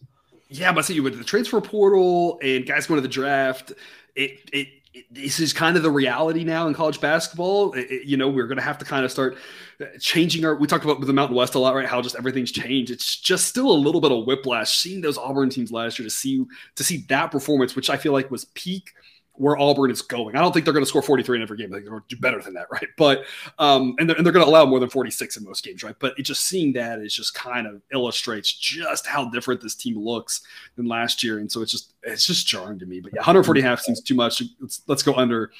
Yeah, 0.49 0.71
but 0.71 0.85
see, 0.85 0.99
with 0.99 1.17
the 1.17 1.23
transfer 1.23 1.59
portal 1.61 2.39
and 2.41 2.65
guys 2.65 2.87
going 2.87 2.97
to 2.97 3.01
the 3.01 3.07
draft, 3.07 3.71
it 4.15 4.49
it, 4.53 4.67
it 4.93 5.05
this 5.11 5.39
is 5.39 5.53
kind 5.53 5.75
of 5.75 5.83
the 5.83 5.91
reality 5.91 6.43
now 6.43 6.67
in 6.67 6.73
college 6.73 7.01
basketball. 7.01 7.73
It, 7.73 8.05
you 8.05 8.15
know, 8.15 8.29
we're 8.29 8.47
going 8.47 8.57
to 8.57 8.63
have 8.63 8.77
to 8.77 8.85
kind 8.85 9.03
of 9.03 9.11
start 9.11 9.37
uh, 9.81 9.85
changing 9.99 10.45
our. 10.45 10.55
We 10.55 10.67
talked 10.67 10.85
about 10.85 11.01
the 11.01 11.13
Mountain 11.13 11.35
West 11.35 11.55
a 11.55 11.59
lot, 11.59 11.75
right? 11.75 11.85
How 11.87 12.01
just 12.01 12.15
everything's 12.15 12.51
changed. 12.51 12.91
It's 12.91 13.19
just 13.19 13.47
still 13.47 13.71
a 13.71 13.73
little 13.73 14.01
bit 14.01 14.11
of 14.11 14.25
whiplash 14.25 14.77
seeing 14.77 15.01
those 15.01 15.17
Auburn 15.17 15.49
teams 15.49 15.71
last 15.71 15.99
year 15.99 16.05
to 16.07 16.13
see 16.13 16.45
to 16.75 16.83
see 16.83 17.05
that 17.09 17.31
performance, 17.31 17.75
which 17.75 17.89
I 17.89 17.97
feel 17.97 18.13
like 18.13 18.29
was 18.31 18.45
peak 18.45 18.93
where 19.37 19.57
Auburn 19.57 19.91
is 19.91 20.01
going. 20.01 20.35
I 20.35 20.41
don't 20.41 20.51
think 20.51 20.65
they're 20.65 20.73
going 20.73 20.83
to 20.83 20.89
score 20.89 21.01
43 21.01 21.37
in 21.37 21.41
every 21.41 21.57
game. 21.57 21.69
They're 21.69 21.81
going 21.81 22.01
to 22.01 22.15
do 22.15 22.19
better 22.19 22.41
than 22.41 22.53
that, 22.53 22.67
right? 22.71 22.87
But 22.97 23.25
um, 23.59 23.95
and 23.99 24.09
they're, 24.09 24.15
and 24.15 24.25
they're 24.25 24.33
going 24.33 24.45
to 24.45 24.49
allow 24.49 24.65
more 24.65 24.79
than 24.79 24.89
46 24.89 25.37
in 25.37 25.43
most 25.43 25.63
games, 25.63 25.83
right? 25.83 25.95
But 25.99 26.17
it 26.17 26.23
just 26.23 26.45
seeing 26.45 26.73
that 26.73 26.99
is 26.99 27.13
just 27.13 27.33
kind 27.33 27.67
of 27.67 27.81
illustrates 27.93 28.51
just 28.53 29.05
how 29.05 29.29
different 29.29 29.61
this 29.61 29.75
team 29.75 29.97
looks 29.97 30.41
than 30.75 30.87
last 30.87 31.23
year, 31.23 31.39
and 31.39 31.51
so 31.51 31.61
it's 31.61 31.71
just 31.71 31.93
it's 32.03 32.25
just 32.25 32.47
jarring 32.47 32.79
to 32.79 32.85
me. 32.85 32.99
But 32.99 33.13
yeah, 33.13 33.19
140 33.19 33.61
half 33.61 33.81
seems 33.81 34.01
too 34.01 34.15
much. 34.15 34.41
Let's 34.59 34.81
let's 34.87 35.03
go 35.03 35.13
under 35.15 35.51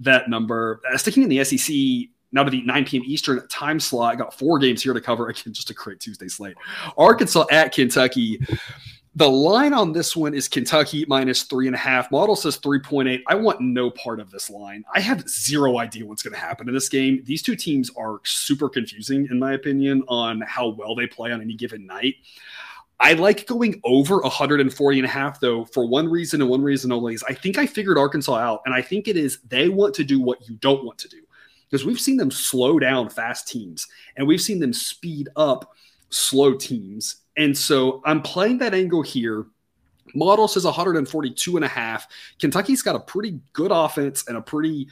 that 0.00 0.28
number. 0.28 0.80
Uh, 0.92 0.96
sticking 0.96 1.22
in 1.22 1.28
the 1.28 1.44
SEC. 1.44 2.10
Now 2.30 2.44
to 2.44 2.50
the 2.50 2.60
9 2.60 2.84
p.m. 2.84 3.02
Eastern 3.06 3.46
time 3.48 3.80
slot. 3.80 4.12
I 4.12 4.16
got 4.16 4.34
four 4.38 4.58
games 4.58 4.82
here 4.82 4.92
to 4.92 5.00
cover. 5.00 5.28
Again, 5.30 5.54
just 5.54 5.70
a 5.70 5.74
great 5.74 5.98
Tuesday 5.98 6.28
slate. 6.28 6.56
Arkansas 6.98 7.46
at 7.50 7.72
Kentucky. 7.72 8.38
The 9.18 9.28
line 9.28 9.72
on 9.72 9.92
this 9.92 10.14
one 10.14 10.32
is 10.32 10.46
Kentucky 10.46 11.04
minus 11.08 11.42
three 11.42 11.66
and 11.66 11.74
a 11.74 11.78
half. 11.78 12.08
Model 12.12 12.36
says 12.36 12.56
3.8. 12.56 13.20
I 13.26 13.34
want 13.34 13.60
no 13.60 13.90
part 13.90 14.20
of 14.20 14.30
this 14.30 14.48
line. 14.48 14.84
I 14.94 15.00
have 15.00 15.28
zero 15.28 15.78
idea 15.78 16.06
what's 16.06 16.22
going 16.22 16.34
to 16.34 16.38
happen 16.38 16.68
in 16.68 16.74
this 16.74 16.88
game. 16.88 17.24
These 17.24 17.42
two 17.42 17.56
teams 17.56 17.90
are 17.96 18.20
super 18.22 18.68
confusing, 18.68 19.26
in 19.28 19.40
my 19.40 19.54
opinion, 19.54 20.04
on 20.06 20.40
how 20.42 20.68
well 20.68 20.94
they 20.94 21.08
play 21.08 21.32
on 21.32 21.40
any 21.40 21.54
given 21.54 21.84
night. 21.84 22.14
I 23.00 23.14
like 23.14 23.48
going 23.48 23.80
over 23.82 24.20
140 24.20 24.98
and 25.00 25.04
a 25.04 25.10
half, 25.10 25.40
though, 25.40 25.64
for 25.64 25.84
one 25.84 26.08
reason 26.08 26.40
and 26.40 26.48
one 26.48 26.62
reason 26.62 26.92
only 26.92 27.14
is 27.14 27.24
I 27.24 27.34
think 27.34 27.58
I 27.58 27.66
figured 27.66 27.98
Arkansas 27.98 28.36
out, 28.36 28.62
and 28.66 28.72
I 28.72 28.82
think 28.82 29.08
it 29.08 29.16
is 29.16 29.40
they 29.48 29.68
want 29.68 29.94
to 29.94 30.04
do 30.04 30.20
what 30.20 30.48
you 30.48 30.54
don't 30.58 30.84
want 30.84 30.98
to 30.98 31.08
do. 31.08 31.22
Because 31.68 31.84
we've 31.84 31.98
seen 31.98 32.18
them 32.18 32.30
slow 32.30 32.78
down 32.78 33.10
fast 33.10 33.48
teams, 33.48 33.88
and 34.16 34.28
we've 34.28 34.40
seen 34.40 34.60
them 34.60 34.72
speed 34.72 35.28
up 35.34 35.74
slow 36.10 36.54
teams. 36.54 37.16
And 37.38 37.56
so 37.56 38.02
I'm 38.04 38.20
playing 38.20 38.58
that 38.58 38.74
angle 38.74 39.02
here. 39.02 39.46
Model 40.14 40.48
says 40.48 40.64
142 40.64 41.56
and 41.56 41.64
a 41.64 41.68
half. 41.68 42.08
Kentucky's 42.38 42.82
got 42.82 42.96
a 42.96 43.00
pretty 43.00 43.40
good 43.52 43.70
offense 43.72 44.24
and 44.26 44.36
a 44.36 44.40
pretty 44.42 44.88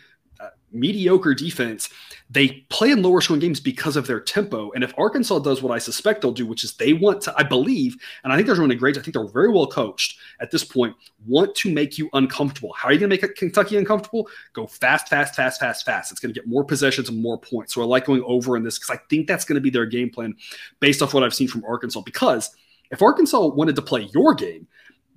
mediocre 0.72 1.34
defense. 1.34 1.88
They 2.28 2.64
play 2.70 2.90
in 2.90 3.02
lower 3.02 3.20
scoring 3.20 3.40
games 3.40 3.60
because 3.60 3.96
of 3.96 4.06
their 4.06 4.20
tempo. 4.20 4.72
And 4.72 4.82
if 4.82 4.92
Arkansas 4.98 5.38
does 5.40 5.62
what 5.62 5.72
I 5.72 5.78
suspect 5.78 6.22
they'll 6.22 6.32
do, 6.32 6.46
which 6.46 6.64
is 6.64 6.74
they 6.74 6.92
want 6.92 7.20
to, 7.22 7.34
I 7.36 7.44
believe, 7.44 7.96
and 8.24 8.32
I 8.32 8.36
think 8.36 8.46
they're 8.46 8.56
doing 8.56 8.72
a 8.72 8.74
great, 8.74 8.98
I 8.98 9.00
think 9.00 9.14
they're 9.14 9.28
very 9.28 9.50
well 9.50 9.68
coached 9.68 10.18
at 10.40 10.50
this 10.50 10.64
point, 10.64 10.96
want 11.26 11.54
to 11.56 11.72
make 11.72 11.98
you 11.98 12.10
uncomfortable. 12.14 12.72
How 12.72 12.88
are 12.88 12.92
you 12.92 12.98
going 12.98 13.10
to 13.10 13.22
make 13.22 13.36
Kentucky 13.36 13.76
uncomfortable? 13.76 14.28
Go 14.54 14.66
fast, 14.66 15.08
fast, 15.08 15.36
fast, 15.36 15.60
fast, 15.60 15.86
fast. 15.86 16.10
It's 16.10 16.20
going 16.20 16.34
to 16.34 16.38
get 16.38 16.48
more 16.48 16.64
possessions 16.64 17.08
and 17.08 17.20
more 17.20 17.38
points. 17.38 17.74
So 17.74 17.82
I 17.82 17.84
like 17.84 18.06
going 18.06 18.22
over 18.24 18.56
in 18.56 18.64
this 18.64 18.78
because 18.78 18.96
I 18.96 19.00
think 19.08 19.28
that's 19.28 19.44
going 19.44 19.54
to 19.54 19.60
be 19.60 19.70
their 19.70 19.86
game 19.86 20.10
plan 20.10 20.34
based 20.80 21.02
off 21.02 21.14
what 21.14 21.22
I've 21.22 21.34
seen 21.34 21.48
from 21.48 21.64
Arkansas. 21.64 22.00
Because 22.00 22.50
if 22.90 23.02
Arkansas 23.02 23.46
wanted 23.46 23.76
to 23.76 23.82
play 23.82 24.08
your 24.12 24.34
game, 24.34 24.66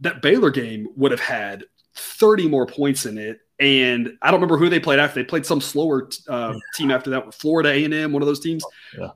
that 0.01 0.21
Baylor 0.21 0.49
game 0.49 0.87
would 0.95 1.11
have 1.11 1.19
had 1.19 1.65
30 1.99 2.47
more 2.47 2.65
points 2.65 3.05
in 3.05 3.17
it 3.17 3.41
and 3.59 4.17
I 4.21 4.31
don't 4.31 4.39
remember 4.39 4.57
who 4.57 4.69
they 4.69 4.79
played 4.79 4.99
after. 4.99 5.19
They 5.19 5.25
played 5.25 5.45
some 5.45 5.59
slower 5.59 6.09
uh, 6.27 6.57
team 6.75 6.91
after 6.91 7.09
that, 7.09 7.25
with 7.25 7.35
Florida 7.35 7.69
A 7.69 7.83
and 7.83 7.93
M, 7.93 8.13
one 8.13 8.21
of 8.21 8.27
those 8.27 8.39
teams. 8.39 8.63
Yeah. 8.97 9.09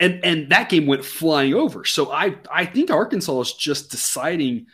And 0.00 0.24
and 0.24 0.48
that 0.50 0.68
game 0.68 0.86
went 0.86 1.04
flying 1.04 1.54
over. 1.54 1.84
So 1.84 2.12
I 2.12 2.36
I 2.52 2.64
think 2.64 2.90
Arkansas 2.90 3.40
is 3.40 3.52
just 3.52 3.90
deciding 3.90 4.66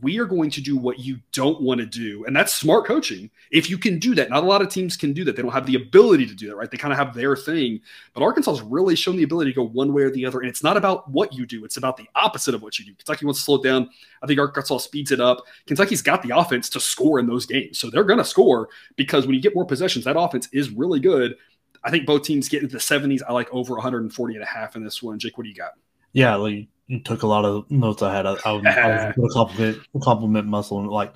we 0.00 0.18
are 0.18 0.24
going 0.24 0.50
to 0.50 0.60
do 0.60 0.76
what 0.76 0.98
you 0.98 1.18
don't 1.32 1.60
want 1.60 1.80
to 1.80 1.86
do. 1.86 2.24
And 2.24 2.34
that's 2.34 2.54
smart 2.54 2.86
coaching. 2.86 3.30
If 3.50 3.68
you 3.68 3.76
can 3.76 3.98
do 3.98 4.14
that, 4.14 4.30
not 4.30 4.44
a 4.44 4.46
lot 4.46 4.62
of 4.62 4.68
teams 4.68 4.96
can 4.96 5.12
do 5.12 5.24
that. 5.24 5.36
They 5.36 5.42
don't 5.42 5.52
have 5.52 5.66
the 5.66 5.74
ability 5.74 6.26
to 6.26 6.34
do 6.34 6.48
that, 6.48 6.56
right? 6.56 6.70
They 6.70 6.76
kind 6.76 6.92
of 6.92 6.98
have 6.98 7.14
their 7.14 7.36
thing. 7.36 7.80
But 8.14 8.22
Arkansas 8.22 8.52
has 8.52 8.62
really 8.62 8.96
shown 8.96 9.16
the 9.16 9.22
ability 9.22 9.52
to 9.52 9.56
go 9.56 9.66
one 9.66 9.92
way 9.92 10.02
or 10.02 10.10
the 10.10 10.24
other. 10.24 10.40
And 10.40 10.48
it's 10.48 10.62
not 10.62 10.76
about 10.76 11.10
what 11.10 11.34
you 11.34 11.46
do, 11.46 11.64
it's 11.64 11.76
about 11.76 11.96
the 11.96 12.08
opposite 12.14 12.54
of 12.54 12.62
what 12.62 12.78
you 12.78 12.84
do. 12.84 12.94
Kentucky 12.94 13.26
wants 13.26 13.40
to 13.40 13.44
slow 13.44 13.56
it 13.56 13.62
down. 13.62 13.90
I 14.22 14.26
think 14.26 14.38
Arkansas 14.38 14.78
speeds 14.78 15.12
it 15.12 15.20
up. 15.20 15.44
Kentucky's 15.66 16.02
got 16.02 16.22
the 16.22 16.36
offense 16.36 16.68
to 16.70 16.80
score 16.80 17.18
in 17.18 17.26
those 17.26 17.46
games. 17.46 17.78
So 17.78 17.90
they're 17.90 18.04
going 18.04 18.18
to 18.18 18.24
score 18.24 18.68
because 18.96 19.26
when 19.26 19.34
you 19.34 19.42
get 19.42 19.54
more 19.54 19.66
possessions, 19.66 20.04
that 20.04 20.18
offense 20.18 20.48
is 20.52 20.70
really 20.70 21.00
good. 21.00 21.36
I 21.84 21.90
think 21.90 22.06
both 22.06 22.22
teams 22.22 22.48
get 22.48 22.62
into 22.62 22.74
the 22.74 22.80
70s. 22.80 23.22
I 23.26 23.32
like 23.32 23.52
over 23.52 23.74
140 23.74 24.34
and 24.34 24.42
a 24.42 24.46
half 24.46 24.76
in 24.76 24.84
this 24.84 25.02
one. 25.02 25.18
Jake, 25.18 25.36
what 25.36 25.44
do 25.44 25.50
you 25.50 25.56
got? 25.56 25.72
Yeah, 26.12 26.36
like 26.36 26.68
took 27.00 27.22
a 27.22 27.26
lot 27.26 27.44
of 27.44 27.70
notes 27.70 28.02
I 28.02 28.14
had. 28.14 28.26
I, 28.26 28.32
I, 28.32 28.36
I 28.44 28.52
was 28.52 28.62
going 29.16 29.28
to 29.28 29.34
compliment, 29.34 29.78
compliment 30.02 30.46
Muscle. 30.46 30.90
Like 30.90 31.14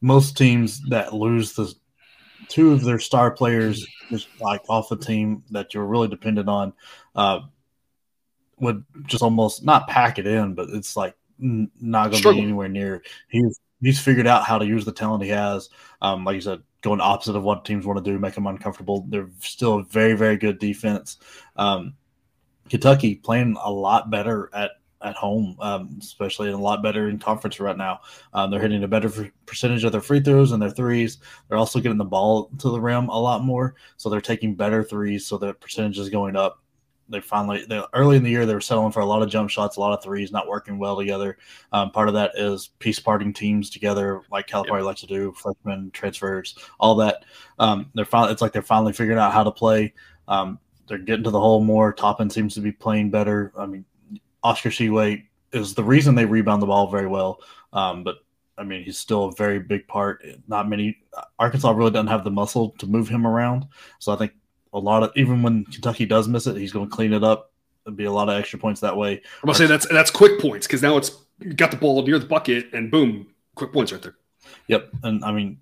most 0.00 0.36
teams 0.36 0.80
that 0.88 1.14
lose 1.14 1.52
the 1.52 1.72
two 2.48 2.72
of 2.72 2.82
their 2.82 2.98
star 2.98 3.30
players, 3.30 3.86
just 4.10 4.28
like 4.40 4.62
off 4.68 4.88
the 4.88 4.96
team 4.96 5.42
that 5.50 5.74
you're 5.74 5.84
really 5.84 6.08
dependent 6.08 6.48
on, 6.48 6.72
uh, 7.14 7.40
would 8.58 8.84
just 9.06 9.22
almost 9.22 9.64
not 9.64 9.88
pack 9.88 10.18
it 10.18 10.26
in, 10.26 10.54
but 10.54 10.68
it's 10.70 10.96
like 10.96 11.14
not 11.38 12.10
going 12.10 12.22
to 12.22 12.32
be 12.32 12.42
anywhere 12.42 12.68
near. 12.68 13.02
He's 13.28 13.60
he's 13.80 14.00
figured 14.00 14.26
out 14.26 14.44
how 14.44 14.58
to 14.58 14.66
use 14.66 14.84
the 14.84 14.92
talent 14.92 15.22
he 15.22 15.30
has. 15.30 15.68
Um, 16.02 16.24
like 16.24 16.34
you 16.34 16.40
said, 16.40 16.62
going 16.82 17.00
opposite 17.00 17.36
of 17.36 17.44
what 17.44 17.64
teams 17.64 17.86
want 17.86 18.02
to 18.02 18.10
do, 18.10 18.18
make 18.18 18.34
them 18.34 18.46
uncomfortable. 18.46 19.06
They're 19.08 19.30
still 19.40 19.78
a 19.78 19.84
very 19.84 20.14
very 20.14 20.36
good 20.36 20.58
defense. 20.58 21.18
Um, 21.56 21.94
Kentucky 22.68 23.14
playing 23.14 23.56
a 23.62 23.70
lot 23.70 24.10
better 24.10 24.50
at 24.52 24.72
at 25.02 25.14
home, 25.14 25.56
um, 25.60 25.96
especially 26.00 26.48
and 26.48 26.56
a 26.56 26.62
lot 26.62 26.82
better 26.82 27.08
in 27.08 27.18
conference 27.18 27.60
right 27.60 27.76
now. 27.76 28.00
Um, 28.32 28.50
they're 28.50 28.60
hitting 28.60 28.84
a 28.84 28.88
better 28.88 29.30
percentage 29.46 29.84
of 29.84 29.92
their 29.92 30.00
free 30.00 30.20
throws 30.20 30.52
and 30.52 30.60
their 30.60 30.70
threes. 30.70 31.18
They're 31.48 31.58
also 31.58 31.80
getting 31.80 31.98
the 31.98 32.04
ball 32.04 32.50
to 32.58 32.70
the 32.70 32.80
rim 32.80 33.08
a 33.08 33.20
lot 33.20 33.44
more, 33.44 33.74
so 33.96 34.08
they're 34.08 34.20
taking 34.20 34.54
better 34.54 34.82
threes, 34.82 35.26
so 35.26 35.38
the 35.38 35.54
percentage 35.54 35.98
is 35.98 36.08
going 36.08 36.36
up. 36.36 36.62
They 37.10 37.20
finally, 37.22 37.64
they, 37.64 37.82
early 37.94 38.18
in 38.18 38.22
the 38.22 38.30
year, 38.30 38.44
they 38.44 38.52
were 38.52 38.60
settling 38.60 38.92
for 38.92 39.00
a 39.00 39.06
lot 39.06 39.22
of 39.22 39.30
jump 39.30 39.48
shots, 39.48 39.76
a 39.76 39.80
lot 39.80 39.96
of 39.96 40.04
threes, 40.04 40.30
not 40.30 40.46
working 40.46 40.78
well 40.78 40.94
together. 40.94 41.38
Um, 41.72 41.90
part 41.90 42.08
of 42.08 42.14
that 42.14 42.32
is 42.34 42.68
piece 42.80 42.98
parting 43.00 43.32
teams 43.32 43.70
together, 43.70 44.20
like 44.30 44.46
Calipari 44.46 44.78
yep. 44.78 44.84
likes 44.84 45.00
to 45.00 45.06
do, 45.06 45.32
freshmen 45.32 45.90
transfers, 45.92 46.54
all 46.78 46.94
that. 46.96 47.24
Um, 47.58 47.90
they're 47.94 48.04
finally, 48.04 48.32
it's 48.32 48.42
like 48.42 48.52
they're 48.52 48.60
finally 48.60 48.92
figuring 48.92 49.18
out 49.18 49.32
how 49.32 49.42
to 49.42 49.50
play. 49.50 49.94
Um, 50.26 50.58
they're 50.86 50.98
getting 50.98 51.24
to 51.24 51.30
the 51.30 51.40
hole 51.40 51.60
more. 51.60 51.94
Toppin 51.94 52.28
seems 52.28 52.54
to 52.54 52.60
be 52.60 52.72
playing 52.72 53.10
better. 53.10 53.52
I 53.56 53.64
mean, 53.64 53.86
Oscar 54.42 54.70
Tshiebwe 54.70 55.24
is 55.52 55.74
the 55.74 55.84
reason 55.84 56.14
they 56.14 56.24
rebound 56.24 56.62
the 56.62 56.66
ball 56.66 56.90
very 56.90 57.06
well. 57.06 57.40
Um, 57.72 58.04
but 58.04 58.16
I 58.56 58.64
mean, 58.64 58.82
he's 58.82 58.98
still 58.98 59.26
a 59.26 59.32
very 59.32 59.60
big 59.60 59.86
part. 59.86 60.24
Not 60.48 60.68
many 60.68 60.98
Arkansas 61.38 61.70
really 61.70 61.90
doesn't 61.90 62.08
have 62.08 62.24
the 62.24 62.30
muscle 62.30 62.70
to 62.78 62.86
move 62.86 63.08
him 63.08 63.26
around. 63.26 63.66
So 63.98 64.12
I 64.12 64.16
think 64.16 64.32
a 64.72 64.78
lot 64.78 65.02
of 65.02 65.12
even 65.16 65.42
when 65.42 65.64
Kentucky 65.66 66.06
does 66.06 66.28
miss 66.28 66.46
it, 66.46 66.56
he's 66.56 66.72
going 66.72 66.88
to 66.88 66.94
clean 66.94 67.12
it 67.12 67.24
up. 67.24 67.52
There'll 67.84 67.96
be 67.96 68.04
a 68.04 68.12
lot 68.12 68.28
of 68.28 68.38
extra 68.38 68.58
points 68.58 68.80
that 68.80 68.96
way. 68.96 69.12
I'm 69.14 69.46
gonna 69.46 69.54
say 69.54 69.66
that's 69.66 69.88
that's 69.88 70.10
quick 70.10 70.40
points 70.40 70.66
because 70.66 70.82
now 70.82 70.98
it's 70.98 71.10
got 71.56 71.70
the 71.70 71.76
ball 71.78 72.02
near 72.02 72.18
the 72.18 72.26
bucket 72.26 72.66
and 72.74 72.90
boom, 72.90 73.28
quick 73.54 73.72
points 73.72 73.92
right 73.92 74.02
there. 74.02 74.16
Yep, 74.66 74.90
and 75.04 75.24
I 75.24 75.32
mean 75.32 75.58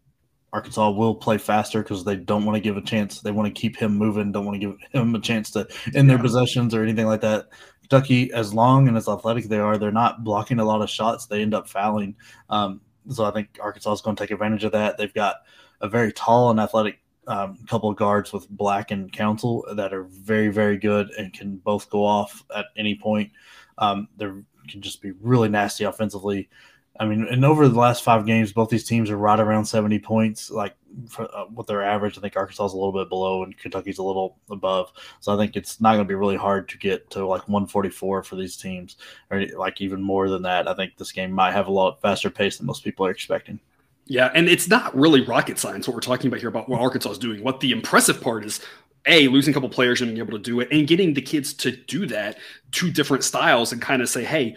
Arkansas 0.52 0.90
will 0.90 1.14
play 1.14 1.38
faster 1.38 1.82
because 1.82 2.02
they 2.02 2.16
don't 2.16 2.44
want 2.44 2.56
to 2.56 2.60
give 2.60 2.76
a 2.76 2.80
chance. 2.80 3.20
They 3.20 3.30
want 3.30 3.46
to 3.46 3.60
keep 3.60 3.76
him 3.76 3.94
moving. 3.94 4.32
Don't 4.32 4.46
want 4.46 4.60
to 4.60 4.66
give 4.66 4.76
him 4.90 5.14
a 5.14 5.20
chance 5.20 5.50
to 5.52 5.68
in 5.94 6.06
their 6.06 6.18
possessions 6.18 6.74
or 6.74 6.82
anything 6.82 7.06
like 7.06 7.20
that. 7.20 7.48
Kentucky, 7.88 8.32
as 8.32 8.52
long 8.52 8.88
and 8.88 8.96
as 8.96 9.08
athletic 9.08 9.44
they 9.44 9.58
are, 9.58 9.78
they're 9.78 9.92
not 9.92 10.24
blocking 10.24 10.58
a 10.58 10.64
lot 10.64 10.82
of 10.82 10.90
shots. 10.90 11.26
They 11.26 11.42
end 11.42 11.54
up 11.54 11.68
fouling. 11.68 12.16
Um, 12.50 12.80
so 13.08 13.24
I 13.24 13.30
think 13.30 13.58
Arkansas 13.62 13.92
is 13.92 14.00
going 14.00 14.16
to 14.16 14.22
take 14.22 14.32
advantage 14.32 14.64
of 14.64 14.72
that. 14.72 14.98
They've 14.98 15.14
got 15.14 15.36
a 15.80 15.88
very 15.88 16.12
tall 16.12 16.50
and 16.50 16.58
athletic 16.58 16.98
um, 17.28 17.58
couple 17.68 17.90
of 17.90 17.96
guards 17.96 18.32
with 18.32 18.48
Black 18.50 18.90
and 18.90 19.12
Council 19.12 19.64
that 19.74 19.92
are 19.92 20.04
very, 20.04 20.48
very 20.48 20.78
good 20.78 21.10
and 21.18 21.32
can 21.32 21.56
both 21.58 21.88
go 21.90 22.04
off 22.04 22.44
at 22.54 22.66
any 22.76 22.96
point. 22.96 23.30
Um, 23.78 24.08
they 24.16 24.26
can 24.68 24.80
just 24.80 25.02
be 25.02 25.12
really 25.20 25.48
nasty 25.48 25.84
offensively. 25.84 26.48
I 26.98 27.06
mean, 27.06 27.26
and 27.30 27.44
over 27.44 27.68
the 27.68 27.78
last 27.78 28.02
five 28.02 28.26
games, 28.26 28.52
both 28.52 28.70
these 28.70 28.84
teams 28.84 29.10
are 29.10 29.16
right 29.16 29.38
around 29.38 29.64
70 29.64 29.98
points, 29.98 30.50
like 30.50 30.74
for, 31.08 31.24
uh, 31.34 31.44
what 31.46 31.66
their 31.66 31.82
average. 31.82 32.16
I 32.16 32.20
think 32.20 32.36
Arkansas 32.36 32.66
is 32.66 32.72
a 32.72 32.76
little 32.76 32.92
bit 32.92 33.08
below 33.08 33.42
and 33.42 33.56
Kentucky's 33.56 33.98
a 33.98 34.02
little 34.02 34.38
above. 34.50 34.92
So 35.20 35.34
I 35.34 35.36
think 35.36 35.56
it's 35.56 35.80
not 35.80 35.94
going 35.94 36.04
to 36.04 36.08
be 36.08 36.14
really 36.14 36.36
hard 36.36 36.68
to 36.70 36.78
get 36.78 37.08
to 37.10 37.26
like 37.26 37.48
144 37.48 38.22
for 38.22 38.36
these 38.36 38.56
teams, 38.56 38.96
or 39.30 39.46
like 39.56 39.80
even 39.80 40.02
more 40.02 40.28
than 40.28 40.42
that. 40.42 40.68
I 40.68 40.74
think 40.74 40.96
this 40.96 41.12
game 41.12 41.32
might 41.32 41.52
have 41.52 41.68
a 41.68 41.72
lot 41.72 42.00
faster 42.00 42.30
pace 42.30 42.58
than 42.58 42.66
most 42.66 42.84
people 42.84 43.06
are 43.06 43.10
expecting. 43.10 43.60
Yeah, 44.08 44.30
and 44.34 44.48
it's 44.48 44.68
not 44.68 44.96
really 44.96 45.22
rocket 45.22 45.58
science 45.58 45.88
what 45.88 45.94
we're 45.94 46.00
talking 46.00 46.28
about 46.28 46.38
here 46.38 46.48
about 46.48 46.68
what 46.68 46.80
Arkansas 46.80 47.10
is 47.10 47.18
doing. 47.18 47.42
What 47.42 47.58
the 47.58 47.72
impressive 47.72 48.20
part 48.20 48.44
is 48.44 48.60
a 49.06 49.28
losing 49.28 49.52
a 49.52 49.54
couple 49.54 49.68
players 49.68 50.00
and 50.00 50.10
being 50.10 50.18
able 50.18 50.36
to 50.36 50.42
do 50.42 50.60
it 50.60 50.68
and 50.70 50.86
getting 50.86 51.14
the 51.14 51.22
kids 51.22 51.54
to 51.54 51.72
do 51.72 52.06
that 52.06 52.38
two 52.72 52.90
different 52.90 53.24
styles 53.24 53.72
and 53.72 53.80
kind 53.80 54.02
of 54.02 54.08
say 54.08 54.24
hey 54.24 54.56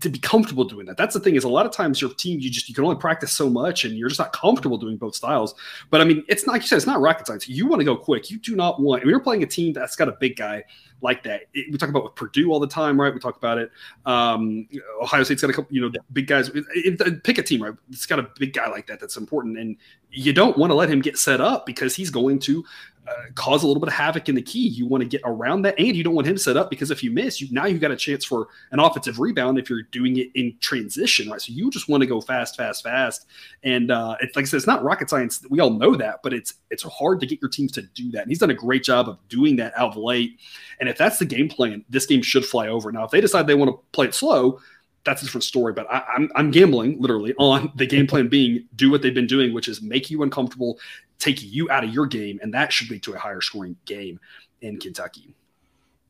to 0.00 0.08
be 0.08 0.18
comfortable 0.18 0.64
doing 0.64 0.86
that. 0.86 0.96
That's 0.96 1.14
the 1.14 1.20
thing 1.20 1.36
is 1.36 1.44
a 1.44 1.48
lot 1.48 1.66
of 1.66 1.72
times 1.72 2.00
your 2.00 2.12
team 2.14 2.40
you 2.40 2.50
just 2.50 2.68
you 2.68 2.74
can 2.74 2.84
only 2.84 2.96
practice 2.96 3.32
so 3.32 3.48
much 3.48 3.84
and 3.84 3.96
you're 3.96 4.08
just 4.08 4.18
not 4.18 4.32
comfortable 4.32 4.78
doing 4.78 4.96
both 4.96 5.14
styles. 5.14 5.54
But 5.90 6.00
I 6.00 6.04
mean, 6.04 6.24
it's 6.28 6.46
not 6.46 6.52
like 6.52 6.62
you 6.62 6.68
said, 6.68 6.76
it's 6.76 6.86
not 6.86 7.00
rocket 7.00 7.26
science. 7.26 7.48
You 7.48 7.66
want 7.66 7.80
to 7.80 7.84
go 7.84 7.96
quick. 7.96 8.30
You 8.30 8.38
do 8.38 8.56
not 8.56 8.80
want. 8.80 9.02
When 9.02 9.10
you're 9.10 9.20
playing 9.20 9.42
a 9.42 9.46
team 9.46 9.72
that's 9.72 9.96
got 9.96 10.08
a 10.08 10.12
big 10.12 10.36
guy 10.36 10.64
like 11.00 11.22
that, 11.24 11.42
it, 11.54 11.70
we 11.70 11.78
talk 11.78 11.88
about 11.88 12.04
with 12.04 12.14
Purdue 12.14 12.50
all 12.52 12.60
the 12.60 12.66
time, 12.66 13.00
right? 13.00 13.12
We 13.12 13.20
talk 13.20 13.36
about 13.36 13.58
it. 13.58 13.70
Um, 14.06 14.68
Ohio 15.02 15.22
State's 15.22 15.42
got 15.42 15.50
a 15.50 15.54
couple, 15.54 15.74
you 15.74 15.80
know, 15.80 15.90
big 16.12 16.26
guys. 16.26 16.48
It, 16.48 16.64
it, 16.74 17.24
pick 17.24 17.38
a 17.38 17.42
team, 17.42 17.62
right? 17.62 17.74
It's 17.90 18.06
got 18.06 18.18
a 18.18 18.28
big 18.38 18.52
guy 18.52 18.68
like 18.68 18.86
that 18.88 19.00
that's 19.00 19.16
important, 19.16 19.58
and 19.58 19.76
you 20.10 20.32
don't 20.32 20.56
want 20.56 20.70
to 20.70 20.74
let 20.74 20.90
him 20.90 21.00
get 21.00 21.18
set 21.18 21.40
up 21.40 21.66
because 21.66 21.94
he's 21.94 22.10
going 22.10 22.38
to 22.40 22.64
uh, 23.08 23.30
cause 23.34 23.62
a 23.62 23.66
little 23.66 23.80
bit 23.80 23.88
of 23.88 23.94
havoc 23.94 24.28
in 24.28 24.34
the 24.34 24.42
key. 24.42 24.68
You 24.68 24.86
want 24.86 25.02
to 25.02 25.08
get 25.08 25.22
around 25.24 25.62
that, 25.62 25.74
and 25.78 25.96
you 25.96 26.04
don't 26.04 26.14
want 26.14 26.26
him 26.26 26.36
set 26.36 26.56
up 26.56 26.70
because 26.70 26.90
if 26.90 27.02
you 27.02 27.10
miss, 27.10 27.40
you 27.40 27.48
now 27.50 27.66
you 27.66 27.78
got 27.78 27.90
a 27.90 27.96
chance 27.96 28.24
for 28.24 28.48
an 28.72 28.80
offensive 28.80 29.18
rebound 29.18 29.58
if 29.58 29.70
you're 29.70 29.82
doing 29.82 30.16
it 30.16 30.28
in 30.34 30.56
transition, 30.60 31.30
right? 31.30 31.40
So 31.40 31.52
you 31.52 31.70
just 31.70 31.88
want 31.88 32.02
to 32.02 32.06
go 32.06 32.20
fast, 32.20 32.56
fast, 32.56 32.82
fast, 32.82 33.26
and 33.62 33.90
uh, 33.90 34.16
it's 34.20 34.36
like 34.36 34.44
I 34.44 34.46
said, 34.46 34.58
it's 34.58 34.66
not 34.66 34.82
rocket 34.82 35.10
science. 35.10 35.44
We 35.48 35.60
all 35.60 35.70
know 35.70 35.94
that, 35.96 36.20
but 36.22 36.32
it's 36.32 36.54
it's 36.70 36.82
hard 36.82 37.20
to 37.20 37.26
get 37.26 37.40
your 37.40 37.50
teams 37.50 37.72
to 37.72 37.82
do 37.82 38.10
that. 38.12 38.22
And 38.22 38.30
he's 38.30 38.38
done 38.38 38.50
a 38.50 38.54
great 38.54 38.84
job 38.84 39.08
of 39.08 39.18
doing 39.28 39.56
that 39.56 39.72
out 39.76 39.90
of 39.90 39.96
late. 39.96 40.38
And 40.80 40.88
if 40.88 40.98
that's 40.98 41.18
the 41.18 41.24
game 41.24 41.48
plan, 41.48 41.84
this 41.88 42.06
game 42.06 42.22
should 42.22 42.44
fly 42.44 42.68
over. 42.68 42.92
Now, 42.92 43.04
if 43.04 43.10
they 43.10 43.20
decide 43.20 43.46
they 43.46 43.54
want 43.54 43.70
to 43.70 43.80
play 43.92 44.06
it 44.06 44.14
slow, 44.14 44.60
that's 45.04 45.22
a 45.22 45.24
different 45.24 45.44
story. 45.44 45.72
But 45.72 45.90
I, 45.90 46.04
I'm, 46.14 46.30
I'm 46.34 46.50
gambling 46.50 47.00
literally 47.00 47.34
on 47.38 47.72
the 47.76 47.86
game 47.86 48.06
plan 48.06 48.28
being 48.28 48.66
do 48.76 48.90
what 48.90 49.02
they've 49.02 49.14
been 49.14 49.26
doing, 49.26 49.52
which 49.52 49.68
is 49.68 49.82
make 49.82 50.10
you 50.10 50.22
uncomfortable, 50.22 50.78
take 51.18 51.42
you 51.42 51.70
out 51.70 51.84
of 51.84 51.92
your 51.92 52.06
game, 52.06 52.38
and 52.42 52.54
that 52.54 52.72
should 52.72 52.90
lead 52.90 53.02
to 53.04 53.14
a 53.14 53.18
higher 53.18 53.40
scoring 53.40 53.76
game 53.84 54.20
in 54.60 54.78
Kentucky. 54.78 55.34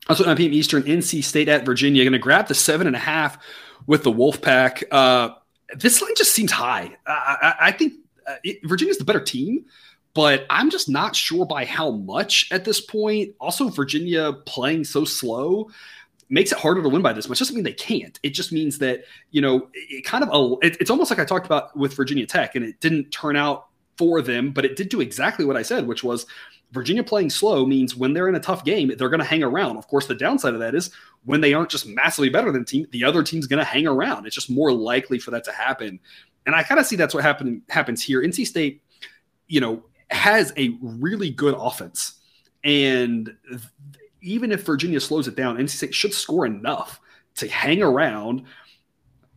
Also, 0.07 0.25
9 0.25 0.35
p.m. 0.37 0.53
Eastern, 0.53 0.83
NC 0.83 1.23
State 1.23 1.49
at 1.49 1.65
Virginia. 1.65 2.03
Going 2.03 2.13
to 2.13 2.19
grab 2.19 2.47
the 2.47 2.55
seven 2.55 2.87
and 2.87 2.95
a 2.95 2.99
half 2.99 3.37
with 3.85 4.03
the 4.03 4.11
Wolfpack. 4.11 4.83
Uh, 4.91 5.35
this 5.75 6.01
line 6.01 6.13
just 6.15 6.33
seems 6.33 6.51
high. 6.51 6.97
I, 7.05 7.37
I, 7.41 7.55
I 7.67 7.71
think 7.71 7.93
uh, 8.27 8.35
Virginia's 8.63 8.97
the 8.97 9.05
better 9.05 9.19
team, 9.19 9.65
but 10.13 10.45
I'm 10.49 10.69
just 10.69 10.89
not 10.89 11.15
sure 11.15 11.45
by 11.45 11.65
how 11.65 11.91
much 11.91 12.47
at 12.51 12.65
this 12.65 12.81
point. 12.81 13.35
Also, 13.39 13.69
Virginia 13.69 14.33
playing 14.45 14.83
so 14.83 15.05
slow 15.05 15.69
makes 16.29 16.51
it 16.51 16.57
harder 16.57 16.81
to 16.81 16.89
win 16.89 17.01
by 17.01 17.13
this 17.13 17.27
much. 17.29 17.39
Doesn't 17.39 17.55
mean 17.55 17.63
they 17.63 17.73
can't. 17.73 18.19
It 18.23 18.31
just 18.31 18.51
means 18.51 18.79
that 18.79 19.03
you 19.31 19.41
know 19.41 19.67
it 19.73 20.05
kind 20.05 20.23
of 20.23 20.57
it, 20.61 20.77
it's 20.79 20.89
almost 20.89 21.11
like 21.11 21.19
I 21.19 21.25
talked 21.25 21.45
about 21.45 21.75
with 21.77 21.93
Virginia 21.95 22.25
Tech, 22.25 22.55
and 22.55 22.65
it 22.65 22.79
didn't 22.79 23.11
turn 23.11 23.35
out 23.35 23.67
for 23.99 24.21
them, 24.21 24.51
but 24.51 24.63
it 24.63 24.77
did 24.77 24.87
do 24.87 25.01
exactly 25.01 25.43
what 25.43 25.57
I 25.57 25.61
said, 25.61 25.85
which 25.85 26.05
was 26.05 26.25
Virginia 26.71 27.03
playing 27.03 27.29
slow 27.29 27.65
means 27.65 27.97
when 27.97 28.13
they're 28.13 28.29
in 28.29 28.35
a 28.35 28.39
tough 28.39 28.63
game, 28.63 28.93
they're 28.97 29.09
going 29.09 29.19
to 29.19 29.25
hang 29.25 29.43
around. 29.43 29.75
Of 29.75 29.89
course, 29.89 30.07
the 30.07 30.15
downside 30.15 30.53
of 30.53 30.61
that 30.61 30.73
is 30.73 30.91
when 31.25 31.41
they 31.41 31.53
aren't 31.53 31.69
just 31.69 31.85
massively 31.85 32.29
better 32.29 32.49
than 32.49 32.61
the 32.61 32.65
team, 32.65 32.87
the 32.91 33.03
other 33.03 33.23
team's 33.23 33.45
going 33.45 33.59
to 33.59 33.65
hang 33.65 33.85
around. 33.85 34.25
It's 34.25 34.35
just 34.35 34.49
more 34.49 34.71
likely 34.71 35.19
for 35.19 35.31
that 35.31 35.43
to 35.43 35.51
happen. 35.51 35.99
And 36.45 36.55
I 36.55 36.63
kind 36.63 36.79
of 36.79 36.85
see 36.85 36.95
that's 36.95 37.13
what 37.13 37.23
happen, 37.23 37.61
happens 37.67 38.01
here. 38.01 38.23
NC 38.23 38.47
State, 38.47 38.81
you 39.47 39.59
know, 39.59 39.83
has 40.11 40.53
a 40.55 40.77
really 40.81 41.29
good 41.29 41.55
offense. 41.57 42.21
And 42.63 43.35
even 44.21 44.53
if 44.53 44.65
Virginia 44.65 45.01
slows 45.01 45.27
it 45.27 45.35
down, 45.35 45.57
NC 45.57 45.71
State 45.71 45.93
should 45.93 46.13
score 46.13 46.45
enough 46.45 47.01
to 47.35 47.49
hang 47.49 47.81
around. 47.83 48.45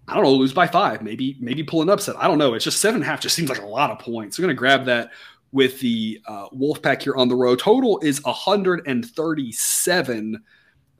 I 0.09 0.15
don't 0.15 0.25
know, 0.25 0.33
lose 0.33 0.53
by 0.53 0.67
five, 0.67 1.03
maybe 1.03 1.37
maybe 1.41 1.63
pull 1.63 1.83
an 1.83 1.89
upset. 1.89 2.17
I 2.19 2.27
don't 2.27 2.39
know. 2.39 2.55
It's 2.55 2.65
just 2.65 2.81
seven 2.81 2.97
and 2.97 3.05
a 3.05 3.07
half. 3.07 3.21
Just 3.21 3.37
seems 3.37 3.49
like 3.49 3.63
a 3.63 3.67
lot 3.67 3.91
of 3.91 3.99
points. 3.99 4.39
We're 4.39 4.49
to 4.49 4.55
grab 4.55 4.85
that 4.87 5.11
with 5.53 5.79
the 5.81 6.21
uh, 6.27 6.49
Wolfpack 6.49 7.03
here 7.03 7.15
on 7.15 7.29
the 7.29 7.37
road. 7.37 7.61
Total 7.61 8.01
is 8.01 8.23
137. 8.25 10.43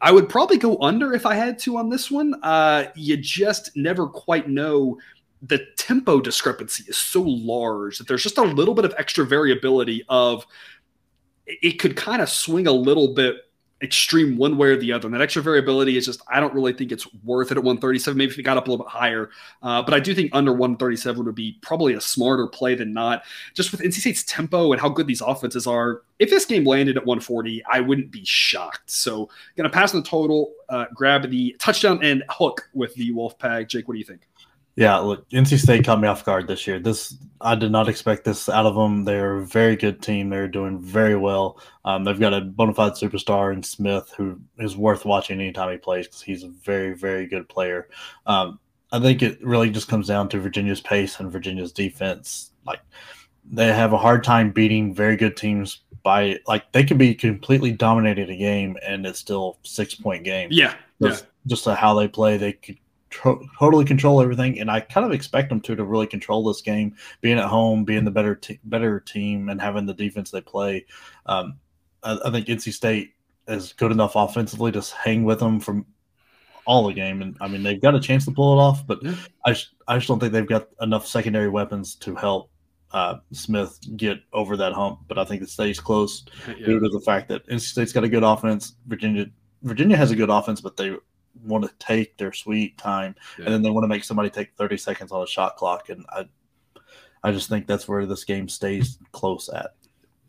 I 0.01 0.13
would 0.13 0.29
probably 0.29 0.59
go 0.59 0.79
under 0.81 1.15
if 1.15 1.27
I 1.27 1.35
had 1.35 1.59
to 1.61 1.79
on 1.79 1.89
this 1.89 2.11
one. 2.11 2.35
Uh, 2.43 2.89
you 2.95 3.17
just 3.17 3.75
never 3.77 4.07
quite 4.07 4.49
know. 4.49 4.99
The 5.45 5.67
tempo 5.77 6.21
discrepancy 6.21 6.85
is 6.87 6.97
so 6.97 7.23
large 7.23 7.99
that 7.99 8.07
there's 8.07 8.23
just 8.23 8.39
a 8.39 8.43
little 8.43 8.75
bit 8.75 8.85
of 8.85 8.95
extra 8.97 9.27
variability 9.27 10.05
of 10.09 10.47
it 11.47 11.81
could 11.81 11.97
kind 11.97 12.23
of 12.23 12.29
swing 12.29 12.69
a 12.69 12.73
little 12.73 13.15
bit 13.15 13.39
extreme 13.83 14.37
one 14.37 14.57
way 14.57 14.69
or 14.69 14.77
the 14.77 14.93
other. 14.93 15.07
And 15.07 15.15
that 15.15 15.21
extra 15.21 15.43
variability 15.43 15.97
is 15.97 16.07
just, 16.07 16.23
I 16.29 16.41
don't 16.41 16.55
really 16.55 16.73
think 16.73 16.93
it's 16.93 17.07
worth 17.25 17.51
it 17.51 17.57
at 17.57 17.65
137. 17.65 18.17
Maybe 18.17 18.33
if 18.33 18.39
it 18.39 18.43
got 18.43 18.57
up 18.57 18.67
a 18.67 18.71
little 18.71 18.85
bit 18.85 18.91
higher. 18.91 19.31
Uh, 19.63 19.83
but 19.83 19.95
I 19.95 20.01
do 20.01 20.15
think 20.15 20.31
under 20.33 20.53
137 20.53 21.25
would 21.25 21.35
be 21.35 21.59
probably 21.63 21.95
a 21.95 22.01
smarter 22.01 22.47
play 22.47 22.75
than 22.75 22.93
not. 22.93 23.25
Just 23.55 23.73
with 23.73 23.81
NC 23.81 23.95
State's 23.95 24.23
tempo 24.25 24.73
and 24.73 24.81
how 24.81 24.89
good 24.89 25.07
these 25.07 25.21
offenses 25.21 25.67
are, 25.67 26.03
if 26.19 26.31
this 26.31 26.45
game 26.45 26.65
landed 26.65 26.97
at 26.97 27.05
140, 27.05 27.65
I 27.71 27.81
wouldn't 27.81 28.11
be 28.11 28.25
shocked. 28.25 28.91
So 28.91 29.29
going 29.57 29.69
to 29.69 29.71
pass 29.71 29.95
on 29.95 30.03
the 30.03 30.09
total, 30.09 30.53
uh, 30.69 30.87
grab 30.95 31.29
the 31.29 31.57
touchdown 31.59 31.99
and 32.03 32.23
hook 32.29 32.69
with 32.75 32.95
the 32.95 33.11
Wolfpack. 33.13 33.69
Jake, 33.69 33.89
what 33.89 33.95
do 33.95 33.99
you 33.99 34.05
think? 34.05 34.29
Yeah, 34.75 34.97
look, 34.99 35.29
NC 35.31 35.59
State 35.59 35.85
caught 35.85 36.01
me 36.01 36.09
off 36.09 36.25
guard 36.25 36.47
this 36.49 36.67
year. 36.67 36.79
This 36.79 37.17
I 37.43 37.55
did 37.55 37.71
not 37.71 37.89
expect 37.89 38.25
this 38.25 38.49
out 38.49 38.65
of 38.65 38.75
them. 38.75 39.05
They're 39.05 39.39
a 39.39 39.47
very 39.47 39.77
good 39.77 40.01
team. 40.01 40.31
They're 40.31 40.49
doing 40.49 40.81
very 40.81 41.17
well. 41.17 41.61
Um, 41.85 42.05
they've 42.05 42.19
got 42.19 42.33
a 42.33 42.41
bona 42.41 42.73
fide 42.73 42.93
superstar 42.93 43.53
in 43.53 43.63
Smith 43.63 44.15
who 44.17 44.41
is 44.59 44.77
worth 44.77 45.05
watching 45.05 45.41
anytime 45.41 45.71
he 45.73 45.77
plays 45.77 46.07
because 46.07 46.23
he's 46.23 46.45
a 46.45 46.49
very, 46.49 46.95
very 46.95 47.27
good 47.27 47.49
player. 47.49 47.89
Um, 48.27 48.61
I 48.93 49.01
think 49.01 49.23
it 49.23 49.45
really 49.45 49.71
just 49.71 49.89
comes 49.89 50.07
down 50.07 50.29
to 50.31 50.41
Virginia's 50.41 50.81
pace 50.81 51.21
and 51.21 51.31
Virginia's 51.31 51.73
defense. 51.73 52.53
Like 52.67 52.81
they 53.51 53.67
have 53.67 53.93
a 53.93 53.99
hard 53.99 54.25
time 54.25 54.53
beating 54.53 54.95
very 54.95 55.17
good 55.17 55.37
teams 55.37 55.81
by 56.03 56.39
like 56.47 56.71
they 56.73 56.85
could 56.85 56.99
be 56.99 57.15
completely 57.15 57.73
dominating 57.73 58.31
a 58.31 58.37
game 58.37 58.77
and 58.87 59.05
it's 59.07 59.19
still 59.19 59.59
six 59.65 59.95
point 59.95 60.25
game. 60.25 60.49
Yeah, 60.51 60.75
just, 61.03 61.25
yeah. 61.25 61.31
just 61.47 61.65
how 61.67 61.95
they 61.95 62.09
play, 62.09 62.37
they 62.37 62.53
could 62.53 62.79
tro- 63.13 63.47
totally 63.59 63.85
control 63.85 64.21
everything, 64.21 64.59
and 64.59 64.71
I 64.71 64.81
kind 64.81 65.07
of 65.07 65.13
expect 65.13 65.49
them 65.49 65.61
to 65.61 65.77
to 65.77 65.85
really 65.85 66.07
control 66.07 66.45
this 66.45 66.63
game, 66.63 66.97
being 67.21 67.39
at 67.39 67.47
home, 67.47 67.85
being 67.85 68.05
the 68.05 68.11
better 68.11 68.35
te- 68.35 68.61
better 68.65 68.99
team, 68.99 69.49
and 69.49 69.61
having 69.61 69.87
the 69.87 69.95
defense 69.95 70.31
they 70.31 70.41
play. 70.41 70.87
Um, 71.27 71.59
I, 72.03 72.19
I, 72.25 72.31
think 72.31 72.47
NC 72.47 72.73
State 72.73 73.15
is 73.47 73.73
good 73.75 73.93
enough 73.93 74.17
offensively 74.17 74.73
to 74.73 74.83
hang 74.97 75.25
with 75.25 75.39
them 75.39 75.61
from 75.61 75.87
all 76.65 76.87
the 76.87 76.95
game, 76.95 77.23
and 77.23 77.37
I 77.41 77.49
mean 77.49 77.63
they've 77.63 77.81
got 77.81 77.95
a 77.95 78.01
chance 78.01 78.25
to 78.25 78.33
pull 78.33 78.59
it 78.59 78.63
off, 78.63 78.87
but. 78.87 79.01
I 79.45 79.53
just, 79.53 79.71
I 79.89 79.97
just 79.97 80.07
don't 80.07 80.21
think 80.21 80.33
they've 80.33 80.47
got 80.47 80.69
enough 80.81 81.07
secondary 81.07 81.49
weapons 81.49 81.97
to 81.97 82.15
help 82.15 82.53
uh, 82.93 83.17
Smith 83.33 83.79
get 83.97 84.21
over 84.33 84.57
that 84.57 84.73
hump. 84.73 85.01
But 85.09 85.19
I 85.19 85.25
think 85.25 85.43
it 85.43 85.49
stays 85.49 85.81
close 85.81 86.25
yeah. 86.49 86.55
due 86.65 86.81
to 86.81 86.89
the 86.89 87.01
fact 87.01 87.29
that 87.29 87.47
NC 87.49 87.61
State's 87.61 87.93
got 87.93 88.05
a 88.05 88.09
good 88.09 88.23
offense. 88.23 88.77
Virginia 88.87 89.27
Virginia 89.63 89.97
has 89.97 90.11
a 90.11 90.17
good 90.17 90.31
offense, 90.31 90.61
but 90.61 90.77
they 90.77 90.97
want 91.45 91.65
to 91.65 91.71
take 91.79 92.17
their 92.17 92.33
sweet 92.33 92.79
time, 92.79 93.15
yeah. 93.39 93.47
and 93.47 93.55
then 93.55 93.63
they 93.63 93.71
want 93.71 93.85
to 93.85 93.89
make 93.89 94.05
somebody 94.05 94.31
take 94.31 94.55
30 94.55 94.77
seconds 94.77 95.13
on 95.13 95.23
a 95.23 95.27
shot 95.27 95.57
clock. 95.57 95.89
And 95.89 96.05
I, 96.11 96.29
I 97.23 97.33
just 97.33 97.49
think 97.49 97.67
that's 97.67 97.89
where 97.89 98.07
this 98.07 98.25
game 98.25 98.49
stays 98.49 98.99
close 99.13 99.49
at. 99.49 99.75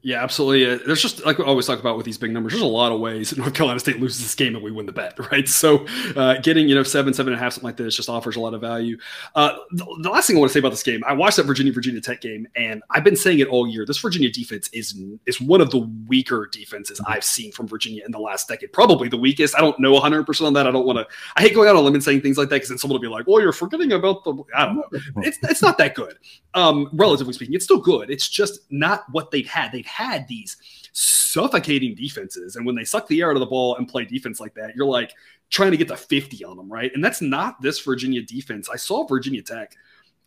Yeah, 0.05 0.21
absolutely. 0.21 0.69
Uh, 0.69 0.79
there's 0.85 1.01
just 1.01 1.25
like 1.25 1.37
we 1.37 1.45
always 1.45 1.65
talk 1.65 1.79
about 1.79 1.95
with 1.95 2.05
these 2.05 2.17
big 2.17 2.31
numbers. 2.31 2.51
There's 2.51 2.61
a 2.61 2.67
lot 2.67 2.91
of 2.91 2.99
ways 2.99 3.29
that 3.29 3.37
North 3.39 3.53
Carolina 3.53 3.79
State 3.79 4.01
loses 4.01 4.21
this 4.21 4.35
game 4.35 4.53
and 4.53 4.61
we 4.61 4.69
win 4.69 4.85
the 4.85 4.91
bet, 4.91 5.17
right? 5.31 5.47
So, 5.47 5.87
uh, 6.17 6.39
getting 6.41 6.67
you 6.67 6.75
know 6.75 6.83
seven, 6.83 7.13
seven 7.13 7.31
and 7.31 7.39
a 7.39 7.43
half, 7.43 7.53
something 7.53 7.69
like 7.69 7.77
this, 7.77 7.95
just 7.95 8.09
offers 8.09 8.35
a 8.35 8.41
lot 8.41 8.53
of 8.53 8.59
value. 8.59 8.97
Uh, 9.33 9.55
the, 9.71 9.85
the, 10.01 10.09
last 10.09 10.27
thing 10.27 10.35
I 10.35 10.39
want 10.39 10.49
to 10.49 10.53
say 10.53 10.59
about 10.59 10.71
this 10.71 10.83
game, 10.83 11.01
I 11.07 11.13
watched 11.13 11.37
that 11.37 11.45
Virginia 11.45 11.71
Virginia 11.71 12.01
Tech 12.01 12.19
game, 12.19 12.45
and 12.57 12.83
I've 12.89 13.05
been 13.05 13.15
saying 13.15 13.39
it 13.39 13.47
all 13.47 13.65
year. 13.65 13.85
This 13.85 13.97
Virginia 13.97 14.29
defense 14.29 14.69
is 14.73 14.93
is 15.25 15.39
one 15.39 15.61
of 15.61 15.71
the 15.71 15.89
weaker 16.07 16.49
defenses 16.51 16.99
mm-hmm. 16.99 17.09
I've 17.09 17.23
seen 17.23 17.53
from 17.53 17.69
Virginia 17.69 18.03
in 18.05 18.11
the 18.11 18.19
last 18.19 18.49
decade. 18.49 18.73
Probably 18.73 19.07
the 19.07 19.17
weakest. 19.17 19.55
I 19.55 19.61
don't 19.61 19.79
know 19.79 19.93
100 19.93 20.25
percent 20.25 20.47
on 20.47 20.54
that. 20.54 20.67
I 20.67 20.71
don't 20.71 20.85
want 20.85 20.99
to. 20.99 21.08
I 21.37 21.43
hate 21.43 21.56
going 21.56 21.69
out 21.69 21.77
on 21.77 21.81
a 21.81 21.85
limb 21.85 21.93
and 21.93 22.04
saying 22.04 22.21
things 22.21 22.37
like 22.37 22.49
that 22.49 22.58
because 22.58 22.69
then 22.69 22.77
someone 22.77 22.95
will 22.97 23.01
be 23.01 23.08
like, 23.08 23.25
"Well, 23.25 23.39
you're 23.39 23.54
forgetting 23.54 23.93
about 23.93 24.25
the." 24.25 24.33
I 24.54 24.65
don't 24.65 24.75
know. 24.75 24.83
It's 25.23 25.37
it's 25.43 25.62
not 25.62 25.77
that 25.77 25.95
good, 25.95 26.17
um, 26.56 26.89
relatively 26.91 27.33
speaking. 27.33 27.56
It's 27.56 27.63
still 27.63 27.79
good. 27.79 28.10
It's 28.10 28.27
just 28.27 28.60
not 28.69 29.06
what 29.12 29.31
they've 29.31 29.47
had. 29.47 29.71
They've 29.71 29.92
had 29.94 30.27
these 30.27 30.58
suffocating 30.91 31.96
defenses. 31.96 32.56
And 32.56 32.65
when 32.65 32.75
they 32.75 32.83
suck 32.83 33.08
the 33.08 33.21
air 33.21 33.29
out 33.29 33.35
of 33.35 33.39
the 33.39 33.46
ball 33.46 33.75
and 33.77 33.87
play 33.87 34.06
defense 34.06 34.39
like 34.39 34.54
that, 34.56 34.75
you're 34.75 34.85
like, 34.85 35.12
trying 35.54 35.71
to 35.71 35.77
get 35.77 35.87
to 35.87 35.96
50 35.96 36.44
on 36.46 36.58
them, 36.58 36.71
right? 36.71 36.91
And 36.96 37.06
that's 37.06 37.21
not 37.21 37.62
this 37.62 37.79
Virginia 37.79 38.23
defense. 38.23 38.69
I 38.69 38.75
saw 38.75 39.06
Virginia 39.06 39.44
Tech 39.44 39.75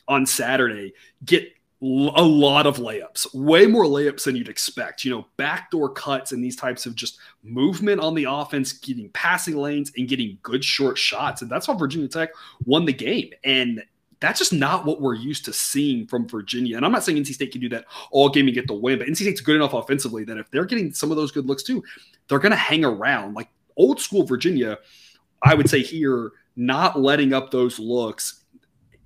on 0.06 0.24
Saturday 0.24 0.94
get 1.24 1.52
a 1.82 2.22
lot 2.22 2.66
of 2.66 2.78
layups, 2.78 3.34
way 3.34 3.66
more 3.66 3.84
layups 3.84 4.24
than 4.24 4.36
you'd 4.36 4.48
expect. 4.48 5.04
You 5.04 5.10
know, 5.10 5.26
backdoor 5.36 5.90
cuts 5.90 6.30
and 6.30 6.42
these 6.42 6.54
types 6.54 6.86
of 6.86 6.94
just 6.94 7.18
movement 7.42 8.00
on 8.00 8.14
the 8.14 8.24
offense, 8.24 8.72
getting 8.72 9.10
passing 9.10 9.56
lanes 9.56 9.92
and 9.96 10.08
getting 10.08 10.38
good 10.42 10.64
short 10.64 10.96
shots. 10.96 11.42
And 11.42 11.50
that's 11.50 11.66
how 11.66 11.74
Virginia 11.74 12.08
Tech 12.08 12.30
won 12.64 12.84
the 12.84 12.92
game. 12.92 13.30
And 13.44 13.82
that's 14.20 14.38
just 14.38 14.52
not 14.52 14.84
what 14.84 15.00
we're 15.00 15.14
used 15.14 15.44
to 15.44 15.52
seeing 15.52 16.06
from 16.06 16.26
Virginia. 16.26 16.76
And 16.76 16.86
I'm 16.86 16.92
not 16.92 17.04
saying 17.04 17.22
NC 17.22 17.34
State 17.34 17.52
can 17.52 17.60
do 17.60 17.68
that 17.70 17.84
all 18.10 18.28
game 18.28 18.46
and 18.46 18.54
get 18.54 18.66
the 18.66 18.74
win, 18.74 18.98
but 18.98 19.08
NC 19.08 19.16
State's 19.16 19.40
good 19.40 19.56
enough 19.56 19.74
offensively 19.74 20.24
that 20.24 20.38
if 20.38 20.50
they're 20.50 20.64
getting 20.64 20.92
some 20.92 21.10
of 21.10 21.16
those 21.16 21.30
good 21.30 21.46
looks 21.46 21.62
too, 21.62 21.84
they're 22.28 22.38
going 22.38 22.50
to 22.50 22.56
hang 22.56 22.84
around. 22.84 23.34
Like 23.34 23.48
old 23.76 24.00
school 24.00 24.24
Virginia, 24.24 24.78
I 25.42 25.54
would 25.54 25.68
say 25.68 25.82
here, 25.82 26.32
not 26.56 26.98
letting 26.98 27.34
up 27.34 27.50
those 27.50 27.78
looks 27.78 28.44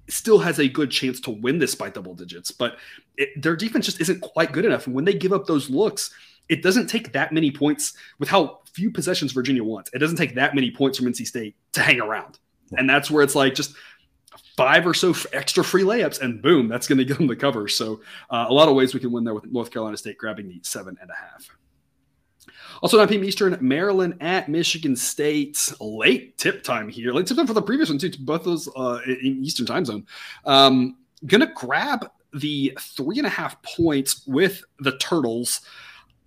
still 0.09 0.39
has 0.39 0.59
a 0.59 0.69
good 0.69 0.91
chance 0.91 1.21
to 1.21 1.31
win 1.31 1.59
this 1.59 1.75
by 1.75 1.89
double 1.89 2.15
digits, 2.15 2.51
but 2.51 2.77
it, 3.17 3.41
their 3.41 3.57
defense 3.57 3.87
just 3.87 4.01
isn't 4.01 4.21
quite 4.21 4.53
good 4.53 4.65
enough. 4.65 4.87
And 4.87 4.95
when 4.95 5.05
they 5.05 5.15
give 5.15 5.33
up 5.33 5.47
those 5.47 5.71
looks, 5.71 6.13
it 6.49 6.63
doesn't 6.63 6.89
take 6.89 7.13
that 7.13 7.33
many 7.33 7.51
points 7.51 7.95
with 8.19 8.29
how 8.29 8.61
few 8.73 8.91
possessions 8.91 9.33
Virginia 9.33 9.63
wants. 9.63 9.91
It 9.95 9.99
doesn't 9.99 10.17
take 10.17 10.35
that 10.35 10.55
many 10.55 10.71
points 10.71 10.99
from 10.99 11.07
NC 11.07 11.27
State 11.27 11.57
to 11.73 11.81
hang 11.81 12.01
around. 12.01 12.39
And 12.73 12.89
that's 12.89 13.11
where 13.11 13.23
it's 13.23 13.35
like 13.35 13.55
just 13.55 13.75
five 14.61 14.87
or 14.87 14.93
so 14.93 15.15
extra 15.33 15.65
free 15.65 15.83
layups, 15.83 16.21
and 16.21 16.43
boom, 16.43 16.69
that's 16.69 16.87
going 16.87 16.99
to 16.99 17.05
get 17.05 17.17
them 17.17 17.27
the 17.27 17.35
cover. 17.35 17.67
So, 17.67 18.03
uh, 18.29 18.45
a 18.47 18.53
lot 18.53 18.69
of 18.69 18.75
ways 18.75 18.93
we 18.93 19.01
can 19.01 19.11
win 19.11 19.25
there 19.25 19.33
with 19.33 19.47
North 19.47 19.71
Carolina 19.71 19.97
State 19.97 20.19
grabbing 20.19 20.49
the 20.49 20.61
seven 20.63 20.99
and 21.01 21.09
a 21.09 21.15
half. 21.15 21.49
Also, 22.83 22.99
9 22.99 23.09
p.m. 23.09 23.25
Eastern, 23.25 23.57
Maryland 23.63 24.19
at 24.21 24.51
Michigan 24.51 24.97
State. 24.97 25.73
Late 25.81 26.37
tip 26.37 26.63
time 26.63 26.91
here. 26.91 27.15
Late 27.15 27.27
tip 27.27 27.39
time 27.39 27.47
for 27.47 27.55
the 27.55 27.63
previous 27.63 27.89
one, 27.89 27.97
too. 27.97 28.11
Both 28.21 28.45
those 28.45 28.69
uh, 28.77 29.01
in 29.07 29.43
Eastern 29.43 29.65
time 29.65 29.87
zone. 29.87 30.07
Um, 30.45 30.99
gonna 31.25 31.51
grab 31.55 32.11
the 32.35 32.77
three 32.79 33.17
and 33.17 33.27
a 33.27 33.31
half 33.31 33.63
points 33.63 34.27
with 34.27 34.63
the 34.81 34.99
Turtles. 34.99 35.63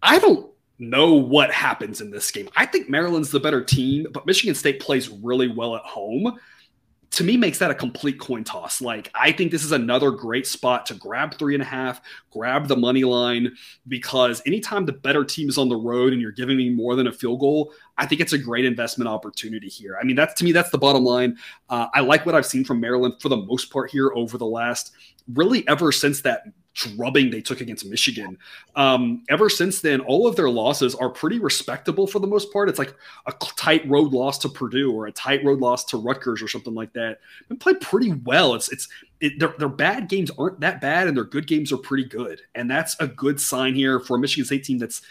I 0.01 0.17
don't 0.17 0.49
know 0.79 1.13
what 1.13 1.51
happens 1.51 2.01
in 2.01 2.09
this 2.09 2.31
game. 2.31 2.49
I 2.55 2.65
think 2.65 2.89
Maryland's 2.89 3.29
the 3.29 3.39
better 3.39 3.63
team, 3.63 4.07
but 4.11 4.25
Michigan 4.25 4.55
State 4.55 4.79
plays 4.79 5.07
really 5.09 5.49
well 5.49 5.75
at 5.75 5.83
home 5.83 6.39
to 7.13 7.23
me 7.23 7.37
makes 7.37 7.59
that 7.59 7.69
a 7.69 7.75
complete 7.75 8.19
coin 8.19 8.43
toss. 8.43 8.81
Like, 8.81 9.11
I 9.13 9.31
think 9.31 9.51
this 9.51 9.63
is 9.63 9.71
another 9.71 10.09
great 10.09 10.47
spot 10.47 10.87
to 10.87 10.95
grab 10.95 11.37
three 11.37 11.53
and 11.53 11.61
a 11.61 11.65
half, 11.65 12.01
grab 12.31 12.67
the 12.67 12.75
money 12.75 13.03
line, 13.03 13.55
because 13.87 14.41
anytime 14.47 14.85
the 14.85 14.93
better 14.93 15.23
team 15.23 15.47
is 15.47 15.59
on 15.59 15.69
the 15.69 15.75
road 15.75 16.11
and 16.11 16.21
you're 16.21 16.31
giving 16.31 16.57
me 16.57 16.71
more 16.71 16.95
than 16.95 17.05
a 17.05 17.11
field 17.11 17.39
goal, 17.39 17.71
I 17.99 18.07
think 18.07 18.19
it's 18.19 18.33
a 18.33 18.37
great 18.37 18.65
investment 18.65 19.07
opportunity 19.07 19.69
here. 19.69 19.95
I 20.01 20.03
mean, 20.03 20.15
that's 20.15 20.33
to 20.35 20.43
me, 20.43 20.51
that's 20.51 20.71
the 20.71 20.79
bottom 20.79 21.03
line. 21.03 21.37
Uh, 21.69 21.85
I 21.93 21.99
like 21.99 22.25
what 22.25 22.33
I've 22.33 22.47
seen 22.47 22.65
from 22.65 22.79
Maryland 22.79 23.13
for 23.21 23.29
the 23.29 23.37
most 23.37 23.71
part 23.71 23.91
here 23.91 24.11
over 24.15 24.39
the 24.39 24.47
last 24.47 24.93
really 25.33 25.67
ever 25.67 25.91
since 25.91 26.21
that 26.21 26.45
drubbing 26.73 27.29
they 27.29 27.41
took 27.41 27.61
against 27.61 27.85
Michigan. 27.85 28.37
Um, 28.75 29.23
ever 29.29 29.49
since 29.49 29.81
then, 29.81 30.01
all 30.01 30.27
of 30.27 30.35
their 30.35 30.49
losses 30.49 30.95
are 30.95 31.09
pretty 31.09 31.39
respectable 31.39 32.07
for 32.07 32.19
the 32.19 32.27
most 32.27 32.51
part. 32.51 32.69
It's 32.69 32.79
like 32.79 32.95
a 33.27 33.33
tight 33.55 33.87
road 33.87 34.11
loss 34.11 34.37
to 34.39 34.49
Purdue 34.49 34.91
or 34.91 35.07
a 35.07 35.11
tight 35.11 35.43
road 35.43 35.59
loss 35.59 35.85
to 35.85 35.97
Rutgers 35.97 36.41
or 36.41 36.47
something 36.47 36.73
like 36.73 36.93
that. 36.93 37.19
They 37.49 37.55
play 37.55 37.75
pretty 37.75 38.13
well. 38.13 38.55
It's 38.55 38.71
it's 38.71 38.87
it, 39.19 39.39
their, 39.39 39.53
their 39.57 39.69
bad 39.69 40.09
games 40.09 40.31
aren't 40.37 40.59
that 40.59 40.81
bad 40.81 41.07
and 41.07 41.15
their 41.15 41.23
good 41.23 41.47
games 41.47 41.71
are 41.71 41.77
pretty 41.77 42.05
good, 42.05 42.41
and 42.55 42.69
that's 42.69 42.95
a 42.99 43.07
good 43.07 43.39
sign 43.39 43.75
here 43.75 43.99
for 43.99 44.17
a 44.17 44.19
Michigan 44.19 44.45
State 44.45 44.63
team 44.63 44.79
that's 44.79 45.01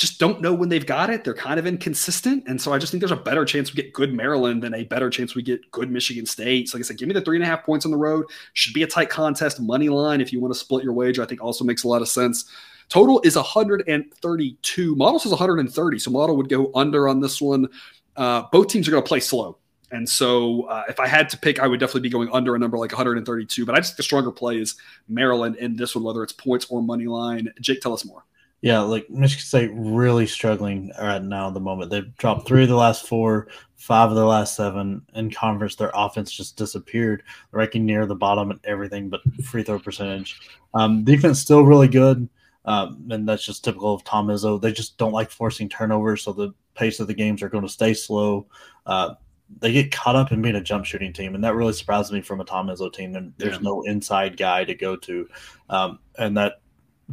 just 0.00 0.18
don't 0.18 0.40
know 0.40 0.54
when 0.54 0.70
they've 0.70 0.86
got 0.86 1.10
it. 1.10 1.24
They're 1.24 1.34
kind 1.34 1.60
of 1.60 1.66
inconsistent. 1.66 2.44
And 2.46 2.58
so 2.58 2.72
I 2.72 2.78
just 2.78 2.90
think 2.90 3.02
there's 3.02 3.10
a 3.10 3.16
better 3.16 3.44
chance 3.44 3.70
we 3.70 3.82
get 3.82 3.92
good 3.92 4.14
Maryland 4.14 4.62
than 4.62 4.72
a 4.72 4.84
better 4.84 5.10
chance 5.10 5.34
we 5.34 5.42
get 5.42 5.70
good 5.72 5.90
Michigan 5.90 6.24
State. 6.24 6.70
So 6.70 6.78
like 6.78 6.86
I 6.86 6.88
said, 6.88 6.96
give 6.96 7.06
me 7.06 7.12
the 7.12 7.20
three 7.20 7.36
and 7.36 7.44
a 7.44 7.46
half 7.46 7.64
points 7.64 7.84
on 7.84 7.90
the 7.90 7.98
road. 7.98 8.24
Should 8.54 8.72
be 8.72 8.82
a 8.82 8.86
tight 8.86 9.10
contest. 9.10 9.60
Money 9.60 9.90
line, 9.90 10.22
if 10.22 10.32
you 10.32 10.40
want 10.40 10.54
to 10.54 10.58
split 10.58 10.82
your 10.82 10.94
wager, 10.94 11.22
I 11.22 11.26
think 11.26 11.42
also 11.42 11.64
makes 11.66 11.84
a 11.84 11.88
lot 11.88 12.00
of 12.00 12.08
sense. 12.08 12.50
Total 12.88 13.20
is 13.24 13.36
132. 13.36 14.96
Model 14.96 15.18
says 15.18 15.32
130. 15.32 15.98
So 15.98 16.10
model 16.10 16.34
would 16.38 16.48
go 16.48 16.70
under 16.74 17.06
on 17.06 17.20
this 17.20 17.38
one. 17.38 17.68
Uh, 18.16 18.44
both 18.50 18.68
teams 18.68 18.88
are 18.88 18.92
going 18.92 19.02
to 19.02 19.08
play 19.08 19.20
slow. 19.20 19.58
And 19.92 20.08
so, 20.08 20.62
uh, 20.62 20.84
if 20.88 21.00
I 21.00 21.08
had 21.08 21.28
to 21.30 21.36
pick, 21.36 21.58
I 21.58 21.66
would 21.66 21.80
definitely 21.80 22.02
be 22.02 22.10
going 22.10 22.30
under 22.32 22.54
a 22.54 22.58
number 22.58 22.78
like 22.78 22.92
132. 22.92 23.66
But 23.66 23.74
I 23.74 23.78
just 23.78 23.90
think 23.90 23.96
the 23.98 24.02
stronger 24.04 24.30
play 24.30 24.56
is 24.56 24.76
Maryland 25.08 25.56
in 25.56 25.76
this 25.76 25.94
one, 25.94 26.04
whether 26.04 26.22
it's 26.22 26.32
points 26.32 26.66
or 26.70 26.80
money 26.80 27.06
line. 27.06 27.52
Jake, 27.60 27.80
tell 27.80 27.92
us 27.92 28.04
more. 28.04 28.24
Yeah, 28.62 28.80
like 28.80 29.08
Michigan 29.08 29.44
State 29.44 29.70
really 29.72 30.26
struggling 30.26 30.92
right 31.00 31.22
now 31.22 31.48
at 31.48 31.54
the 31.54 31.60
moment. 31.60 31.90
They've 31.90 32.14
dropped 32.16 32.46
three 32.46 32.64
of 32.64 32.68
the 32.68 32.76
last 32.76 33.08
four, 33.08 33.48
five 33.76 34.10
of 34.10 34.16
the 34.16 34.24
last 34.26 34.54
seven. 34.54 35.00
In 35.14 35.30
conference, 35.30 35.76
their 35.76 35.90
offense 35.94 36.30
just 36.30 36.56
disappeared, 36.56 37.22
They're 37.50 37.58
ranking 37.58 37.86
near 37.86 38.04
the 38.04 38.14
bottom 38.14 38.50
and 38.50 38.60
everything 38.64 39.08
but 39.08 39.22
free 39.44 39.62
throw 39.62 39.78
percentage. 39.78 40.38
Um, 40.74 41.04
defense 41.04 41.40
still 41.40 41.62
really 41.62 41.88
good, 41.88 42.28
um, 42.66 43.08
and 43.10 43.26
that's 43.26 43.46
just 43.46 43.64
typical 43.64 43.94
of 43.94 44.04
Tom 44.04 44.28
Izzo. 44.28 44.60
They 44.60 44.72
just 44.72 44.98
don't 44.98 45.12
like 45.12 45.30
forcing 45.30 45.70
turnovers, 45.70 46.22
so 46.22 46.32
the 46.32 46.52
pace 46.74 47.00
of 47.00 47.06
the 47.06 47.14
games 47.14 47.42
are 47.42 47.48
going 47.48 47.66
to 47.66 47.72
stay 47.72 47.94
slow. 47.94 48.46
Uh, 48.84 49.14
they 49.58 49.72
get 49.72 49.90
caught 49.90 50.16
up 50.16 50.32
in 50.32 50.42
being 50.42 50.54
a 50.56 50.60
jump 50.60 50.84
shooting 50.84 51.14
team, 51.14 51.34
and 51.34 51.42
that 51.42 51.54
really 51.54 51.72
surprised 51.72 52.12
me 52.12 52.20
from 52.20 52.42
a 52.42 52.44
Tom 52.44 52.68
Izzo 52.68 52.92
team. 52.92 53.16
And 53.16 53.32
there's 53.38 53.56
yeah. 53.56 53.62
no 53.62 53.82
inside 53.82 54.36
guy 54.36 54.64
to 54.64 54.74
go 54.74 54.96
to, 54.96 55.28
um, 55.70 55.98
and 56.18 56.36
that 56.36 56.60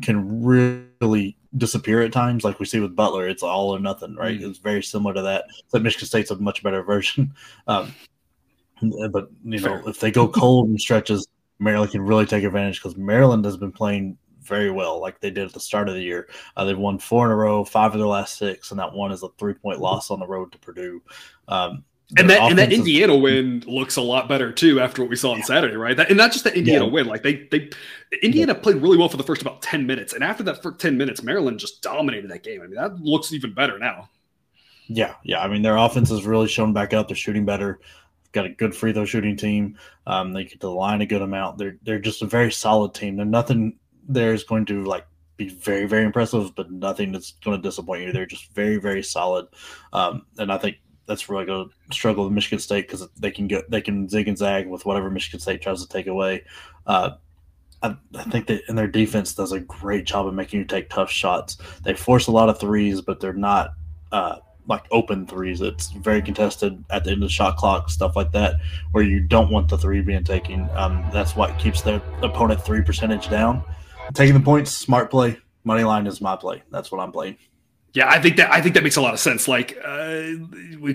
can 0.02 0.44
really 0.44 1.38
disappear 1.58 2.02
at 2.02 2.12
times, 2.12 2.44
like 2.44 2.60
we 2.60 2.66
see 2.66 2.80
with 2.80 2.96
Butler. 2.96 3.28
It's 3.28 3.44
all 3.44 3.76
or 3.76 3.80
nothing, 3.80 4.16
right? 4.16 4.38
Mm-hmm. 4.38 4.50
It's 4.50 4.60
very 4.60 4.84
similar 4.84 5.14
to 5.14 5.22
that. 5.24 5.46
But 5.72 5.84
Michigan 5.84 6.08
State's 6.08 6.32
a 6.32 6.38
much 6.38 6.64
better 6.64 6.84
version. 6.84 7.34
Um, 7.68 7.94
but 9.12 9.30
you 9.44 9.60
know, 9.60 9.82
if 9.88 10.00
they 10.00 10.12
go 10.12 10.28
cold 10.28 10.70
and 10.70 10.80
stretches, 10.80 11.28
Maryland 11.60 11.92
can 11.92 12.02
really 12.02 12.26
take 12.26 12.44
advantage 12.44 12.82
because 12.82 12.96
Maryland 12.96 13.44
has 13.44 13.58
been 13.58 13.72
playing 13.72 14.18
very 14.48 14.72
well, 14.72 15.02
like 15.02 15.20
they 15.20 15.32
did 15.32 15.48
at 15.48 15.54
the 15.54 15.60
start 15.60 15.90
of 15.90 15.96
the 15.96 16.02
year. 16.02 16.30
Uh, 16.56 16.64
they've 16.64 16.78
won 16.78 16.98
four 16.98 17.26
in 17.26 17.32
a 17.32 17.36
row, 17.36 17.64
five 17.64 17.94
of 17.94 18.00
their 18.00 18.08
last 18.08 18.38
six, 18.38 18.72
and 18.72 18.80
that 18.80 18.94
one 18.94 19.12
is 19.12 19.24
a 19.24 19.30
three 19.38 19.54
point 19.54 19.80
loss 19.80 20.10
on 20.10 20.20
the 20.20 20.28
road 20.28 20.52
to 20.52 20.58
Purdue. 20.60 21.02
Um, 21.48 21.84
and 22.16 22.30
that 22.30 22.42
and 22.42 22.58
that 22.58 22.72
Indiana 22.72 23.16
win 23.18 23.64
looks 23.68 23.98
a 23.98 24.02
lot 24.02 24.30
better 24.30 24.52
too 24.52 24.80
after 24.80 25.02
what 25.02 25.10
we 25.10 25.18
saw 25.18 25.32
on 25.32 25.44
Saturday, 25.44 25.76
right? 25.76 25.98
That, 25.98 26.08
and 26.08 26.18
not 26.18 26.32
just 26.32 26.46
the 26.46 26.58
Indiana 26.58 26.86
yeah. 26.86 26.92
win, 26.92 27.06
like 27.08 27.22
they 27.22 27.48
they 27.52 27.70
Indiana 28.24 28.54
yeah. 28.54 28.60
played 28.60 28.78
really 28.78 28.98
well 28.98 29.10
for 29.10 29.18
the 29.18 29.24
first 29.24 29.42
about 29.42 29.62
ten 29.62 29.86
minutes, 29.86 30.14
and 30.14 30.24
after 30.24 30.42
that 30.44 30.64
first 30.64 30.80
ten 30.80 30.98
minutes, 30.98 31.22
Maryland 31.22 31.60
just 31.60 31.82
dominated 31.82 32.32
that 32.32 32.44
game. 32.44 32.62
I 32.62 32.68
mean, 32.68 32.76
that 32.76 32.98
looks 33.02 33.34
even 33.34 33.54
better 33.54 33.78
now. 33.78 34.10
Yeah, 34.88 35.16
yeah. 35.24 35.44
I 35.44 35.50
mean, 35.50 35.64
their 35.64 35.76
offense 35.76 36.10
has 36.10 36.26
really 36.26 36.48
shown 36.48 36.72
back 36.72 36.94
up. 36.94 37.10
They're 37.10 37.18
shooting 37.18 37.46
better. 37.46 37.80
Got 38.32 38.46
a 38.46 38.50
good 38.50 38.74
free 38.74 38.94
throw 38.94 39.04
shooting 39.04 39.36
team. 39.36 39.78
Um, 40.06 40.32
they 40.32 40.44
get 40.44 40.54
to 40.62 40.68
the 40.68 40.72
line 40.72 41.02
a 41.02 41.06
good 41.06 41.22
amount. 41.22 41.58
They're 41.58 41.78
they're 41.84 42.00
just 42.00 42.22
a 42.22 42.26
very 42.26 42.54
solid 42.54 42.94
team. 42.94 43.18
They're 43.18 43.26
nothing 43.26 43.80
there 44.08 44.34
is 44.34 44.46
going 44.46 44.66
to 44.68 44.86
like 44.86 45.06
be 45.36 45.50
very 45.50 45.88
very 45.88 46.06
impressive, 46.06 46.56
but 46.56 46.72
nothing 46.72 47.12
that's 47.12 47.32
going 47.44 47.62
to 47.62 47.68
disappoint 47.68 48.04
you. 48.04 48.14
They're 48.14 48.26
just 48.26 48.54
very 48.54 48.78
very 48.78 49.04
solid. 49.04 49.48
Um, 49.92 50.26
and 50.38 50.54
I 50.54 50.58
think 50.58 50.78
that's 51.08 51.30
really 51.30 51.46
going 51.46 51.70
to 51.70 51.96
struggle 51.96 52.26
with 52.26 52.34
Michigan 52.34 52.60
State 52.60 52.88
because 52.88 53.08
they 53.18 53.32
can 53.32 53.48
get 53.48 53.70
they 53.72 53.82
can 53.82 54.08
zig 54.10 54.28
and 54.28 54.38
zag 54.38 54.68
with 54.68 54.86
whatever 54.86 55.10
Michigan 55.10 55.40
State 55.40 55.62
tries 55.62 55.82
to 55.82 55.88
take 55.88 56.08
away. 56.08 56.44
Uh, 56.86 57.12
I, 57.82 57.96
I, 58.16 58.24
think 58.24 58.48
that 58.48 58.64
in 58.70 58.76
their 58.76 58.88
defense 58.88 59.34
does 59.34 59.52
a 59.52 59.60
great 59.60 60.06
job 60.06 60.26
of 60.26 60.34
making 60.34 60.60
you 60.60 60.66
take 60.66 60.90
tough 60.90 61.12
shots. 61.12 61.58
They 61.84 61.94
force 61.94 62.28
a 62.28 62.32
lot 62.32 62.50
of 62.50 62.60
threes, 62.60 63.02
but 63.02 63.20
they're 63.20 63.34
not 63.34 63.74
uh, 64.12 64.38
like 64.68 64.84
open 64.92 65.28
threes. 65.28 65.62
It's 65.62 65.92
very 65.92 66.22
contested 66.22 66.84
at 66.90 67.04
the 67.04 67.12
end 67.12 67.24
of 67.24 67.30
the 67.30 67.34
shot 67.34 67.58
clock, 67.58 67.90
stuff 67.90 68.16
like 68.16 68.32
that, 68.32 68.56
where 68.92 69.04
you 69.04 69.20
don't 69.20 69.52
want 69.52 69.70
the 69.70 69.78
three 69.78 70.02
being 70.02 70.24
taken. 70.24 70.70
Um, 70.74 71.06
that's 71.14 71.36
what 71.36 71.58
keeps 71.60 71.82
their 71.82 72.02
opponent 72.22 72.62
three 72.62 72.82
percentage 72.82 73.30
down. 73.30 73.64
Taking 74.14 74.34
the 74.34 74.42
points, 74.42 74.72
smart 74.72 75.12
play. 75.12 75.38
Money 75.64 75.84
line 75.84 76.08
is 76.08 76.22
my 76.22 76.36
play. 76.36 76.64
That's 76.72 76.92
what 76.92 77.00
I'm 77.00 77.12
playing. 77.12 77.38
Yeah, 77.94 78.10
I 78.10 78.20
think 78.20 78.38
that 78.38 78.52
I 78.52 78.62
think 78.62 78.76
that 78.76 78.84
makes 78.84 78.96
a 78.96 79.02
lot 79.02 79.14
of 79.14 79.20
sense. 79.20 79.48
Like 79.48 79.78
uh, 79.84 80.34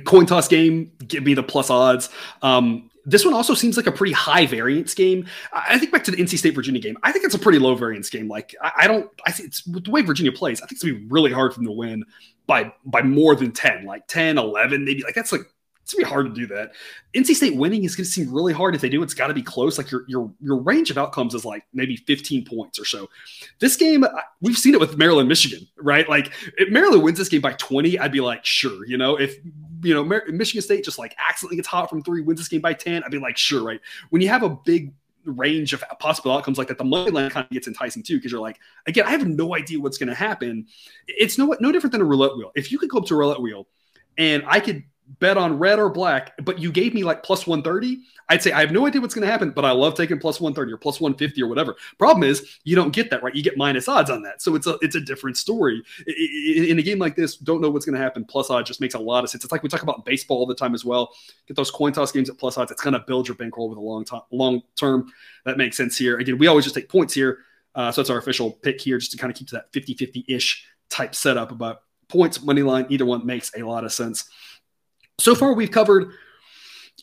coin 0.04 0.26
toss 0.26 0.46
game, 0.46 0.92
give 1.06 1.24
me 1.24 1.34
the 1.34 1.42
plus 1.42 1.70
odds. 1.70 2.10
Um, 2.42 2.90
this 3.04 3.24
one 3.24 3.34
also 3.34 3.54
seems 3.54 3.76
like 3.76 3.86
a 3.86 3.92
pretty 3.92 4.12
high 4.12 4.46
variance 4.46 4.94
game. 4.94 5.26
I 5.52 5.78
think 5.78 5.90
back 5.90 6.04
to 6.04 6.10
the 6.10 6.18
NC 6.18 6.38
State 6.38 6.54
Virginia 6.54 6.80
game. 6.80 6.96
I 7.02 7.10
think 7.10 7.24
it's 7.24 7.34
a 7.34 7.38
pretty 7.38 7.58
low 7.58 7.74
variance 7.74 8.08
game. 8.10 8.28
Like 8.28 8.54
I, 8.62 8.72
I 8.80 8.86
don't, 8.86 9.10
I 9.26 9.32
think 9.32 9.48
it's 9.48 9.62
the 9.64 9.90
way 9.90 10.02
Virginia 10.02 10.32
plays. 10.32 10.60
I 10.60 10.66
think 10.66 10.72
it's 10.72 10.84
gonna 10.84 10.94
be 10.94 11.06
really 11.08 11.32
hard 11.32 11.52
for 11.52 11.58
them 11.58 11.66
to 11.66 11.72
win 11.72 12.04
by 12.46 12.72
by 12.84 13.02
more 13.02 13.34
than 13.34 13.52
10, 13.52 13.84
like 13.84 14.06
10, 14.06 14.38
11, 14.38 14.84
maybe. 14.84 15.02
Like 15.02 15.14
that's 15.14 15.32
like 15.32 15.42
gonna 15.94 16.06
be 16.06 16.10
hard 16.10 16.26
to 16.26 16.32
do 16.32 16.46
that. 16.54 16.72
NC 17.14 17.34
State 17.34 17.56
winning 17.56 17.84
is 17.84 17.96
gonna 17.96 18.04
seem 18.04 18.32
really 18.32 18.52
hard. 18.52 18.74
If 18.74 18.80
they 18.80 18.88
do, 18.88 19.02
it's 19.02 19.14
got 19.14 19.28
to 19.28 19.34
be 19.34 19.42
close. 19.42 19.78
Like 19.78 19.90
your 19.90 20.04
your 20.08 20.32
your 20.40 20.56
range 20.58 20.90
of 20.90 20.98
outcomes 20.98 21.34
is 21.34 21.44
like 21.44 21.64
maybe 21.72 21.96
15 21.96 22.44
points 22.44 22.78
or 22.78 22.84
so. 22.84 23.08
This 23.58 23.76
game, 23.76 24.04
we've 24.40 24.58
seen 24.58 24.74
it 24.74 24.80
with 24.80 24.96
Maryland, 24.96 25.28
Michigan, 25.28 25.66
right? 25.78 26.08
Like 26.08 26.32
if 26.58 26.70
Maryland 26.70 27.02
wins 27.02 27.18
this 27.18 27.28
game 27.28 27.40
by 27.40 27.52
20, 27.54 27.98
I'd 27.98 28.12
be 28.12 28.20
like, 28.20 28.44
sure. 28.44 28.86
You 28.86 28.98
know, 28.98 29.16
if 29.16 29.36
you 29.82 29.94
know 29.94 30.04
Mar- 30.04 30.24
Michigan 30.28 30.62
State 30.62 30.84
just 30.84 30.98
like 30.98 31.14
accidentally 31.18 31.56
gets 31.56 31.68
hot 31.68 31.90
from 31.90 32.02
three, 32.02 32.22
wins 32.22 32.40
this 32.40 32.48
game 32.48 32.60
by 32.60 32.72
10, 32.74 33.02
I'd 33.04 33.10
be 33.10 33.18
like, 33.18 33.36
sure, 33.36 33.64
right? 33.64 33.80
When 34.10 34.22
you 34.22 34.28
have 34.28 34.42
a 34.42 34.50
big 34.50 34.92
range 35.24 35.72
of 35.72 35.84
possible 35.98 36.32
outcomes 36.32 36.58
like 36.58 36.68
that, 36.68 36.78
the 36.78 36.84
money 36.84 37.10
line 37.10 37.30
kind 37.30 37.44
of 37.44 37.50
gets 37.50 37.68
enticing 37.68 38.02
too, 38.02 38.16
because 38.16 38.32
you're 38.32 38.40
like, 38.40 38.58
again, 38.86 39.06
I 39.06 39.10
have 39.10 39.26
no 39.26 39.54
idea 39.54 39.80
what's 39.80 39.98
going 39.98 40.08
to 40.08 40.14
happen. 40.14 40.66
It's 41.06 41.38
no 41.38 41.54
no 41.60 41.72
different 41.72 41.92
than 41.92 42.00
a 42.00 42.04
roulette 42.04 42.36
wheel. 42.36 42.52
If 42.54 42.72
you 42.72 42.78
could 42.78 42.90
go 42.90 42.98
up 42.98 43.06
to 43.06 43.14
a 43.14 43.16
roulette 43.16 43.40
wheel 43.40 43.68
and 44.18 44.42
I 44.46 44.60
could 44.60 44.84
bet 45.18 45.36
on 45.36 45.58
red 45.58 45.78
or 45.78 45.90
black, 45.90 46.32
but 46.42 46.58
you 46.58 46.72
gave 46.72 46.94
me 46.94 47.04
like 47.04 47.22
plus 47.22 47.46
130, 47.46 48.00
I'd 48.28 48.42
say 48.42 48.52
I 48.52 48.60
have 48.60 48.72
no 48.72 48.86
idea 48.86 49.00
what's 49.00 49.14
going 49.14 49.26
to 49.26 49.30
happen, 49.30 49.50
but 49.50 49.64
I 49.64 49.72
love 49.72 49.94
taking 49.94 50.18
plus 50.18 50.40
130 50.40 50.72
or 50.72 50.76
plus 50.76 51.00
150 51.00 51.42
or 51.42 51.48
whatever. 51.48 51.76
Problem 51.98 52.22
is, 52.22 52.58
you 52.64 52.76
don't 52.76 52.92
get 52.92 53.10
that 53.10 53.22
right. 53.22 53.34
You 53.34 53.42
get 53.42 53.56
minus 53.56 53.88
odds 53.88 54.10
on 54.10 54.22
that, 54.22 54.40
so 54.40 54.54
it's 54.54 54.66
a 54.66 54.78
it's 54.80 54.94
a 54.94 55.00
different 55.00 55.36
story. 55.36 55.82
In 56.06 56.78
a 56.78 56.82
game 56.82 56.98
like 56.98 57.16
this, 57.16 57.36
don't 57.36 57.60
know 57.60 57.70
what's 57.70 57.84
going 57.84 57.96
to 57.96 58.02
happen. 58.02 58.24
Plus 58.24 58.48
odds 58.48 58.68
just 58.68 58.80
makes 58.80 58.94
a 58.94 58.98
lot 58.98 59.24
of 59.24 59.30
sense. 59.30 59.44
It's 59.44 59.52
like 59.52 59.62
we 59.62 59.68
talk 59.68 59.82
about 59.82 60.04
baseball 60.04 60.38
all 60.38 60.46
the 60.46 60.54
time 60.54 60.74
as 60.74 60.84
well. 60.84 61.10
Get 61.46 61.56
those 61.56 61.70
coin 61.70 61.92
toss 61.92 62.12
games 62.12 62.30
at 62.30 62.38
plus 62.38 62.56
odds. 62.56 62.70
It's 62.70 62.82
going 62.82 62.94
to 62.94 63.04
build 63.06 63.28
your 63.28 63.36
bankroll 63.36 63.66
over 63.66 63.74
the 63.74 63.80
long 63.80 64.04
time, 64.04 64.22
long 64.30 64.62
term. 64.76 65.12
That 65.44 65.58
makes 65.58 65.76
sense 65.76 65.98
here. 65.98 66.18
Again, 66.18 66.38
we 66.38 66.46
always 66.46 66.64
just 66.64 66.74
take 66.74 66.88
points 66.88 67.12
here, 67.12 67.38
uh, 67.74 67.90
so 67.92 68.00
that's 68.00 68.10
our 68.10 68.18
official 68.18 68.52
pick 68.52 68.80
here, 68.80 68.98
just 68.98 69.12
to 69.12 69.18
kind 69.18 69.30
of 69.30 69.36
keep 69.36 69.48
to 69.48 69.56
that 69.56 69.72
50-50 69.72 70.24
ish 70.28 70.64
type 70.88 71.14
setup 71.14 71.52
about 71.52 71.82
points, 72.08 72.42
money 72.42 72.62
line. 72.62 72.86
Either 72.90 73.06
one 73.06 73.26
makes 73.26 73.50
a 73.56 73.62
lot 73.62 73.84
of 73.84 73.92
sense. 73.92 74.24
So 75.18 75.34
far, 75.34 75.52
we've 75.54 75.70
covered 75.70 76.12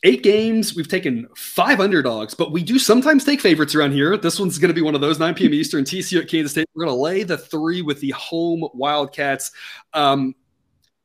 eight 0.02 0.22
games. 0.22 0.74
We've 0.74 0.88
taken 0.88 1.28
five 1.36 1.80
underdogs, 1.80 2.34
but 2.34 2.52
we 2.52 2.62
do 2.62 2.78
sometimes 2.78 3.24
take 3.24 3.40
favorites 3.40 3.74
around 3.74 3.92
here. 3.92 4.16
This 4.16 4.38
one's 4.38 4.58
going 4.58 4.68
to 4.68 4.74
be 4.74 4.82
one 4.82 4.94
of 4.94 5.00
those 5.00 5.18
9 5.18 5.34
p.m. 5.34 5.54
Eastern, 5.54 5.84
TCU 5.84 6.20
at 6.22 6.28
Kansas 6.28 6.52
State. 6.52 6.68
We're 6.74 6.86
going 6.86 6.96
to 6.96 7.02
lay 7.02 7.22
the 7.22 7.38
three 7.38 7.82
with 7.82 8.00
the 8.00 8.10
home 8.10 8.68
Wildcats. 8.74 9.52
Um, 9.92 10.34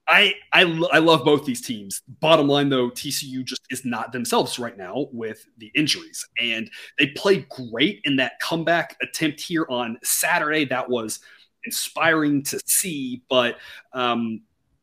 I, 0.08 0.36
I 0.54 0.62
I 0.94 1.00
love 1.00 1.26
both 1.26 1.46
these 1.46 1.62
teams. 1.62 2.04
Bottom 2.20 2.48
line, 2.48 2.70
though, 2.70 2.92
TCU 2.92 3.44
just 3.44 3.62
is 3.72 3.86
not 3.86 4.12
themselves 4.12 4.60
right 4.60 4.78
now 4.78 5.08
with 5.12 5.44
the 5.58 5.72
injuries, 5.74 6.24
and 6.40 6.70
they 7.00 7.08
played 7.08 7.50
great 7.50 8.02
in 8.04 8.16
that 8.18 8.40
comeback 8.40 8.98
attempt 9.02 9.42
here 9.42 9.66
on 9.68 9.98
Saturday. 10.04 10.66
That 10.66 10.88
was 10.88 11.22
inspiring 11.66 12.44
to 12.44 12.60
see, 12.68 13.24
but 13.30 13.58
um, 13.94 14.42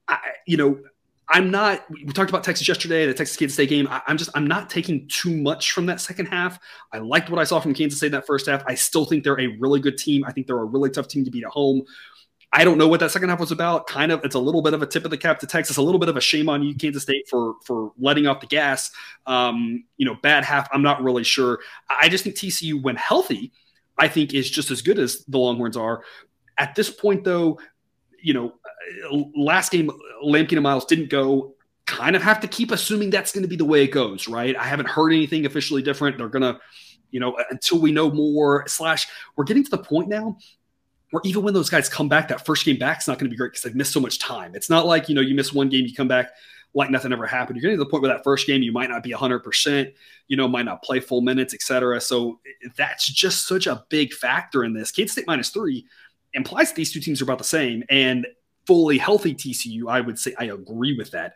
I, 0.08 0.18
you 0.44 0.56
know, 0.56 0.80
I'm 1.28 1.50
not. 1.50 1.84
We 1.90 2.12
talked 2.12 2.30
about 2.30 2.44
Texas 2.44 2.66
yesterday, 2.66 3.06
the 3.06 3.14
Texas 3.14 3.36
Kansas 3.36 3.54
State 3.54 3.68
game. 3.68 3.88
I, 3.88 4.02
am 4.08 4.18
just. 4.18 4.30
I'm 4.34 4.46
not 4.46 4.68
taking 4.68 5.06
too 5.08 5.34
much 5.36 5.72
from 5.72 5.86
that 5.86 6.00
second 6.00 6.26
half. 6.26 6.58
I 6.92 6.98
liked 6.98 7.30
what 7.30 7.40
I 7.40 7.44
saw 7.44 7.60
from 7.60 7.74
Kansas 7.74 7.98
State 7.98 8.08
in 8.08 8.12
that 8.12 8.26
first 8.26 8.46
half. 8.46 8.62
I 8.66 8.74
still 8.74 9.04
think 9.04 9.24
they're 9.24 9.40
a 9.40 9.46
really 9.58 9.80
good 9.80 9.96
team. 9.96 10.24
I 10.24 10.32
think 10.32 10.46
they're 10.46 10.58
a 10.58 10.64
really 10.64 10.90
tough 10.90 11.08
team 11.08 11.24
to 11.24 11.30
beat 11.30 11.44
at 11.44 11.50
home. 11.50 11.84
I 12.54 12.64
don't 12.64 12.76
know 12.76 12.86
what 12.86 13.00
that 13.00 13.10
second 13.10 13.30
half 13.30 13.40
was 13.40 13.50
about. 13.50 13.86
Kind 13.86 14.12
of, 14.12 14.22
it's 14.24 14.34
a 14.34 14.38
little 14.38 14.60
bit 14.60 14.74
of 14.74 14.82
a 14.82 14.86
tip 14.86 15.06
of 15.06 15.10
the 15.10 15.16
cap 15.16 15.38
to 15.38 15.46
Texas. 15.46 15.78
A 15.78 15.82
little 15.82 15.98
bit 15.98 16.10
of 16.10 16.18
a 16.18 16.20
shame 16.20 16.50
on 16.50 16.62
you, 16.62 16.74
Kansas 16.74 17.02
State, 17.02 17.26
for 17.28 17.54
for 17.64 17.92
letting 17.98 18.26
off 18.26 18.40
the 18.40 18.46
gas. 18.46 18.90
Um, 19.26 19.84
you 19.96 20.04
know, 20.04 20.16
bad 20.22 20.44
half. 20.44 20.68
I'm 20.72 20.82
not 20.82 21.02
really 21.02 21.24
sure. 21.24 21.60
I 21.88 22.08
just 22.08 22.24
think 22.24 22.36
TCU, 22.36 22.82
when 22.82 22.96
healthy, 22.96 23.52
I 23.96 24.08
think 24.08 24.34
is 24.34 24.50
just 24.50 24.70
as 24.70 24.82
good 24.82 24.98
as 24.98 25.24
the 25.26 25.38
Longhorns 25.38 25.76
are. 25.78 26.02
At 26.58 26.74
this 26.74 26.90
point, 26.90 27.24
though, 27.24 27.58
you 28.20 28.34
know, 28.34 28.52
last 29.36 29.72
game, 29.72 29.90
Lampkin 30.24 30.52
and 30.52 30.62
Miles 30.62 30.84
didn't 30.84 31.10
go. 31.10 31.54
Kind 31.86 32.16
of 32.16 32.22
have 32.22 32.40
to 32.40 32.48
keep 32.48 32.70
assuming 32.70 33.10
that's 33.10 33.32
going 33.32 33.42
to 33.42 33.48
be 33.48 33.56
the 33.56 33.64
way 33.64 33.82
it 33.84 33.88
goes, 33.88 34.28
right? 34.28 34.56
I 34.56 34.64
haven't 34.64 34.88
heard 34.88 35.12
anything 35.12 35.46
officially 35.46 35.82
different. 35.82 36.16
They're 36.16 36.28
going 36.28 36.42
to, 36.42 36.60
you 37.10 37.20
know, 37.20 37.36
until 37.50 37.80
we 37.80 37.92
know 37.92 38.10
more. 38.10 38.66
Slash, 38.68 39.08
we're 39.36 39.44
getting 39.44 39.64
to 39.64 39.70
the 39.70 39.78
point 39.78 40.08
now 40.08 40.36
where 41.10 41.20
even 41.24 41.42
when 41.42 41.54
those 41.54 41.68
guys 41.68 41.88
come 41.88 42.08
back, 42.08 42.28
that 42.28 42.46
first 42.46 42.64
game 42.64 42.78
back 42.78 43.00
is 43.00 43.08
not 43.08 43.18
going 43.18 43.26
to 43.26 43.30
be 43.30 43.36
great 43.36 43.52
because 43.52 43.62
they've 43.62 43.74
missed 43.74 43.92
so 43.92 44.00
much 44.00 44.18
time. 44.18 44.54
It's 44.54 44.70
not 44.70 44.86
like, 44.86 45.08
you 45.08 45.14
know, 45.14 45.20
you 45.20 45.34
miss 45.34 45.52
one 45.52 45.68
game, 45.68 45.84
you 45.84 45.94
come 45.94 46.08
back 46.08 46.30
like 46.74 46.90
nothing 46.90 47.12
ever 47.12 47.26
happened. 47.26 47.56
You're 47.56 47.62
getting 47.62 47.78
to 47.78 47.84
the 47.84 47.90
point 47.90 48.02
where 48.02 48.12
that 48.12 48.24
first 48.24 48.46
game, 48.46 48.62
you 48.62 48.72
might 48.72 48.88
not 48.88 49.02
be 49.02 49.12
100%, 49.12 49.92
you 50.28 50.36
know, 50.36 50.48
might 50.48 50.64
not 50.64 50.82
play 50.82 51.00
full 51.00 51.20
minutes, 51.20 51.52
etc. 51.52 52.00
So 52.00 52.40
that's 52.76 53.06
just 53.06 53.46
such 53.46 53.66
a 53.66 53.84
big 53.90 54.12
factor 54.14 54.64
in 54.64 54.72
this. 54.72 54.90
Kansas 54.90 55.12
State 55.12 55.26
minus 55.26 55.50
three 55.50 55.86
implies 56.32 56.70
that 56.70 56.76
these 56.76 56.92
two 56.92 57.00
teams 57.00 57.20
are 57.20 57.24
about 57.24 57.38
the 57.38 57.44
same. 57.44 57.84
And 57.90 58.26
fully 58.72 58.96
healthy 58.96 59.34
TCU, 59.34 59.82
I 59.86 60.00
would 60.00 60.18
say 60.18 60.34
I 60.38 60.44
agree 60.44 60.96
with 60.96 61.10
that. 61.10 61.34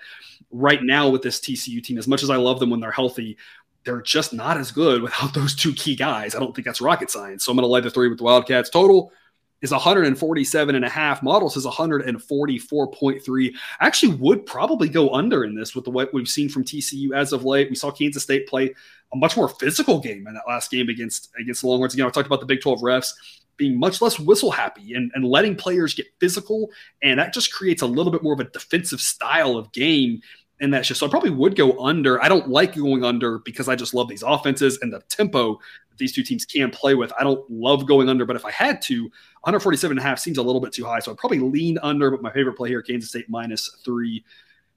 Right 0.50 0.82
now, 0.82 1.10
with 1.10 1.20
this 1.20 1.38
TCU 1.38 1.82
team, 1.82 1.98
as 1.98 2.08
much 2.08 2.22
as 2.22 2.30
I 2.30 2.36
love 2.36 2.60
them 2.60 2.70
when 2.70 2.80
they're 2.80 2.90
healthy, 2.90 3.36
they're 3.84 4.00
just 4.00 4.32
not 4.32 4.56
as 4.56 4.70
good 4.70 5.02
without 5.02 5.34
those 5.34 5.54
two 5.54 5.74
key 5.74 5.94
guys. 5.94 6.34
I 6.34 6.38
don't 6.38 6.56
think 6.56 6.64
that's 6.64 6.80
rocket 6.80 7.10
science. 7.10 7.44
So 7.44 7.52
I'm 7.52 7.58
going 7.58 7.64
to 7.64 7.70
lay 7.70 7.82
the 7.82 7.90
three 7.90 8.08
with 8.08 8.16
the 8.16 8.24
Wildcats. 8.24 8.70
Total 8.70 9.12
is 9.60 9.70
147 9.70 10.74
and 10.74 10.82
a 10.82 10.88
half. 10.88 11.22
Models 11.22 11.58
is 11.58 11.66
144.3. 11.66 13.54
I 13.80 13.86
actually 13.86 14.14
would 14.14 14.46
probably 14.46 14.88
go 14.88 15.10
under 15.10 15.44
in 15.44 15.54
this 15.54 15.74
with 15.74 15.84
the 15.84 15.90
what 15.90 16.14
we've 16.14 16.26
seen 16.26 16.48
from 16.48 16.64
TCU 16.64 17.14
as 17.14 17.34
of 17.34 17.44
late. 17.44 17.68
We 17.68 17.76
saw 17.76 17.90
Kansas 17.90 18.22
State 18.22 18.48
play 18.48 18.74
a 19.12 19.16
much 19.16 19.36
more 19.36 19.50
physical 19.50 20.00
game 20.00 20.26
in 20.26 20.32
that 20.32 20.48
last 20.48 20.70
game 20.70 20.88
against 20.88 21.30
against 21.38 21.60
the 21.60 21.68
Longhorns. 21.68 21.92
Again, 21.92 22.06
I 22.06 22.10
talked 22.10 22.26
about 22.26 22.40
the 22.40 22.46
Big 22.46 22.62
12 22.62 22.80
refs 22.80 23.12
being 23.56 23.78
much 23.78 24.02
less 24.02 24.18
whistle 24.18 24.50
happy 24.50 24.94
and, 24.94 25.10
and 25.14 25.24
letting 25.24 25.56
players 25.56 25.94
get 25.94 26.06
physical. 26.20 26.70
And 27.02 27.18
that 27.18 27.32
just 27.32 27.52
creates 27.52 27.82
a 27.82 27.86
little 27.86 28.12
bit 28.12 28.22
more 28.22 28.34
of 28.34 28.40
a 28.40 28.44
defensive 28.44 29.00
style 29.00 29.56
of 29.56 29.72
game 29.72 30.20
in 30.60 30.70
that 30.70 30.86
shift. 30.86 31.00
So 31.00 31.06
I 31.06 31.10
probably 31.10 31.30
would 31.30 31.56
go 31.56 31.78
under. 31.84 32.22
I 32.22 32.28
don't 32.28 32.48
like 32.48 32.74
going 32.74 33.04
under 33.04 33.38
because 33.40 33.68
I 33.68 33.76
just 33.76 33.94
love 33.94 34.08
these 34.08 34.22
offenses 34.22 34.78
and 34.80 34.92
the 34.92 35.00
tempo 35.08 35.58
that 35.90 35.98
these 35.98 36.12
two 36.12 36.22
teams 36.22 36.44
can 36.44 36.70
play 36.70 36.94
with. 36.94 37.12
I 37.18 37.24
don't 37.24 37.48
love 37.50 37.86
going 37.86 38.08
under, 38.08 38.24
but 38.24 38.36
if 38.36 38.44
I 38.44 38.50
had 38.50 38.80
to, 38.82 39.02
147 39.02 39.96
and 39.96 40.04
a 40.04 40.08
half 40.08 40.18
seems 40.18 40.38
a 40.38 40.42
little 40.42 40.60
bit 40.60 40.72
too 40.72 40.84
high. 40.84 41.00
So 41.00 41.12
I'd 41.12 41.18
probably 41.18 41.40
lean 41.40 41.78
under, 41.82 42.10
but 42.10 42.22
my 42.22 42.32
favorite 42.32 42.56
play 42.56 42.68
here, 42.68 42.82
Kansas 42.82 43.10
State 43.10 43.28
minus 43.28 43.80
three. 43.84 44.24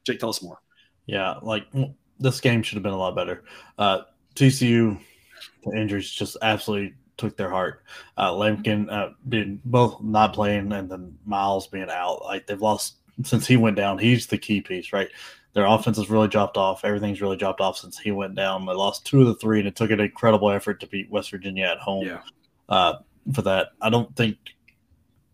Jake, 0.03 0.19
tell 0.19 0.29
us 0.29 0.41
more. 0.41 0.59
Yeah, 1.05 1.35
like 1.41 1.65
this 2.19 2.39
game 2.39 2.61
should 2.61 2.75
have 2.75 2.83
been 2.83 2.93
a 2.93 2.97
lot 2.97 3.15
better. 3.15 3.43
Uh, 3.77 4.01
TCU, 4.35 4.99
injuries 5.75 6.09
just 6.09 6.37
absolutely 6.41 6.93
took 7.19 7.37
their 7.37 7.49
heart. 7.49 7.83
Uh, 8.17 8.31
Lampkin 8.31 8.91
uh, 8.91 9.09
being 9.27 9.61
both 9.65 10.01
not 10.01 10.33
playing 10.33 10.71
and 10.71 10.89
then 10.89 11.17
Miles 11.25 11.67
being 11.67 11.89
out, 11.91 12.23
like 12.23 12.47
they've 12.47 12.61
lost 12.61 12.95
since 13.23 13.45
he 13.45 13.57
went 13.57 13.75
down. 13.75 13.99
He's 13.99 14.25
the 14.27 14.37
key 14.37 14.61
piece, 14.61 14.91
right? 14.93 15.09
Their 15.53 15.65
offense 15.65 15.97
has 15.97 16.09
really 16.09 16.27
dropped 16.27 16.57
off. 16.57 16.85
Everything's 16.85 17.21
really 17.21 17.37
dropped 17.37 17.59
off 17.59 17.77
since 17.77 17.97
he 17.97 18.11
went 18.11 18.35
down. 18.35 18.65
They 18.65 18.73
lost 18.73 19.05
two 19.05 19.21
of 19.21 19.27
the 19.27 19.35
three, 19.35 19.59
and 19.59 19.67
it 19.67 19.75
took 19.75 19.91
an 19.91 19.99
incredible 19.99 20.49
effort 20.49 20.79
to 20.79 20.87
beat 20.87 21.11
West 21.11 21.31
Virginia 21.31 21.65
at 21.65 21.79
home. 21.79 22.05
Yeah. 22.05 22.21
Uh, 22.69 22.93
for 23.33 23.41
that, 23.41 23.69
I 23.81 23.89
don't 23.89 24.15
think 24.15 24.37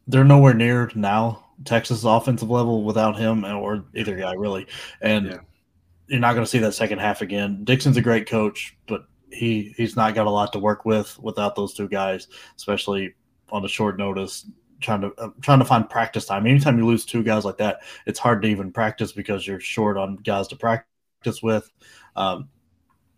they're 0.08 0.24
nowhere 0.24 0.54
near 0.54 0.90
now 0.96 1.46
Texas 1.64 2.04
offensive 2.04 2.50
level 2.50 2.84
without 2.84 3.18
him 3.18 3.46
or 3.46 3.86
either 3.94 4.16
guy 4.16 4.34
really, 4.34 4.68
and. 5.02 5.28
Yeah. 5.28 5.38
You're 6.08 6.20
not 6.20 6.34
going 6.34 6.46
to 6.46 6.50
see 6.50 6.60
that 6.60 6.76
second 6.76 7.00
half 7.00 7.24
again. 7.24 7.64
Dixon's 7.64 7.98
a 7.98 8.02
great 8.02 8.30
coach, 8.30 8.78
but 8.88 9.08
he 9.36 9.74
he's 9.78 9.96
not 9.96 10.16
got 10.16 10.28
a 10.28 10.32
lot 10.32 10.54
to 10.54 10.60
work 10.60 10.86
with 10.86 11.18
without 11.20 11.56
those 11.56 11.74
two 11.74 11.88
guys, 11.88 12.28
especially 12.56 13.14
on 13.52 13.64
a 13.66 13.70
short 13.70 13.98
notice. 13.98 14.50
Trying 14.82 15.02
to 15.02 15.14
uh, 15.18 15.30
trying 15.42 15.60
to 15.60 15.66
find 15.66 15.90
practice 15.90 16.26
time. 16.26 16.46
Anytime 16.46 16.78
you 16.78 16.86
lose 16.86 17.06
two 17.06 17.24
guys 17.24 17.46
like 17.46 17.58
that, 17.58 17.80
it's 18.06 18.20
hard 18.20 18.42
to 18.42 18.48
even 18.48 18.72
practice 18.72 19.12
because 19.12 19.48
you're 19.48 19.60
short 19.60 19.98
on 19.98 20.18
guys 20.18 20.48
to 20.50 20.56
practice 20.56 21.42
with. 21.42 21.72
Um, 22.16 22.50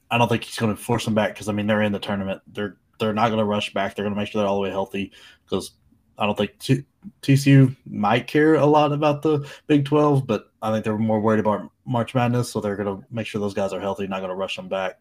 I 0.10 0.18
don't 0.18 0.30
think 0.30 0.44
he's 0.44 0.58
going 0.58 0.74
to 0.74 0.82
force 0.82 1.06
them 1.06 1.16
back 1.16 1.34
because 1.34 1.50
I 1.50 1.54
mean 1.54 1.68
they're 1.68 1.82
in 1.82 1.92
the 1.92 2.00
tournament. 2.00 2.42
They're 2.48 2.78
they're 3.00 3.14
not 3.14 3.30
going 3.30 3.40
to 3.40 3.46
rush 3.46 3.74
back. 3.74 3.96
They're 3.96 4.06
going 4.06 4.14
to 4.14 4.20
make 4.20 4.30
sure 4.30 4.42
they're 4.42 4.48
all 4.48 4.58
the 4.58 4.62
way 4.62 4.70
healthy 4.70 5.12
because 5.46 5.72
I 6.18 6.26
don't 6.26 6.38
think 6.38 6.58
T- 6.60 6.86
TCU 7.22 7.76
might 7.86 8.28
care 8.28 8.56
a 8.56 8.66
lot 8.66 8.92
about 8.92 9.22
the 9.22 9.48
Big 9.68 9.86
12, 9.86 10.26
but 10.26 10.52
I 10.62 10.72
think 10.72 10.84
they're 10.84 10.98
more 10.98 11.20
worried 11.20 11.40
about 11.40 11.72
March 11.86 12.16
Madness, 12.16 12.50
so 12.52 12.60
they're 12.60 12.76
going 12.76 12.98
to 12.98 13.06
make 13.12 13.28
sure 13.28 13.40
those 13.40 13.54
guys 13.54 13.74
are 13.74 13.80
healthy, 13.80 14.08
not 14.08 14.20
going 14.20 14.30
to 14.30 14.36
rush 14.36 14.56
them 14.56 14.68
back. 14.68 15.00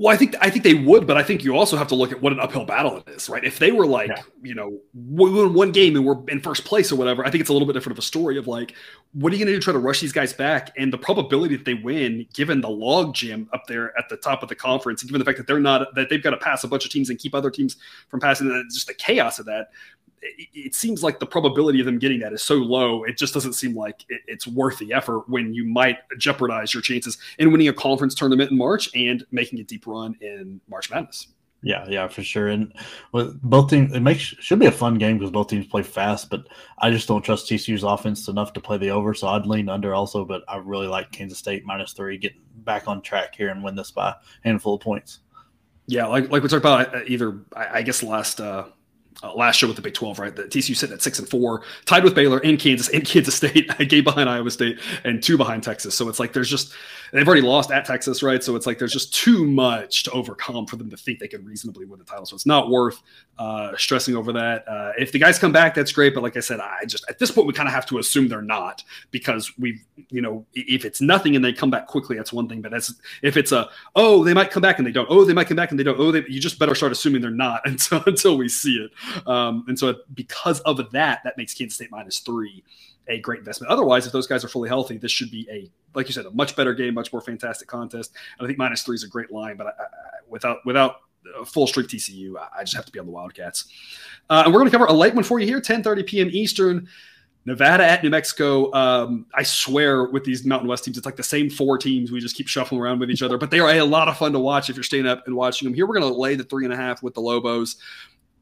Well, 0.00 0.14
I 0.14 0.16
think 0.16 0.36
I 0.40 0.48
think 0.48 0.62
they 0.62 0.74
would, 0.74 1.08
but 1.08 1.16
I 1.16 1.24
think 1.24 1.42
you 1.42 1.56
also 1.56 1.76
have 1.76 1.88
to 1.88 1.96
look 1.96 2.12
at 2.12 2.22
what 2.22 2.32
an 2.32 2.38
uphill 2.38 2.64
battle 2.64 2.98
it 2.98 3.08
is, 3.08 3.28
right? 3.28 3.42
If 3.42 3.58
they 3.58 3.72
were 3.72 3.84
like, 3.84 4.06
yeah. 4.06 4.22
you 4.40 4.54
know, 4.54 4.78
we 4.94 5.28
win 5.28 5.54
one 5.54 5.72
game 5.72 5.96
and 5.96 6.06
we're 6.06 6.22
in 6.28 6.40
first 6.40 6.64
place 6.64 6.92
or 6.92 6.96
whatever, 6.96 7.26
I 7.26 7.30
think 7.30 7.40
it's 7.40 7.50
a 7.50 7.52
little 7.52 7.66
bit 7.66 7.72
different 7.72 7.98
of 7.98 8.02
a 8.04 8.06
story 8.06 8.38
of 8.38 8.46
like, 8.46 8.76
what 9.12 9.32
are 9.32 9.36
you 9.36 9.44
going 9.44 9.52
to 9.52 9.54
do 9.54 9.58
to 9.58 9.64
try 9.64 9.72
to 9.72 9.80
rush 9.80 10.00
these 10.00 10.12
guys 10.12 10.32
back? 10.32 10.72
And 10.78 10.92
the 10.92 10.98
probability 10.98 11.56
that 11.56 11.64
they 11.64 11.74
win, 11.74 12.28
given 12.32 12.60
the 12.60 12.70
log 12.70 13.12
jam 13.12 13.48
up 13.52 13.66
there 13.66 13.86
at 13.98 14.08
the 14.08 14.16
top 14.18 14.44
of 14.44 14.48
the 14.48 14.54
conference, 14.54 15.02
and 15.02 15.10
given 15.10 15.18
the 15.18 15.24
fact 15.24 15.36
that 15.36 15.48
they're 15.48 15.58
not 15.58 15.92
that 15.96 16.08
they've 16.10 16.22
got 16.22 16.30
to 16.30 16.36
pass 16.36 16.62
a 16.62 16.68
bunch 16.68 16.84
of 16.84 16.92
teams 16.92 17.10
and 17.10 17.18
keep 17.18 17.34
other 17.34 17.50
teams 17.50 17.76
from 18.06 18.20
passing, 18.20 18.48
just 18.70 18.86
the 18.86 18.94
chaos 18.94 19.40
of 19.40 19.46
that, 19.46 19.70
it 20.22 20.74
seems 20.74 21.02
like 21.02 21.20
the 21.20 21.26
probability 21.26 21.80
of 21.80 21.86
them 21.86 21.98
getting 21.98 22.20
that 22.20 22.32
is 22.32 22.42
so 22.42 22.56
low. 22.56 23.04
It 23.04 23.16
just 23.16 23.34
doesn't 23.34 23.54
seem 23.54 23.74
like 23.76 24.04
it's 24.26 24.46
worth 24.46 24.78
the 24.78 24.92
effort 24.92 25.28
when 25.28 25.54
you 25.54 25.64
might 25.64 25.98
jeopardize 26.18 26.74
your 26.74 26.82
chances 26.82 27.18
in 27.38 27.50
winning 27.52 27.68
a 27.68 27.72
conference 27.72 28.14
tournament 28.14 28.50
in 28.50 28.58
March 28.58 28.88
and 28.94 29.24
making 29.30 29.60
a 29.60 29.64
deep 29.64 29.86
run 29.86 30.16
in 30.20 30.60
March 30.68 30.90
Madness. 30.90 31.28
Yeah, 31.62 31.86
yeah, 31.88 32.06
for 32.06 32.22
sure. 32.22 32.48
And 32.48 32.72
with 33.12 33.40
both 33.42 33.70
teams, 33.70 33.92
it 33.92 34.00
makes 34.00 34.20
should 34.20 34.60
be 34.60 34.66
a 34.66 34.72
fun 34.72 34.96
game 34.96 35.18
because 35.18 35.32
both 35.32 35.48
teams 35.48 35.66
play 35.66 35.82
fast. 35.82 36.30
But 36.30 36.46
I 36.78 36.90
just 36.90 37.08
don't 37.08 37.22
trust 37.22 37.48
TCU's 37.48 37.82
offense 37.82 38.28
enough 38.28 38.52
to 38.52 38.60
play 38.60 38.78
the 38.78 38.90
over, 38.90 39.12
so 39.12 39.26
I'd 39.26 39.46
lean 39.46 39.68
under 39.68 39.92
also. 39.92 40.24
But 40.24 40.44
I 40.46 40.58
really 40.58 40.86
like 40.86 41.10
Kansas 41.10 41.38
State 41.38 41.64
minus 41.64 41.92
three, 41.92 42.16
getting 42.16 42.42
back 42.58 42.86
on 42.86 43.02
track 43.02 43.34
here 43.34 43.48
and 43.48 43.64
win 43.64 43.74
this 43.74 43.90
by 43.90 44.10
a 44.10 44.14
handful 44.44 44.74
of 44.74 44.82
points. 44.82 45.20
Yeah, 45.86 46.06
like 46.06 46.30
like 46.30 46.42
we 46.44 46.48
talked 46.48 46.62
about 46.64 46.94
uh, 46.94 47.00
either 47.06 47.40
I 47.56 47.82
guess 47.82 48.04
last 48.04 48.40
uh, 48.40 48.66
uh, 49.22 49.34
last 49.34 49.60
year 49.60 49.68
with 49.68 49.76
the 49.76 49.82
Big 49.82 49.94
12, 49.94 50.18
right? 50.18 50.34
The 50.34 50.44
TCU 50.44 50.76
sitting 50.76 50.94
at 50.94 51.02
six 51.02 51.18
and 51.18 51.28
four, 51.28 51.62
tied 51.86 52.04
with 52.04 52.14
Baylor 52.14 52.38
and 52.38 52.58
Kansas 52.58 52.88
and 52.88 53.04
Kansas 53.06 53.34
State, 53.34 53.70
a 53.78 53.84
game 53.84 54.04
behind 54.04 54.28
Iowa 54.28 54.50
State 54.50 54.78
and 55.04 55.22
two 55.22 55.36
behind 55.36 55.62
Texas. 55.62 55.94
So 55.94 56.08
it's 56.08 56.20
like 56.20 56.32
there's 56.32 56.48
just 56.48 56.72
they've 57.12 57.26
already 57.26 57.42
lost 57.42 57.70
at 57.70 57.84
Texas, 57.84 58.22
right? 58.22 58.42
So 58.42 58.54
it's 58.54 58.66
like 58.66 58.78
there's 58.78 58.92
just 58.92 59.14
too 59.14 59.44
much 59.44 60.04
to 60.04 60.10
overcome 60.12 60.66
for 60.66 60.76
them 60.76 60.88
to 60.90 60.96
think 60.96 61.18
they 61.18 61.28
can 61.28 61.44
reasonably 61.44 61.84
win 61.84 61.98
the 61.98 62.04
title. 62.04 62.26
So 62.26 62.34
it's 62.34 62.46
not 62.46 62.70
worth 62.70 63.02
uh, 63.38 63.72
stressing 63.76 64.14
over 64.14 64.32
that. 64.32 64.68
Uh, 64.68 64.92
if 64.98 65.10
the 65.12 65.18
guys 65.18 65.38
come 65.38 65.52
back, 65.52 65.74
that's 65.74 65.92
great. 65.92 66.14
But 66.14 66.22
like 66.22 66.36
I 66.36 66.40
said, 66.40 66.60
I 66.60 66.84
just 66.86 67.04
at 67.08 67.18
this 67.18 67.30
point 67.30 67.46
we 67.46 67.52
kind 67.52 67.68
of 67.68 67.74
have 67.74 67.86
to 67.86 67.98
assume 67.98 68.28
they're 68.28 68.42
not 68.42 68.84
because 69.10 69.52
we've 69.58 69.84
you 70.10 70.20
know 70.20 70.46
if 70.54 70.84
it's 70.84 71.00
nothing 71.00 71.34
and 71.34 71.44
they 71.44 71.52
come 71.52 71.70
back 71.70 71.86
quickly, 71.86 72.16
that's 72.16 72.32
one 72.32 72.48
thing. 72.48 72.62
But 72.62 72.70
that's 72.70 72.94
if 73.22 73.36
it's 73.36 73.50
a 73.52 73.68
oh 73.96 74.22
they 74.22 74.34
might 74.34 74.50
come 74.50 74.60
back 74.60 74.78
and 74.78 74.86
they 74.86 74.92
don't, 74.92 75.08
oh 75.10 75.24
they 75.24 75.32
might 75.32 75.48
come 75.48 75.56
back 75.56 75.70
and 75.70 75.78
they 75.78 75.84
don't, 75.84 75.98
oh 75.98 76.12
they, 76.12 76.24
you 76.28 76.40
just 76.40 76.58
better 76.58 76.74
start 76.74 76.92
assuming 76.92 77.20
they're 77.20 77.30
not 77.30 77.62
until 77.64 78.02
until 78.06 78.38
we 78.38 78.48
see 78.48 78.76
it. 78.76 78.90
Um, 79.26 79.64
and 79.68 79.78
so 79.78 79.94
because 80.14 80.60
of 80.60 80.90
that, 80.92 81.20
that 81.24 81.36
makes 81.36 81.54
Kansas 81.54 81.76
State 81.76 81.90
minus 81.90 82.18
three 82.20 82.64
a 83.08 83.18
great 83.20 83.38
investment. 83.38 83.72
Otherwise, 83.72 84.06
if 84.06 84.12
those 84.12 84.26
guys 84.26 84.44
are 84.44 84.48
fully 84.48 84.68
healthy, 84.68 84.98
this 84.98 85.12
should 85.12 85.30
be 85.30 85.48
a 85.50 85.70
like 85.94 86.06
you 86.06 86.12
said 86.12 86.26
a 86.26 86.30
much 86.30 86.54
better 86.54 86.74
game, 86.74 86.94
much 86.94 87.12
more 87.12 87.22
fantastic 87.22 87.68
contest. 87.68 88.12
And 88.38 88.44
I 88.44 88.48
think 88.48 88.58
minus 88.58 88.82
three 88.82 88.94
is 88.94 89.04
a 89.04 89.08
great 89.08 89.32
line, 89.32 89.56
but 89.56 89.68
I, 89.68 89.70
I, 89.70 89.86
without 90.28 90.58
without 90.64 90.96
full 91.46 91.66
streak 91.66 91.88
TCU, 91.88 92.34
I 92.36 92.62
just 92.62 92.76
have 92.76 92.86
to 92.86 92.92
be 92.92 92.98
on 92.98 93.06
the 93.06 93.12
Wildcats. 93.12 93.66
Uh, 94.30 94.42
and 94.44 94.52
we're 94.52 94.60
going 94.60 94.70
to 94.70 94.76
cover 94.76 94.86
a 94.86 94.92
late 94.92 95.14
one 95.14 95.24
for 95.24 95.40
you 95.40 95.46
here, 95.46 95.60
10:30 95.60 96.06
p.m. 96.06 96.28
Eastern. 96.30 96.88
Nevada 97.44 97.82
at 97.82 98.02
New 98.02 98.10
Mexico. 98.10 98.70
Um, 98.74 99.24
I 99.32 99.42
swear, 99.42 100.10
with 100.10 100.22
these 100.22 100.44
Mountain 100.44 100.68
West 100.68 100.84
teams, 100.84 100.98
it's 100.98 101.06
like 101.06 101.16
the 101.16 101.22
same 101.22 101.48
four 101.48 101.78
teams. 101.78 102.12
We 102.12 102.20
just 102.20 102.36
keep 102.36 102.46
shuffling 102.46 102.78
around 102.78 102.98
with 102.98 103.10
each 103.10 103.22
other, 103.22 103.38
but 103.38 103.50
they 103.50 103.58
are 103.58 103.70
a 103.70 103.82
lot 103.84 104.06
of 104.06 104.18
fun 104.18 104.32
to 104.32 104.38
watch 104.38 104.68
if 104.68 104.76
you're 104.76 104.82
staying 104.82 105.06
up 105.06 105.26
and 105.26 105.34
watching 105.34 105.66
them. 105.66 105.72
Here, 105.72 105.86
we're 105.86 105.98
going 105.98 106.12
to 106.12 106.18
lay 106.18 106.34
the 106.34 106.44
three 106.44 106.64
and 106.64 106.74
a 106.74 106.76
half 106.76 107.02
with 107.02 107.14
the 107.14 107.22
Lobos. 107.22 107.76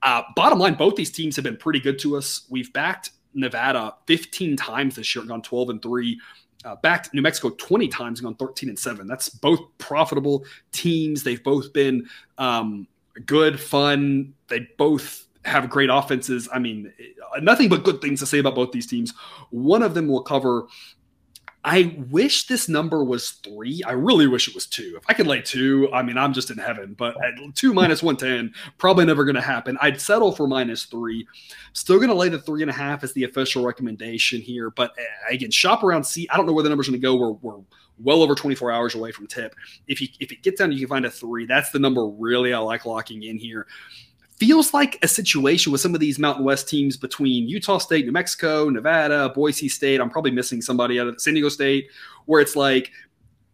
Uh, 0.07 0.22
bottom 0.36 0.61
line, 0.61 0.74
both 0.74 0.94
these 0.94 1.11
teams 1.11 1.34
have 1.34 1.42
been 1.42 1.57
pretty 1.57 1.80
good 1.80 1.98
to 1.98 2.16
us. 2.16 2.46
We've 2.48 2.72
backed 2.72 3.11
Nevada 3.34 3.92
15 4.07 4.57
times 4.57 4.94
this 4.94 5.12
year, 5.16 5.24
gone 5.24 5.42
12 5.42 5.70
and 5.70 5.82
three. 5.82 6.20
Uh, 6.64 6.76
backed 6.76 7.12
New 7.12 7.22
Mexico 7.22 7.50
20 7.50 7.88
times, 7.88 8.20
gone 8.20 8.36
13 8.36 8.68
and 8.68 8.78
seven. 8.78 9.09
That's 9.09 9.28
both 9.28 9.59
profitable 9.78 10.44
teams. 10.70 11.24
They've 11.24 11.42
both 11.42 11.72
been 11.72 12.09
um, 12.38 12.86
good, 13.26 13.59
fun. 13.59 14.32
They 14.46 14.68
both 14.78 15.26
have 15.44 15.68
great 15.68 15.90
offenses. 15.90 16.48
I 16.54 16.61
mean, 16.61 16.92
nothing 17.42 17.68
but 17.68 17.82
good 17.82 18.00
things 18.00 18.20
to 18.20 18.26
say 18.26 18.38
about 18.38 18.54
both 18.54 18.70
these 18.70 18.86
teams. 18.86 19.12
One 19.50 19.82
of 19.82 19.94
them 19.94 20.07
will 20.07 20.22
cover 20.22 20.68
I 21.68 21.96
wish 22.10 22.46
this 22.46 22.68
number 22.68 23.02
was 23.02 23.32
three. 23.42 23.82
I 23.84 23.90
really 23.90 24.28
wish 24.28 24.46
it 24.46 24.54
was 24.54 24.66
two. 24.66 24.94
If 24.96 25.02
I 25.08 25.14
could 25.14 25.26
lay 25.26 25.42
two, 25.42 25.92
I 25.92 26.00
mean, 26.00 26.16
I'm 26.16 26.32
just 26.32 26.52
in 26.52 26.58
heaven. 26.58 26.94
But 26.96 27.16
at 27.24 27.34
two 27.56 27.74
minus 27.74 28.04
110, 28.04 28.54
probably 28.78 29.04
never 29.04 29.24
going 29.24 29.34
to 29.34 29.40
happen. 29.40 29.76
I'd 29.80 30.00
settle 30.00 30.30
for 30.30 30.46
minus 30.46 30.84
three. 30.84 31.26
Still 31.72 31.96
going 31.96 32.08
to 32.08 32.14
lay 32.14 32.28
the 32.28 32.38
three 32.38 32.62
and 32.62 32.70
a 32.70 32.74
half 32.74 33.02
as 33.02 33.12
the 33.14 33.24
official 33.24 33.66
recommendation 33.66 34.40
here. 34.40 34.70
But 34.70 34.92
uh, 34.92 35.34
again, 35.34 35.50
shop 35.50 35.82
around, 35.82 36.04
see. 36.04 36.28
I 36.30 36.36
don't 36.36 36.46
know 36.46 36.52
where 36.52 36.62
the 36.62 36.68
number's 36.68 36.88
going 36.88 37.00
to 37.00 37.04
go. 37.04 37.16
We're, 37.16 37.32
we're 37.32 37.64
well 37.98 38.22
over 38.22 38.36
24 38.36 38.70
hours 38.70 38.94
away 38.94 39.10
from 39.10 39.26
tip. 39.26 39.56
If 39.88 40.00
you 40.00 40.06
if 40.20 40.30
it 40.30 40.42
gets 40.42 40.60
down, 40.60 40.70
you 40.70 40.78
can 40.78 40.88
find 40.88 41.04
a 41.04 41.10
three. 41.10 41.46
That's 41.46 41.70
the 41.70 41.80
number 41.80 42.06
really 42.06 42.54
I 42.54 42.58
like 42.58 42.86
locking 42.86 43.24
in 43.24 43.38
here 43.38 43.66
feels 44.39 44.74
like 44.74 44.99
a 45.03 45.09
situation 45.09 45.72
with 45.72 45.80
some 45.80 45.95
of 45.95 46.01
these 46.01 46.18
Mountain 46.18 46.45
West 46.45 46.68
teams 46.68 46.97
between 46.97 47.49
Utah 47.49 47.78
State, 47.78 48.05
New 48.05 48.12
Mexico, 48.12 48.68
Nevada, 48.68 49.30
Boise 49.30 49.68
State. 49.68 50.01
I'm 50.01 50.11
probably 50.11 50.30
missing 50.30 50.61
somebody 50.61 51.01
out 51.01 51.07
of 51.07 51.20
San 51.20 51.34
Diego 51.34 51.49
State, 51.49 51.89
where 52.26 52.41
it's 52.41 52.57
like 52.57 52.91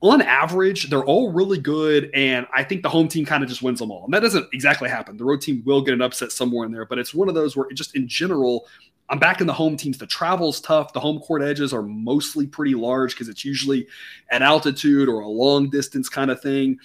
on 0.03 0.21
average, 0.21 0.91
they're 0.91 1.05
all 1.05 1.31
really 1.31 1.59
good, 1.59 2.11
and 2.13 2.45
I 2.53 2.65
think 2.65 2.83
the 2.83 2.89
home 2.89 3.07
team 3.07 3.25
kind 3.25 3.45
of 3.45 3.49
just 3.49 3.63
wins 3.63 3.79
them 3.79 3.93
all. 3.93 4.05
And 4.05 4.13
that 4.13 4.21
doesn't 4.21 4.49
exactly 4.53 4.89
happen. 4.89 5.17
The 5.17 5.25
road 5.25 5.41
team 5.41 5.63
will 5.65 5.81
get 5.81 5.95
an 5.95 6.03
upset 6.03 6.33
somewhere 6.33 6.67
in 6.67 6.73
there, 6.73 6.85
but 6.85 6.99
it's 6.99 7.15
one 7.15 7.29
of 7.29 7.37
those 7.37 7.57
where 7.57 7.71
just 7.71 7.95
in 7.95 8.09
general, 8.09 8.67
I'm 9.09 9.21
back 9.21 9.41
in 9.41 9.47
the 9.47 9.53
home 9.53 9.77
teams. 9.77 9.99
The 9.99 10.09
travel's 10.09 10.61
tough. 10.61 10.93
The 10.93 10.99
home 10.99 11.21
court 11.21 11.43
edges 11.43 11.73
are 11.73 11.83
mostly 11.83 12.49
pretty 12.49 12.75
large 12.75 13.15
because 13.15 13.29
it's 13.29 13.45
usually 13.45 13.87
at 14.31 14.43
altitude 14.43 15.09
or 15.09 15.21
a 15.21 15.29
long 15.29 15.71
distance 15.71 16.09
kind 16.09 16.33
of 16.33 16.43
thing. 16.43 16.81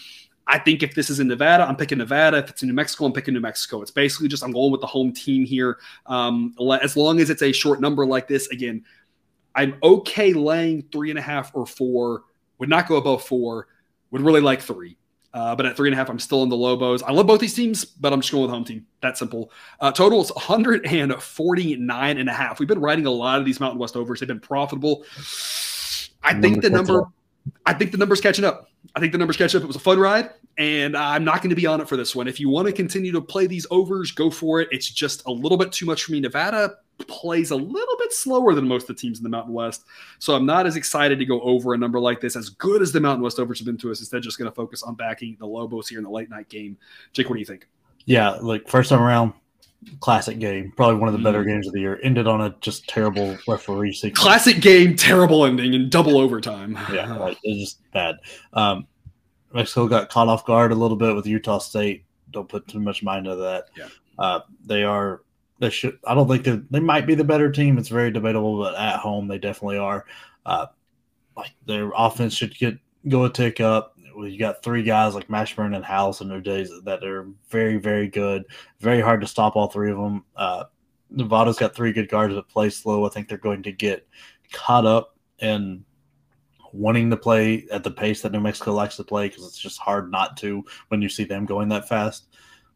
I 0.48 0.60
think 0.60 0.82
if 0.82 0.95
this 0.95 1.10
is 1.10 1.20
in 1.20 1.28
Nevada, 1.28 1.68
I'm 1.68 1.76
picking 1.76 1.98
Nevada. 1.98 2.38
If 2.38 2.50
it's 2.50 2.62
in 2.62 2.70
New 2.70 2.74
Mexico, 2.74 3.06
I'm 3.06 3.14
picking 3.14 3.34
New 3.34 3.41
Mexico. 3.41 3.82
It's 3.82 3.91
basically 3.91 4.30
just 4.30 4.43
I'm 4.43 4.52
going 4.52 4.72
with 4.72 4.82
the 4.82 4.88
home 4.88 5.12
team 5.12 5.45
here. 5.45 5.78
Um, 6.06 6.56
as 6.82 6.95
long 6.95 7.20
as 7.20 7.30
it's 7.30 7.41
a 7.41 7.52
short 7.52 7.82
number 7.82 8.06
like 8.06 8.28
this, 8.28 8.48
again, 8.48 8.84
I'm 9.56 9.78
okay 9.84 10.34
laying 10.34 10.84
three 10.91 11.10
and 11.10 11.20
a 11.20 11.22
half 11.22 11.52
or 11.54 11.66
four. 11.66 12.24
Would 12.60 12.70
not 12.70 12.88
go 12.88 12.95
above 12.95 13.24
four. 13.24 13.68
Would 14.12 14.22
really 14.22 14.41
like 14.41 14.62
three. 14.62 14.98
Uh, 15.34 15.56
but 15.56 15.66
at 15.66 15.76
three 15.76 15.89
and 15.89 15.93
a 15.93 15.98
half, 15.98 16.10
I'm 16.10 16.18
still 16.18 16.41
in 16.43 16.50
the 16.50 16.56
Lobos. 16.56 17.04
I 17.04 17.12
love 17.12 17.28
both 17.28 17.39
these 17.39 17.54
teams, 17.54 17.84
but 17.84 18.14
I'm 18.14 18.22
just 18.22 18.32
going 18.32 18.43
with 18.43 18.50
the 18.50 18.56
home 18.56 18.64
team. 18.64 18.88
That 19.02 19.18
simple. 19.18 19.52
Uh, 19.80 19.91
total 19.91 20.22
is 20.22 20.32
149 20.34 22.18
and 22.18 22.30
a 22.30 22.34
half. 22.34 22.60
We've 22.60 22.68
been 22.68 22.80
riding 22.80 23.06
a 23.06 23.12
lot 23.12 23.38
of 23.38 23.45
these 23.45 23.60
Mountain 23.60 23.78
West 23.80 23.95
overs. 23.95 24.20
They've 24.20 24.28
been 24.28 24.39
profitable. 24.39 25.04
I 26.24 26.39
think 26.39 26.62
the 26.62 26.70
number. 26.70 27.04
I 27.66 27.74
think 27.74 27.91
the 27.91 27.98
number's 27.98 28.22
catching 28.22 28.45
up. 28.45 28.70
I 28.95 29.00
think 29.00 29.12
the 29.12 29.18
numbers 29.18 29.38
catch 29.38 29.54
up. 29.56 29.64
It 29.64 29.68
was 29.68 29.76
a 29.76 29.80
fun 29.80 30.00
ride, 30.00 30.30
and 30.58 30.95
I'm 30.95 31.24
not 31.24 31.41
going 31.41 31.50
to 31.50 31.56
be 31.56 31.66
on 31.66 31.82
it 31.82 31.89
for 31.89 31.98
this 31.98 32.16
one. 32.16 32.28
If 32.28 32.39
you 32.39 32.50
want 32.50 32.68
to 32.68 32.74
continue 32.74 33.12
to 33.12 33.22
play 33.22 33.48
these 33.48 33.68
overs, 33.70 34.12
go 34.12 34.30
for 34.30 34.62
it. 34.62 34.70
It's 34.72 34.89
just 34.89 35.26
a 35.26 35.32
little 35.32 35.58
bit 35.58 35.72
too 35.72 35.86
much 35.86 36.04
for 36.04 36.14
me. 36.14 36.20
Nevada 36.20 36.76
plays 37.08 37.52
a 37.52 37.56
little 37.56 37.98
bit 38.00 38.12
slower 38.12 38.54
than 38.56 38.68
most 38.68 38.89
of 38.89 38.95
the 38.95 39.02
teams 39.02 39.20
in 39.20 39.24
the 39.24 39.30
Mountain 39.30 39.54
West, 39.54 39.84
so 40.20 40.36
I'm 40.36 40.45
not 40.45 40.66
as 40.66 40.76
excited 40.76 41.20
to 41.20 41.26
go 41.26 41.41
over 41.41 41.74
a 41.74 41.78
number 41.78 42.00
like 42.00 42.22
this. 42.22 42.36
As 42.36 42.50
good 42.50 42.82
as 42.82 42.91
the 42.91 43.00
Mountain 43.00 43.24
West 43.24 43.39
overs 43.39 43.60
have 43.60 43.66
been 43.66 43.78
to 43.78 43.91
us, 43.91 44.00
instead 44.00 44.24
just 44.24 44.39
going 44.39 44.50
to 44.50 44.56
focus 44.56 44.84
on 44.84 44.95
backing 44.95 45.38
the 45.39 45.45
Lobos 45.45 45.88
here 45.88 46.00
in 46.00 46.04
the 46.04 46.10
late 46.10 46.30
night 46.30 46.50
game. 46.50 46.78
Jake, 47.14 47.30
what 47.30 47.36
do 47.36 47.39
you 47.39 47.45
think? 47.45 47.68
Yeah, 48.06 48.32
like 48.32 48.68
first 48.68 48.89
time 48.89 49.02
around, 49.02 49.34
classic 49.99 50.39
game, 50.39 50.73
probably 50.75 50.95
one 50.95 51.07
of 51.07 51.13
the 51.13 51.23
better 51.23 51.43
mm. 51.43 51.47
games 51.47 51.67
of 51.67 51.73
the 51.73 51.80
year. 51.80 51.99
Ended 52.03 52.28
on 52.28 52.41
a 52.41 52.55
just 52.61 52.88
terrible 52.88 53.38
referee 53.47 53.93
sequence. 53.93 54.19
Classic 54.19 54.61
game, 54.61 54.95
terrible 54.95 55.45
ending, 55.45 55.73
in 55.73 55.89
double 55.89 56.17
overtime. 56.17 56.78
yeah, 56.93 57.13
like, 57.15 57.38
it's 57.43 57.59
just 57.59 57.91
bad. 57.91 58.17
Um, 58.53 58.88
Mexico 59.53 59.88
got 59.88 60.09
caught 60.09 60.28
off 60.28 60.45
guard 60.45 60.71
a 60.71 60.75
little 60.75 60.97
bit 60.97 61.15
with 61.15 61.25
Utah 61.25 61.59
State. 61.59 62.05
Don't 62.32 62.49
put 62.49 62.67
too 62.67 62.80
much 62.80 63.03
mind 63.03 63.25
into 63.25 63.38
that. 63.38 63.65
Yeah, 63.75 63.88
uh, 64.19 64.39
they 64.65 64.84
are. 64.84 65.21
They 65.59 65.69
should. 65.69 65.97
I 66.05 66.13
don't 66.13 66.28
think 66.28 66.43
they 66.43 66.61
they 66.69 66.80
might 66.80 67.07
be 67.07 67.15
the 67.15 67.23
better 67.23 67.51
team. 67.51 67.78
It's 67.78 67.89
very 67.89 68.11
debatable, 68.11 68.59
but 68.59 68.75
at 68.75 68.99
home 68.99 69.28
they 69.28 69.39
definitely 69.39 69.78
are. 69.78 70.05
Uh, 70.45 70.67
like 71.36 71.51
their 71.65 71.91
offense 71.95 72.34
should 72.34 72.57
get 72.57 72.78
go 73.07 73.25
a 73.25 73.30
tick 73.30 73.61
up 73.61 73.97
you 74.26 74.39
got 74.39 74.63
three 74.63 74.84
guys 74.84 75.15
like 75.15 75.28
Mashburn 75.28 75.76
and 75.76 75.86
House 75.86 76.22
in 76.22 76.28
their 76.28 76.41
days 76.41 76.72
that 76.84 77.03
are 77.03 77.28
very, 77.49 77.78
very 77.78 78.07
good. 78.07 78.45
Very 78.80 79.01
hard 79.01 79.22
to 79.22 79.28
stop 79.28 79.55
all 79.55 79.68
three 79.68 79.91
of 79.91 79.97
them. 79.97 80.24
Uh, 80.36 80.65
Nevada's 81.09 81.57
got 81.57 81.76
three 81.76 81.93
good 81.93 82.09
guards 82.09 82.34
that 82.34 82.49
play 82.49 82.70
slow. 82.70 83.05
I 83.05 83.09
think 83.09 83.28
they're 83.28 83.38
going 83.38 83.63
to 83.63 83.72
get 83.72 84.07
caught 84.51 84.86
up 84.86 85.15
in 85.39 85.86
wanting 86.74 87.09
to 87.09 87.18
play 87.18 87.65
at 87.72 87.84
the 87.84 87.91
pace 87.91 88.22
that 88.22 88.32
New 88.32 88.39
Mexico 88.39 88.74
likes 88.74 88.97
to 88.97 89.03
play 89.03 89.30
because 89.30 89.45
it's 89.45 89.59
just 89.59 89.80
hard 89.80 90.11
not 90.11 90.38
to 90.38 90.63
when 90.89 91.01
you 91.01 91.09
see 91.09 91.24
them 91.24 91.45
going 91.45 91.70
that 91.70 91.88
fast. 91.88 92.28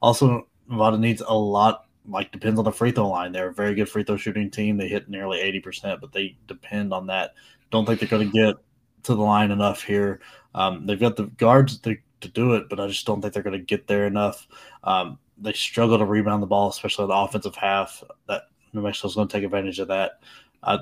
Also, 0.01 0.47
Nevada 0.69 0.97
needs 0.97 1.21
a 1.25 1.33
lot. 1.33 1.85
Like 2.07 2.31
depends 2.31 2.57
on 2.57 2.65
the 2.65 2.71
free 2.71 2.91
throw 2.91 3.09
line. 3.09 3.31
They're 3.31 3.49
a 3.49 3.53
very 3.53 3.75
good 3.75 3.87
free 3.87 4.03
throw 4.03 4.17
shooting 4.17 4.49
team. 4.49 4.75
They 4.75 4.87
hit 4.87 5.07
nearly 5.07 5.39
eighty 5.39 5.59
percent, 5.59 6.01
but 6.01 6.11
they 6.11 6.35
depend 6.47 6.93
on 6.93 7.05
that. 7.07 7.35
Don't 7.69 7.85
think 7.85 7.99
they're 7.99 8.09
going 8.09 8.31
to 8.31 8.45
get 8.45 8.55
to 9.03 9.13
the 9.13 9.21
line 9.21 9.51
enough 9.51 9.83
here. 9.83 10.19
Um, 10.53 10.85
they've 10.85 10.99
got 10.99 11.15
the 11.15 11.25
guards 11.25 11.77
to, 11.79 11.97
to 12.21 12.27
do 12.27 12.53
it, 12.55 12.69
but 12.69 12.79
I 12.79 12.87
just 12.87 13.05
don't 13.05 13.21
think 13.21 13.33
they're 13.33 13.43
going 13.43 13.59
to 13.59 13.65
get 13.65 13.87
there 13.87 14.05
enough. 14.05 14.47
Um, 14.83 15.19
they 15.37 15.53
struggle 15.53 15.97
to 15.97 16.05
rebound 16.05 16.43
the 16.43 16.47
ball, 16.47 16.69
especially 16.69 17.07
the 17.07 17.13
offensive 17.13 17.55
half. 17.55 18.03
That 18.27 18.43
New 18.73 18.81
Mexico's 18.81 19.15
going 19.15 19.27
to 19.27 19.31
take 19.31 19.43
advantage 19.43 19.79
of 19.79 19.87
that. 19.87 20.21
Uh, 20.63 20.79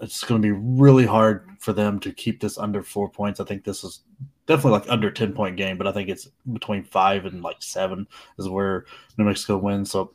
it's 0.00 0.22
going 0.24 0.40
to 0.40 0.46
be 0.46 0.52
really 0.52 1.06
hard 1.06 1.48
for 1.58 1.72
them 1.72 1.98
to 2.00 2.12
keep 2.12 2.40
this 2.40 2.58
under 2.58 2.82
four 2.82 3.08
points. 3.10 3.40
I 3.40 3.44
think 3.44 3.64
this 3.64 3.82
is 3.82 4.00
definitely 4.46 4.78
like 4.78 4.90
under 4.90 5.10
10 5.10 5.32
point 5.32 5.56
game, 5.56 5.76
but 5.76 5.86
I 5.86 5.92
think 5.92 6.08
it's 6.08 6.28
between 6.52 6.84
five 6.84 7.26
and 7.26 7.42
like 7.42 7.56
seven 7.60 8.06
is 8.38 8.48
where 8.48 8.86
New 9.16 9.24
Mexico 9.24 9.58
wins. 9.58 9.90
So 9.90 10.14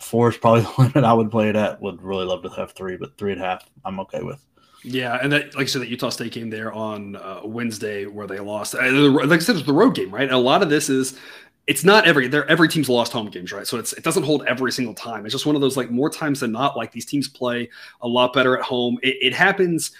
four 0.00 0.30
is 0.30 0.36
probably 0.36 0.62
the 0.76 0.82
limit 0.82 1.04
I 1.04 1.12
would 1.12 1.30
play 1.30 1.48
it 1.48 1.56
at. 1.56 1.80
Would 1.80 2.02
really 2.02 2.26
love 2.26 2.42
to 2.42 2.50
have 2.50 2.72
three, 2.72 2.96
but 2.96 3.16
three 3.16 3.32
and 3.32 3.40
a 3.40 3.44
half 3.44 3.68
I'm 3.84 4.00
okay 4.00 4.22
with. 4.22 4.44
Yeah, 4.82 5.18
and 5.22 5.30
that, 5.32 5.54
like 5.54 5.64
I 5.64 5.66
said, 5.66 5.82
that 5.82 5.88
Utah 5.88 6.08
State 6.08 6.32
game 6.32 6.48
there 6.48 6.72
on 6.72 7.16
uh, 7.16 7.40
Wednesday 7.44 8.06
where 8.06 8.26
they 8.26 8.40
lost. 8.40 8.74
Uh, 8.74 8.90
like 8.90 9.40
I 9.40 9.42
said, 9.42 9.56
it's 9.56 9.66
the 9.66 9.72
road 9.72 9.94
game, 9.94 10.10
right? 10.10 10.30
A 10.30 10.38
lot 10.38 10.62
of 10.62 10.70
this 10.70 10.88
is 10.88 11.18
it's 11.66 11.84
not 11.84 12.06
every 12.06 12.28
they 12.28 12.40
every 12.48 12.68
team's 12.68 12.88
lost 12.88 13.12
home 13.12 13.28
games, 13.28 13.52
right? 13.52 13.66
So 13.66 13.78
it's 13.78 13.92
it 13.92 14.04
doesn't 14.04 14.22
hold 14.22 14.44
every 14.46 14.72
single 14.72 14.94
time. 14.94 15.26
It's 15.26 15.34
just 15.34 15.44
one 15.46 15.54
of 15.54 15.60
those 15.60 15.76
like 15.76 15.90
more 15.90 16.08
times 16.08 16.40
than 16.40 16.52
not, 16.52 16.76
like 16.76 16.92
these 16.92 17.04
teams 17.04 17.28
play 17.28 17.68
a 18.00 18.08
lot 18.08 18.32
better 18.32 18.56
at 18.56 18.64
home. 18.64 18.98
It, 19.02 19.16
it 19.20 19.34
happens 19.34 19.92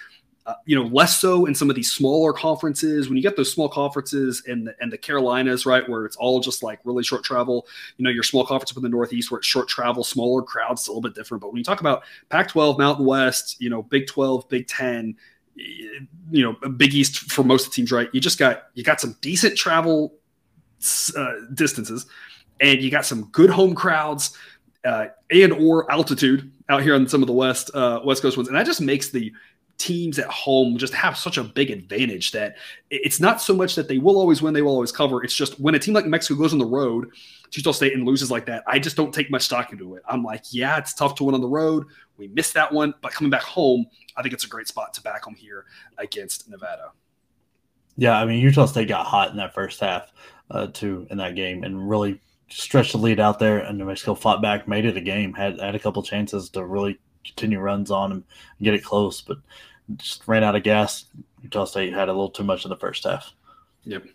uh, 0.45 0.55
you 0.65 0.75
know, 0.75 0.87
less 0.87 1.19
so 1.19 1.45
in 1.45 1.53
some 1.53 1.69
of 1.69 1.75
these 1.75 1.91
smaller 1.91 2.33
conferences. 2.33 3.07
When 3.07 3.17
you 3.17 3.23
get 3.23 3.35
those 3.35 3.51
small 3.51 3.69
conferences 3.69 4.43
in 4.47 4.65
the, 4.65 4.75
in 4.81 4.89
the 4.89 4.97
Carolinas, 4.97 5.65
right, 5.65 5.87
where 5.87 6.05
it's 6.05 6.15
all 6.15 6.39
just 6.39 6.63
like 6.63 6.79
really 6.83 7.03
short 7.03 7.23
travel, 7.23 7.67
you 7.97 8.03
know, 8.03 8.09
your 8.09 8.23
small 8.23 8.45
conference 8.45 8.71
up 8.71 8.77
in 8.77 8.83
the 8.83 8.89
Northeast 8.89 9.29
where 9.29 9.37
it's 9.37 9.47
short 9.47 9.67
travel, 9.67 10.03
smaller 10.03 10.41
crowds, 10.41 10.81
it's 10.81 10.87
a 10.87 10.91
little 10.91 11.01
bit 11.01 11.13
different. 11.13 11.41
But 11.41 11.49
when 11.51 11.57
you 11.57 11.63
talk 11.63 11.79
about 11.79 12.03
Pac 12.29 12.47
12, 12.49 12.79
Mountain 12.79 13.05
West, 13.05 13.57
you 13.59 13.69
know, 13.69 13.83
Big 13.83 14.07
12, 14.07 14.49
Big 14.49 14.67
10, 14.67 15.15
you 15.55 16.07
know, 16.31 16.69
Big 16.69 16.95
East 16.95 17.31
for 17.31 17.43
most 17.43 17.67
of 17.67 17.71
the 17.71 17.75
teams, 17.75 17.91
right, 17.91 18.09
you 18.13 18.19
just 18.19 18.39
got, 18.39 18.69
you 18.73 18.83
got 18.83 18.99
some 18.99 19.15
decent 19.21 19.55
travel 19.55 20.15
uh, 21.15 21.33
distances 21.53 22.07
and 22.59 22.81
you 22.81 22.89
got 22.89 23.05
some 23.05 23.25
good 23.25 23.49
home 23.51 23.75
crowds 23.75 24.35
uh, 24.85 25.07
and 25.29 25.53
or 25.53 25.91
altitude 25.91 26.51
out 26.69 26.81
here 26.81 26.95
on 26.95 27.07
some 27.07 27.21
of 27.21 27.27
the 27.27 27.33
west 27.33 27.69
uh, 27.73 27.99
west 28.03 28.21
coast 28.21 28.37
ones, 28.37 28.47
and 28.47 28.57
that 28.57 28.65
just 28.65 28.81
makes 28.81 29.09
the 29.09 29.31
teams 29.77 30.19
at 30.19 30.27
home 30.27 30.77
just 30.77 30.93
have 30.93 31.17
such 31.17 31.37
a 31.37 31.43
big 31.43 31.71
advantage 31.71 32.31
that 32.31 32.55
it's 32.89 33.19
not 33.19 33.41
so 33.41 33.55
much 33.55 33.75
that 33.75 33.87
they 33.87 33.97
will 33.97 34.17
always 34.17 34.41
win, 34.41 34.53
they 34.53 34.61
will 34.61 34.73
always 34.73 34.91
cover. 34.91 35.23
It's 35.23 35.35
just 35.35 35.59
when 35.59 35.75
a 35.75 35.79
team 35.79 35.93
like 35.93 36.05
Mexico 36.05 36.39
goes 36.39 36.53
on 36.53 36.59
the 36.59 36.65
road 36.65 37.09
to 37.51 37.59
Utah 37.59 37.71
State 37.71 37.93
and 37.93 38.05
loses 38.05 38.29
like 38.29 38.45
that, 38.45 38.63
I 38.67 38.79
just 38.79 38.95
don't 38.95 39.13
take 39.13 39.31
much 39.31 39.43
stock 39.43 39.71
into 39.71 39.95
it. 39.95 40.03
I'm 40.07 40.23
like, 40.23 40.43
yeah, 40.51 40.77
it's 40.77 40.93
tough 40.93 41.15
to 41.15 41.23
win 41.23 41.35
on 41.35 41.41
the 41.41 41.47
road. 41.47 41.85
We 42.17 42.27
missed 42.29 42.53
that 42.53 42.71
one, 42.71 42.93
but 43.01 43.11
coming 43.11 43.31
back 43.31 43.41
home, 43.41 43.85
I 44.15 44.21
think 44.21 44.33
it's 44.33 44.45
a 44.45 44.49
great 44.49 44.67
spot 44.67 44.93
to 44.93 45.01
back 45.01 45.23
home 45.23 45.35
here 45.35 45.65
against 45.97 46.49
Nevada. 46.49 46.91
Yeah, 47.97 48.19
I 48.19 48.25
mean 48.25 48.39
Utah 48.39 48.65
State 48.65 48.87
got 48.87 49.05
hot 49.05 49.31
in 49.31 49.37
that 49.37 49.53
first 49.53 49.79
half 49.79 50.11
uh, 50.49 50.67
too 50.67 51.07
in 51.09 51.17
that 51.17 51.35
game 51.35 51.63
and 51.63 51.89
really 51.89 52.21
stretched 52.49 52.91
the 52.91 52.97
lead 52.97 53.19
out 53.19 53.39
there. 53.39 53.59
And 53.59 53.77
New 53.77 53.85
Mexico 53.85 54.15
fought 54.15 54.41
back, 54.41 54.67
made 54.67 54.85
it 54.85 54.97
a 54.97 55.01
game, 55.01 55.33
had 55.33 55.59
had 55.59 55.75
a 55.75 55.79
couple 55.79 56.03
chances 56.03 56.49
to 56.51 56.65
really 56.65 56.99
continue 57.23 57.59
runs 57.59 57.91
on 57.91 58.11
and 58.11 58.23
get 58.61 58.73
it 58.73 58.83
close, 58.83 59.21
but 59.21 59.37
just 59.97 60.27
ran 60.27 60.43
out 60.43 60.55
of 60.55 60.63
gas. 60.63 61.05
Utah 61.41 61.65
State 61.65 61.93
had 61.93 62.09
a 62.09 62.13
little 62.13 62.29
too 62.29 62.43
much 62.43 62.65
in 62.65 62.69
the 62.69 62.77
first 62.77 63.03
half. 63.03 63.33
Yep. 63.83 64.05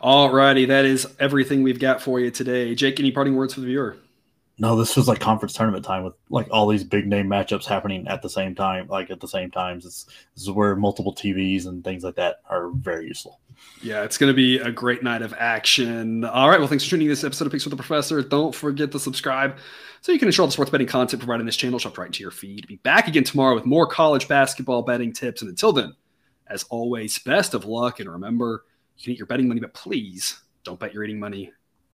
All 0.00 0.32
righty. 0.32 0.64
That 0.64 0.84
is 0.84 1.06
everything 1.18 1.62
we've 1.62 1.78
got 1.78 2.00
for 2.00 2.20
you 2.20 2.30
today. 2.30 2.74
Jake, 2.74 2.98
any 3.00 3.12
parting 3.12 3.36
words 3.36 3.54
for 3.54 3.60
the 3.60 3.66
viewer? 3.66 3.96
No, 4.58 4.76
this 4.76 4.94
was 4.94 5.08
like 5.08 5.20
conference 5.20 5.54
tournament 5.54 5.86
time 5.86 6.04
with 6.04 6.14
like 6.28 6.46
all 6.50 6.66
these 6.66 6.84
big 6.84 7.06
name 7.06 7.26
matchups 7.26 7.64
happening 7.64 8.06
at 8.08 8.20
the 8.20 8.28
same 8.28 8.54
time, 8.54 8.88
like 8.88 9.10
at 9.10 9.18
the 9.18 9.28
same 9.28 9.50
times. 9.50 9.86
It's, 9.86 10.04
this 10.34 10.42
is 10.42 10.50
where 10.50 10.76
multiple 10.76 11.14
TVs 11.14 11.66
and 11.66 11.82
things 11.82 12.04
like 12.04 12.16
that 12.16 12.42
are 12.48 12.68
very 12.68 13.06
useful. 13.06 13.40
Yeah, 13.82 14.04
it's 14.04 14.18
going 14.18 14.30
to 14.30 14.36
be 14.36 14.58
a 14.58 14.70
great 14.70 15.02
night 15.02 15.22
of 15.22 15.34
action. 15.38 16.24
All 16.24 16.50
right. 16.50 16.58
Well, 16.58 16.68
thanks 16.68 16.84
for 16.84 16.90
tuning 16.90 17.06
in 17.06 17.10
this 17.10 17.24
episode 17.24 17.46
of 17.46 17.52
Picks 17.52 17.64
with 17.64 17.70
the 17.70 17.76
Professor. 17.76 18.22
Don't 18.22 18.54
forget 18.54 18.92
to 18.92 18.98
subscribe 18.98 19.56
so 20.00 20.12
you 20.12 20.18
can 20.18 20.28
ensure 20.28 20.46
the 20.46 20.52
sports 20.52 20.70
betting 20.70 20.86
content 20.86 21.20
provided 21.20 21.40
in 21.40 21.46
this 21.46 21.56
channel 21.56 21.78
dropped 21.78 21.98
right 21.98 22.06
into 22.06 22.22
your 22.22 22.30
feed. 22.30 22.66
Be 22.66 22.76
back 22.76 23.06
again 23.06 23.24
tomorrow 23.24 23.54
with 23.54 23.66
more 23.66 23.86
college 23.86 24.28
basketball 24.28 24.82
betting 24.82 25.12
tips. 25.12 25.42
And 25.42 25.50
until 25.50 25.72
then, 25.72 25.94
as 26.48 26.64
always, 26.64 27.18
best 27.18 27.54
of 27.54 27.66
luck. 27.66 28.00
And 28.00 28.10
remember, 28.10 28.64
you 28.96 29.04
can 29.04 29.12
eat 29.12 29.18
your 29.18 29.26
betting 29.26 29.48
money, 29.48 29.60
but 29.60 29.74
please 29.74 30.40
don't 30.64 30.80
bet 30.80 30.94
your 30.94 31.04
eating 31.04 31.20
money 31.20 31.52